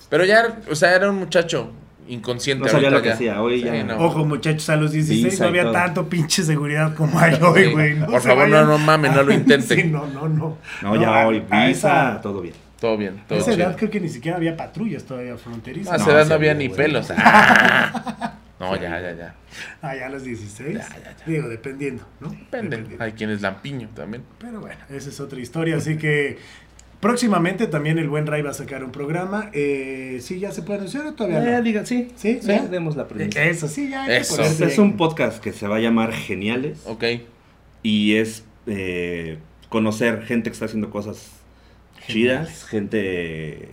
Pero 0.09 0.25
ya, 0.25 0.57
o 0.69 0.75
sea, 0.75 0.95
era 0.95 1.09
un 1.09 1.17
muchacho 1.17 1.71
inconsciente. 2.07 2.65
No 2.65 2.69
sabía 2.71 2.89
lo 2.89 3.01
que 3.01 3.09
ya. 3.09 3.13
hacía, 3.15 3.41
hoy 3.41 3.59
Sí, 3.59 3.65
ya- 3.65 3.83
no. 3.83 3.97
Ojo, 3.97 4.25
muchachos, 4.25 4.69
a 4.69 4.75
los 4.75 4.91
16 4.91 5.23
Visa 5.25 5.43
no 5.43 5.49
había 5.49 5.63
todo. 5.63 5.73
tanto 5.73 6.09
pinche 6.09 6.43
seguridad 6.43 6.93
como 6.95 7.19
hay 7.19 7.33
hoy, 7.41 7.65
Sí. 7.65 7.71
güey. 7.71 7.95
No 7.95 8.05
Por 8.07 8.21
favor, 8.21 8.49
vayan- 8.49 8.65
no, 8.65 8.65
no 8.65 8.77
mamen, 8.79 9.13
no 9.13 9.23
lo 9.23 9.33
intenten. 9.33 9.77
Sí, 9.81 9.83
no, 9.87 10.05
no, 10.07 10.27
no. 10.29 10.57
No, 10.81 10.95
ya 11.01 11.21
a- 11.23 11.27
hoy, 11.27 11.43
a 11.49 11.67
visa, 11.67 12.11
esa- 12.13 12.21
todo 12.21 12.41
bien. 12.41 12.53
Todo 12.79 12.97
bien, 12.97 13.19
A 13.23 13.27
todo 13.27 13.39
esa 13.39 13.51
chido. 13.53 13.65
edad 13.67 13.77
creo 13.77 13.89
que 13.89 13.99
ni 13.99 14.09
siquiera 14.09 14.37
había 14.37 14.55
patrullas 14.57 15.03
todavía 15.03 15.37
fronterizas. 15.37 15.93
A 15.93 15.95
esa 15.95 16.05
No, 16.05 16.11
edad 16.11 16.23
sí 16.23 16.29
no 16.29 16.35
había 16.35 16.53
ni 16.53 16.69
pelos. 16.69 17.07
No, 18.59 18.75
ya, 18.75 19.01
ya, 19.01 19.13
ya. 19.15 19.35
Ah, 19.81 19.95
ya 19.95 20.05
a 20.05 20.09
los 20.09 20.23
16. 20.23 20.73
Ya, 20.77 20.87
ya, 20.87 21.15
ya. 21.17 21.25
Digo, 21.25 21.49
dependiendo, 21.49 22.07
¿no? 22.21 22.29
Depende. 22.29 22.69
Dependiendo. 22.77 23.03
Hay 23.03 23.11
quienes 23.11 23.41
lampiño 23.41 23.89
también. 23.93 24.23
Pero 24.39 24.61
bueno, 24.61 24.79
esa 24.89 25.09
es 25.09 25.19
otra 25.19 25.39
historia. 25.41 25.75
Así 25.75 25.97
que 25.97 26.37
próximamente 27.01 27.67
también 27.67 27.99
el 27.99 28.07
buen 28.09 28.25
Ray 28.27 28.41
va 28.41 28.51
a 28.51 28.53
sacar 28.53 28.83
un 28.83 28.91
programa. 28.91 29.49
Eh, 29.53 30.19
¿Sí 30.21 30.39
ya 30.39 30.51
se 30.51 30.61
puede 30.61 30.79
anunciar 30.79 31.05
o 31.05 31.13
todavía 31.13 31.41
no? 31.41 31.57
Eh, 31.57 31.61
diga, 31.61 31.85
sí, 31.85 32.07
Sí, 32.15 32.39
sí, 32.41 32.47
¿ya? 32.47 32.65
demos 32.67 32.95
la 32.95 33.07
premisa. 33.07 33.43
Eh, 33.43 33.49
Eso 33.49 33.67
sí, 33.67 33.89
ya. 33.89 34.03
hay 34.03 34.07
que 34.07 34.17
Eso. 34.17 34.41
Este 34.41 34.65
es 34.65 34.77
un 34.77 34.95
podcast 34.95 35.43
que 35.43 35.51
se 35.51 35.67
va 35.67 35.75
a 35.75 35.79
llamar 35.79 36.13
Geniales 36.13 36.81
Ok. 36.85 37.03
y 37.83 38.15
es 38.15 38.45
eh, 38.67 39.37
conocer 39.69 40.23
gente 40.23 40.49
que 40.49 40.53
está 40.53 40.65
haciendo 40.65 40.89
cosas 40.89 41.29
Geniales. 41.99 42.47
chidas, 42.47 42.65
gente 42.69 43.69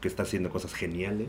que 0.00 0.08
está 0.08 0.22
haciendo 0.22 0.50
cosas 0.50 0.74
geniales. 0.74 1.28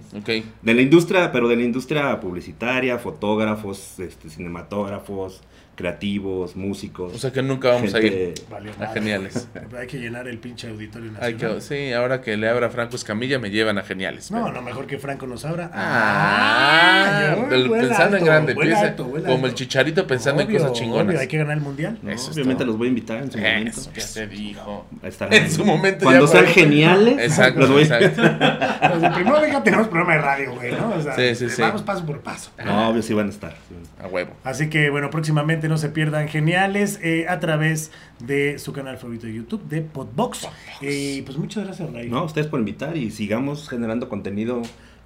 De 0.61 0.73
la 0.73 0.81
industria, 0.81 1.31
pero 1.31 1.47
de 1.47 1.55
la 1.55 1.63
industria 1.63 2.19
publicitaria, 2.19 2.97
fotógrafos, 2.97 3.99
este, 3.99 4.29
cinematógrafos, 4.29 5.41
creativos, 5.75 6.55
músicos. 6.55 7.13
O 7.13 7.17
sea 7.17 7.31
que 7.31 7.41
nunca 7.41 7.69
vamos 7.69 7.93
a 7.93 7.99
ir. 8.01 8.33
Valió 8.49 8.71
Ah, 8.79 8.91
geniales. 8.93 9.47
Hay 9.79 9.87
que 9.87 9.97
llenar 9.99 10.27
el 10.27 10.37
pinche 10.37 10.69
auditorio 10.69 11.11
Hay 11.19 11.33
nacional. 11.33 11.55
que, 11.57 11.61
sí, 11.61 11.93
ahora 11.93 12.21
que 12.21 12.37
le 12.37 12.47
abra 12.49 12.69
Franco 12.69 12.95
Escamilla 12.95 13.39
me 13.39 13.49
llevan 13.49 13.77
a 13.77 13.83
geniales. 13.83 14.29
No, 14.31 14.43
pero- 14.43 14.53
no, 14.55 14.61
mejor 14.61 14.85
que 14.85 14.99
Franco 14.99 15.25
nos 15.27 15.43
abra. 15.45 15.71
Ah, 15.73 17.35
yo, 17.49 17.67
vuela 17.67 17.87
pensando 17.87 18.17
en 18.17 18.25
grande, 18.25 18.55
piensa- 18.55 18.81
alto, 18.81 19.03
como 19.05 19.15
alto. 19.17 19.45
el 19.47 19.53
chicharito 19.55 20.05
pensando 20.07 20.43
Obvio, 20.43 20.57
en 20.57 20.63
cosas 20.63 20.77
chingonas. 20.77 21.07
obvio, 21.07 21.19
hay 21.19 21.27
que 21.27 21.37
ganar 21.37 21.57
el 21.57 21.63
mundial. 21.63 21.97
No, 22.01 22.11
Eso 22.11 22.31
es 22.31 22.37
obviamente 22.37 22.65
los 22.65 22.77
voy 22.77 22.87
a 22.87 22.89
invitar 22.89 23.17
en 23.23 23.31
su 23.31 23.37
momento. 23.37 23.69
Eso 23.79 23.91
ya 23.95 24.01
se 24.01 24.27
dijo. 24.27 24.85
Estarán 25.03 25.33
En 25.33 25.51
su 25.51 25.65
momento 25.65 26.05
Cuando 26.05 26.25
ya 26.25 26.31
sean 26.31 26.45
geniales, 26.47 27.19
Exacto, 27.19 27.59
los 27.61 27.69
voy 27.71 27.83
exacto. 27.83 28.21
Sea, 28.21 29.11
primero 29.13 29.39
deja, 29.41 29.63
tenemos 29.63 29.87
programa 29.87 30.13
de 30.13 30.19
radio, 30.21 30.53
güey, 30.55 30.71
¿no? 30.71 30.89
O 30.95 31.01
sea, 31.01 31.15
Sí, 31.15 31.35
sí, 31.35 31.49
sí. 31.49 31.61
vamos 31.61 31.81
paso 31.83 32.05
por 32.05 32.19
paso. 32.21 32.51
No, 32.63 32.89
obvio 32.89 33.01
sí 33.01 33.13
van 33.13 33.27
a 33.27 33.29
estar. 33.29 33.51
sí 33.67 33.73
van 33.73 33.81
a 33.81 33.83
estar. 33.83 34.05
A 34.05 34.09
huevo. 34.09 34.31
Así 34.43 34.69
que 34.69 34.89
bueno, 34.89 35.09
próximamente 35.09 35.60
no 35.69 35.77
se 35.77 35.89
pierdan 35.89 36.27
geniales 36.27 36.99
eh, 37.03 37.25
a 37.27 37.39
través 37.39 37.91
de 38.19 38.59
su 38.59 38.73
canal 38.73 38.97
favorito 38.97 39.27
de 39.27 39.33
YouTube, 39.33 39.63
de 39.67 39.81
Podbox. 39.81 40.47
Y 40.81 41.21
pues 41.23 41.37
muchas 41.37 41.65
gracias, 41.65 41.91
Ray. 41.91 42.09
No, 42.09 42.23
ustedes 42.23 42.47
por 42.47 42.59
invitar 42.59 42.97
y 42.97 43.11
sigamos 43.11 43.69
generando 43.69 44.09
contenido 44.09 44.61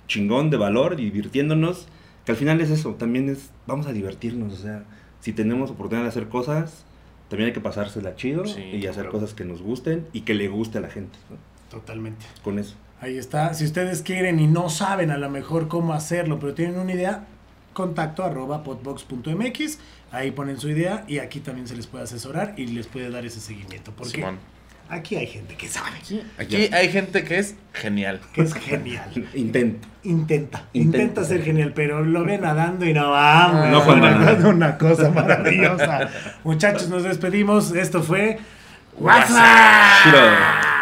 chingón 0.07 0.49
de 0.49 0.57
valor, 0.57 0.95
divirtiéndonos. 0.95 1.87
Que 2.25 2.31
al 2.31 2.37
final 2.37 2.59
es 2.61 2.69
eso, 2.71 2.95
también 2.95 3.29
es, 3.29 3.51
vamos 3.67 3.85
a 3.87 3.93
divertirnos. 3.93 4.53
O 4.53 4.57
sea, 4.57 4.83
si 5.19 5.31
tenemos 5.33 5.69
oportunidad 5.71 6.03
de 6.05 6.09
hacer 6.09 6.27
cosas, 6.27 6.85
también 7.29 7.47
hay 7.49 7.53
que 7.53 7.61
pasársela 7.61 8.15
chido 8.15 8.45
Sí, 8.45 8.61
y 8.61 8.87
hacer 8.87 9.03
claro. 9.03 9.11
cosas 9.11 9.33
que 9.33 9.45
nos 9.45 9.61
gusten 9.61 10.07
y 10.13 10.21
que 10.21 10.33
le 10.33 10.47
guste 10.47 10.79
a 10.79 10.81
la 10.81 10.89
gente. 10.89 11.17
¿no? 11.29 11.37
Totalmente. 11.69 12.25
Con 12.43 12.57
eso. 12.59 12.75
Ahí 13.01 13.17
está. 13.17 13.53
Si 13.53 13.65
ustedes 13.65 14.01
quieren 14.01 14.39
y 14.39 14.47
no 14.47 14.69
saben 14.69 15.11
a 15.11 15.17
lo 15.17 15.29
mejor 15.29 15.67
cómo 15.67 15.93
hacerlo, 15.93 16.39
pero 16.39 16.53
tienen 16.55 16.79
una 16.79 16.93
idea, 16.93 17.25
contacto 17.73 18.23
arroba 18.23 18.63
podbox.mx. 18.63 19.79
Ahí 20.15 20.31
ponen 20.31 20.57
su 20.59 20.69
idea 20.69 21.03
y 21.07 21.19
aquí 21.19 21.41
también 21.41 21.67
se 21.67 21.75
les 21.75 21.87
puede 21.87 22.05
asesorar 22.05 22.53
y 22.55 22.67
les 22.67 22.87
puede 22.87 23.09
dar 23.09 23.25
ese 23.25 23.41
seguimiento. 23.41 23.91
Porque 23.91 24.13
Simón. 24.13 24.39
aquí 24.89 25.15
hay 25.17 25.27
gente 25.27 25.55
que 25.57 25.67
sabe, 25.67 25.89
Aquí 26.37 26.69
hay 26.73 26.89
gente 26.89 27.23
que 27.25 27.37
es 27.37 27.55
genial. 27.73 28.21
que 28.33 28.41
es 28.43 28.53
genial. 28.53 29.11
Intenta, 29.33 29.87
intenta, 30.03 30.63
Intenta. 30.71 31.23
ser 31.25 31.43
genial, 31.43 31.73
pero 31.75 32.01
lo 32.03 32.23
ve 32.23 32.37
nadando 32.37 32.85
y 32.85 32.93
no 32.93 33.11
vamos. 33.11 33.69
No, 33.69 33.93
una, 33.93 34.11
nada. 34.11 34.47
una 34.47 34.77
cosa 34.77 35.09
maravillosa. 35.09 36.09
Muchachos, 36.45 36.87
nos 36.87 37.03
despedimos. 37.03 37.71
Esto 37.75 38.01
fue 38.01 38.39
WhatsApp. 38.97 40.74